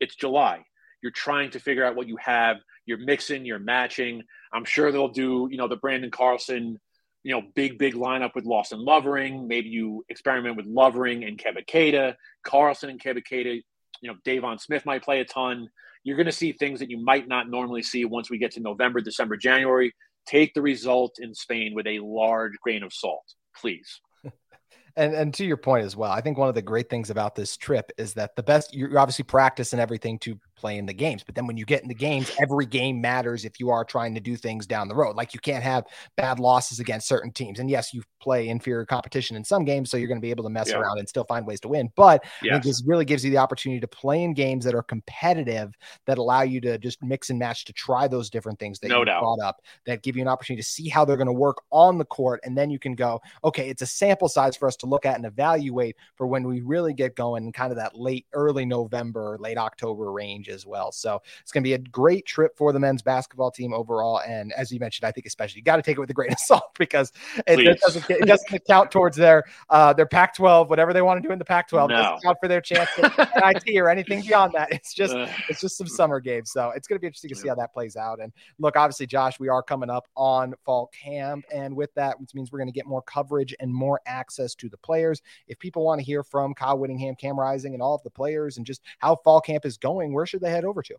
it's 0.00 0.14
July. 0.14 0.64
You're 1.02 1.12
trying 1.12 1.50
to 1.50 1.60
figure 1.60 1.84
out 1.84 1.96
what 1.96 2.08
you 2.08 2.16
have. 2.18 2.58
You're 2.86 2.98
mixing, 2.98 3.44
you're 3.44 3.58
matching. 3.58 4.22
I'm 4.52 4.64
sure 4.64 4.92
they'll 4.92 5.08
do, 5.08 5.48
you 5.50 5.56
know, 5.56 5.68
the 5.68 5.76
Branden 5.76 6.10
Carlson, 6.10 6.78
you 7.22 7.32
know, 7.32 7.42
big, 7.54 7.78
big 7.78 7.94
lineup 7.94 8.34
with 8.34 8.44
Lawson 8.44 8.84
Lovering. 8.84 9.48
Maybe 9.48 9.68
you 9.68 10.04
experiment 10.08 10.56
with 10.56 10.66
Lovering 10.66 11.24
and 11.24 11.38
Keba 11.38 11.66
Keita, 11.66 12.14
Carlson 12.44 12.90
and 12.90 13.02
Keba 13.02 13.22
Keita. 13.22 13.60
You 14.02 14.10
know, 14.10 14.16
Deivon 14.24 14.60
Smith 14.60 14.86
might 14.86 15.02
play 15.02 15.20
a 15.20 15.24
ton. 15.24 15.68
You're 16.04 16.16
going 16.16 16.26
to 16.26 16.32
see 16.32 16.52
things 16.52 16.78
that 16.80 16.90
you 16.90 17.02
might 17.02 17.26
not 17.26 17.48
normally 17.48 17.82
see 17.82 18.04
once 18.04 18.30
we 18.30 18.38
get 18.38 18.52
to 18.52 18.60
November, 18.60 19.00
December, 19.00 19.36
January 19.36 19.92
take 20.26 20.52
the 20.54 20.62
result 20.62 21.16
in 21.20 21.34
Spain 21.34 21.72
with 21.74 21.86
a 21.86 22.00
large 22.00 22.52
grain 22.62 22.82
of 22.82 22.92
salt, 22.92 23.24
please. 23.56 24.00
And 24.96 25.14
and 25.14 25.34
to 25.34 25.44
your 25.44 25.58
point 25.58 25.84
as 25.84 25.94
well, 25.94 26.10
I 26.10 26.22
think 26.22 26.38
one 26.38 26.48
of 26.48 26.54
the 26.54 26.62
great 26.62 26.88
things 26.88 27.10
about 27.10 27.34
this 27.34 27.56
trip 27.56 27.92
is 27.98 28.14
that 28.14 28.34
the 28.34 28.42
best 28.42 28.74
you're 28.74 28.98
obviously 28.98 29.24
practicing 29.24 29.78
everything 29.78 30.18
to 30.20 30.38
play 30.56 30.78
in 30.78 30.86
the 30.86 30.94
games. 30.94 31.22
But 31.24 31.34
then 31.34 31.46
when 31.46 31.56
you 31.56 31.64
get 31.64 31.82
in 31.82 31.88
the 31.88 31.94
games, 31.94 32.30
every 32.40 32.66
game 32.66 33.00
matters 33.00 33.44
if 33.44 33.60
you 33.60 33.70
are 33.70 33.84
trying 33.84 34.14
to 34.14 34.20
do 34.20 34.36
things 34.36 34.66
down 34.66 34.88
the 34.88 34.94
road. 34.94 35.16
Like 35.16 35.34
you 35.34 35.40
can't 35.40 35.62
have 35.62 35.84
bad 36.16 36.38
losses 36.38 36.80
against 36.80 37.08
certain 37.08 37.30
teams. 37.32 37.58
And 37.58 37.70
yes, 37.70 37.92
you 37.92 38.02
play 38.20 38.48
inferior 38.48 38.84
competition 38.84 39.36
in 39.36 39.44
some 39.44 39.64
games, 39.64 39.90
so 39.90 39.96
you're 39.96 40.08
going 40.08 40.20
to 40.20 40.24
be 40.24 40.30
able 40.30 40.44
to 40.44 40.50
mess 40.50 40.70
yeah. 40.70 40.78
around 40.78 40.98
and 40.98 41.08
still 41.08 41.24
find 41.24 41.46
ways 41.46 41.60
to 41.60 41.68
win. 41.68 41.90
But 41.94 42.24
yes. 42.42 42.64
This 42.64 42.82
really 42.86 43.04
gives 43.04 43.24
you 43.24 43.30
the 43.30 43.38
opportunity 43.38 43.80
to 43.80 43.88
play 43.88 44.22
in 44.22 44.34
games 44.34 44.64
that 44.64 44.74
are 44.74 44.82
competitive 44.82 45.74
that 46.06 46.18
allow 46.18 46.42
you 46.42 46.60
to 46.62 46.78
just 46.78 47.02
mix 47.02 47.30
and 47.30 47.38
match 47.38 47.64
to 47.66 47.72
try 47.72 48.08
those 48.08 48.30
different 48.30 48.58
things 48.58 48.78
that 48.80 48.88
no 48.88 49.00
you 49.00 49.04
doubt. 49.04 49.20
brought 49.20 49.40
up 49.40 49.60
that 49.84 50.02
give 50.02 50.16
you 50.16 50.22
an 50.22 50.28
opportunity 50.28 50.62
to 50.62 50.68
see 50.68 50.88
how 50.88 51.04
they're 51.04 51.16
going 51.16 51.26
to 51.26 51.32
work 51.32 51.58
on 51.70 51.98
the 51.98 52.04
court. 52.04 52.40
And 52.44 52.56
then 52.56 52.70
you 52.70 52.78
can 52.78 52.94
go, 52.94 53.20
okay, 53.44 53.68
it's 53.68 53.82
a 53.82 53.86
sample 53.86 54.28
size 54.28 54.56
for 54.56 54.66
us 54.66 54.76
to 54.76 54.86
look 54.86 55.06
at 55.06 55.16
and 55.16 55.26
evaluate 55.26 55.96
for 56.16 56.26
when 56.26 56.44
we 56.44 56.60
really 56.60 56.92
get 56.92 57.14
going 57.14 57.52
kind 57.52 57.70
of 57.70 57.78
that 57.78 57.96
late, 57.96 58.26
early 58.32 58.64
November, 58.64 59.36
late 59.40 59.58
October 59.58 60.10
range 60.12 60.45
as 60.48 60.66
well. 60.66 60.92
So 60.92 61.22
it's 61.40 61.52
going 61.52 61.62
to 61.62 61.68
be 61.68 61.74
a 61.74 61.78
great 61.78 62.26
trip 62.26 62.56
for 62.56 62.72
the 62.72 62.80
men's 62.80 63.02
basketball 63.02 63.50
team 63.50 63.72
overall. 63.72 64.20
And 64.26 64.52
as 64.52 64.70
you 64.72 64.80
mentioned, 64.80 65.06
I 65.06 65.12
think 65.12 65.26
especially 65.26 65.58
you 65.58 65.64
got 65.64 65.76
to 65.76 65.82
take 65.82 65.96
it 65.96 66.00
with 66.00 66.10
a 66.10 66.14
grain 66.14 66.32
of 66.32 66.38
salt 66.46 66.74
because 66.78 67.12
it, 67.46 67.60
it 67.60 67.80
doesn't 67.80 68.08
it 68.10 68.26
doesn't 68.26 68.66
count 68.66 68.90
towards 68.90 69.16
their 69.16 69.44
uh, 69.70 69.92
their 69.92 70.06
Pac-12, 70.06 70.68
whatever 70.68 70.92
they 70.92 71.02
want 71.02 71.22
to 71.22 71.26
do 71.26 71.32
in 71.32 71.38
the 71.38 71.44
Pac-12. 71.44 71.88
No. 71.88 71.96
Doesn't 71.96 72.22
count 72.22 72.38
for 72.40 72.48
their 72.48 72.60
chance 72.60 72.90
at 72.98 73.66
IT 73.66 73.76
or 73.76 73.88
anything 73.88 74.22
beyond 74.22 74.52
that. 74.54 74.72
It's 74.72 74.94
just 74.94 75.14
it's 75.48 75.60
just 75.60 75.76
some 75.76 75.86
summer 75.86 76.20
games. 76.20 76.50
So 76.50 76.70
it's 76.70 76.86
going 76.86 76.96
to 76.96 77.00
be 77.00 77.06
interesting 77.06 77.30
to 77.30 77.36
see 77.36 77.48
how 77.48 77.54
that 77.56 77.72
plays 77.72 77.96
out. 77.96 78.20
And 78.20 78.32
look, 78.58 78.76
obviously, 78.76 79.06
Josh, 79.06 79.40
we 79.40 79.48
are 79.48 79.62
coming 79.62 79.90
up 79.90 80.08
on 80.16 80.54
fall 80.64 80.88
camp, 80.88 81.44
and 81.52 81.74
with 81.74 81.92
that, 81.94 82.20
which 82.20 82.34
means 82.34 82.52
we're 82.52 82.58
going 82.58 82.68
to 82.68 82.72
get 82.72 82.86
more 82.86 83.02
coverage 83.02 83.54
and 83.60 83.72
more 83.72 84.00
access 84.06 84.54
to 84.56 84.68
the 84.68 84.76
players. 84.76 85.22
If 85.48 85.58
people 85.58 85.84
want 85.84 86.00
to 86.00 86.04
hear 86.04 86.22
from 86.22 86.54
Kyle 86.54 86.78
Whittingham, 86.78 87.14
Cam 87.14 87.38
Rising, 87.38 87.74
and 87.74 87.82
all 87.82 87.94
of 87.94 88.02
the 88.02 88.10
players, 88.10 88.56
and 88.56 88.66
just 88.66 88.82
how 88.98 89.16
fall 89.16 89.40
camp 89.40 89.64
is 89.64 89.76
going, 89.76 90.12
where 90.12 90.26
should 90.26 90.35
they 90.38 90.50
head 90.50 90.64
over 90.64 90.82
to? 90.82 90.94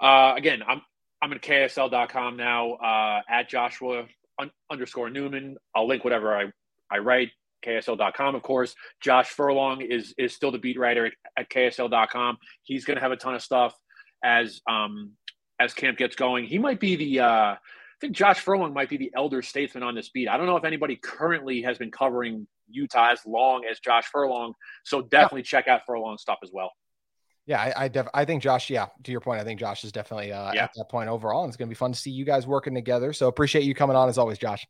Uh, 0.00 0.34
again, 0.36 0.62
I'm 0.66 0.82
I'm 1.22 1.32
at 1.32 1.42
KSL.com 1.42 2.36
now 2.36 2.72
uh, 2.72 3.20
at 3.28 3.48
Joshua 3.48 4.06
un- 4.40 4.50
underscore 4.70 5.08
Newman. 5.08 5.56
I'll 5.74 5.86
link 5.86 6.02
whatever 6.04 6.36
I, 6.36 6.46
I 6.90 6.98
write. 6.98 7.30
KSL.com, 7.64 8.34
of 8.34 8.42
course. 8.42 8.74
Josh 9.00 9.28
Furlong 9.28 9.82
is 9.82 10.14
is 10.18 10.34
still 10.34 10.50
the 10.50 10.58
beat 10.58 10.78
writer 10.78 11.06
at, 11.06 11.12
at 11.36 11.50
KSL.com. 11.50 12.38
He's 12.62 12.84
going 12.84 12.96
to 12.96 13.00
have 13.00 13.12
a 13.12 13.16
ton 13.16 13.36
of 13.36 13.42
stuff 13.42 13.74
as 14.24 14.60
um 14.68 15.12
as 15.60 15.72
camp 15.72 15.96
gets 15.96 16.16
going. 16.16 16.44
He 16.44 16.58
might 16.58 16.80
be 16.80 16.96
the 16.96 17.20
uh, 17.20 17.54
I 17.54 17.58
think 18.00 18.16
Josh 18.16 18.40
Furlong 18.40 18.72
might 18.74 18.88
be 18.88 18.96
the 18.96 19.12
elder 19.14 19.42
statesman 19.42 19.84
on 19.84 19.94
this 19.94 20.08
beat. 20.08 20.28
I 20.28 20.36
don't 20.36 20.46
know 20.46 20.56
if 20.56 20.64
anybody 20.64 20.96
currently 20.96 21.62
has 21.62 21.78
been 21.78 21.92
covering 21.92 22.48
Utah 22.68 23.12
as 23.12 23.20
long 23.24 23.64
as 23.70 23.78
Josh 23.78 24.06
Furlong. 24.06 24.54
So 24.84 25.02
definitely 25.02 25.42
yeah. 25.42 25.44
check 25.44 25.68
out 25.68 25.82
Furlong 25.86 26.18
stuff 26.18 26.38
as 26.42 26.50
well. 26.52 26.72
Yeah, 27.46 27.60
I 27.60 27.84
I, 27.84 27.88
def- 27.88 28.08
I 28.14 28.24
think 28.24 28.42
Josh. 28.42 28.70
Yeah, 28.70 28.86
to 29.04 29.10
your 29.10 29.20
point, 29.20 29.40
I 29.40 29.44
think 29.44 29.58
Josh 29.58 29.84
is 29.84 29.92
definitely 29.92 30.32
uh, 30.32 30.52
yeah. 30.52 30.64
at 30.64 30.70
that 30.76 30.88
point 30.88 31.08
overall, 31.08 31.42
and 31.42 31.50
it's 31.50 31.56
going 31.56 31.68
to 31.68 31.70
be 31.70 31.76
fun 31.76 31.92
to 31.92 31.98
see 31.98 32.10
you 32.10 32.24
guys 32.24 32.46
working 32.46 32.74
together. 32.74 33.12
So 33.12 33.28
appreciate 33.28 33.64
you 33.64 33.74
coming 33.74 33.96
on 33.96 34.08
as 34.08 34.18
always, 34.18 34.38
Josh. 34.38 34.66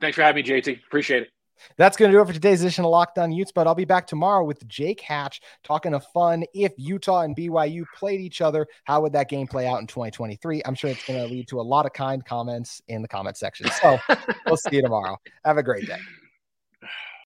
Thanks 0.00 0.16
for 0.16 0.22
having 0.22 0.44
me, 0.44 0.50
JT. 0.50 0.84
Appreciate 0.86 1.22
it. 1.22 1.28
That's 1.76 1.96
going 1.96 2.10
to 2.10 2.16
do 2.16 2.20
it 2.20 2.26
for 2.26 2.32
today's 2.32 2.62
edition 2.62 2.84
of 2.84 2.90
Locked 2.90 3.18
On 3.18 3.30
Utes, 3.32 3.52
but 3.52 3.66
I'll 3.66 3.74
be 3.74 3.84
back 3.84 4.06
tomorrow 4.06 4.44
with 4.44 4.66
Jake 4.68 5.00
Hatch 5.00 5.40
talking 5.62 5.94
of 5.94 6.04
fun. 6.08 6.44
If 6.52 6.72
Utah 6.76 7.20
and 7.20 7.36
BYU 7.36 7.84
played 7.96 8.20
each 8.20 8.40
other, 8.40 8.66
how 8.84 9.00
would 9.02 9.12
that 9.12 9.28
game 9.28 9.46
play 9.46 9.66
out 9.66 9.80
in 9.80 9.86
2023? 9.86 10.62
I'm 10.64 10.74
sure 10.74 10.90
it's 10.90 11.06
going 11.06 11.20
to 11.20 11.32
lead 11.32 11.48
to 11.48 11.60
a 11.60 11.62
lot 11.62 11.86
of 11.86 11.92
kind 11.92 12.24
comments 12.24 12.82
in 12.88 13.02
the 13.02 13.08
comment 13.08 13.36
section. 13.36 13.70
So 13.70 13.98
we'll 14.46 14.56
see 14.56 14.76
you 14.76 14.82
tomorrow. 14.82 15.16
Have 15.44 15.58
a 15.58 15.62
great 15.62 15.86
day. 15.86 15.98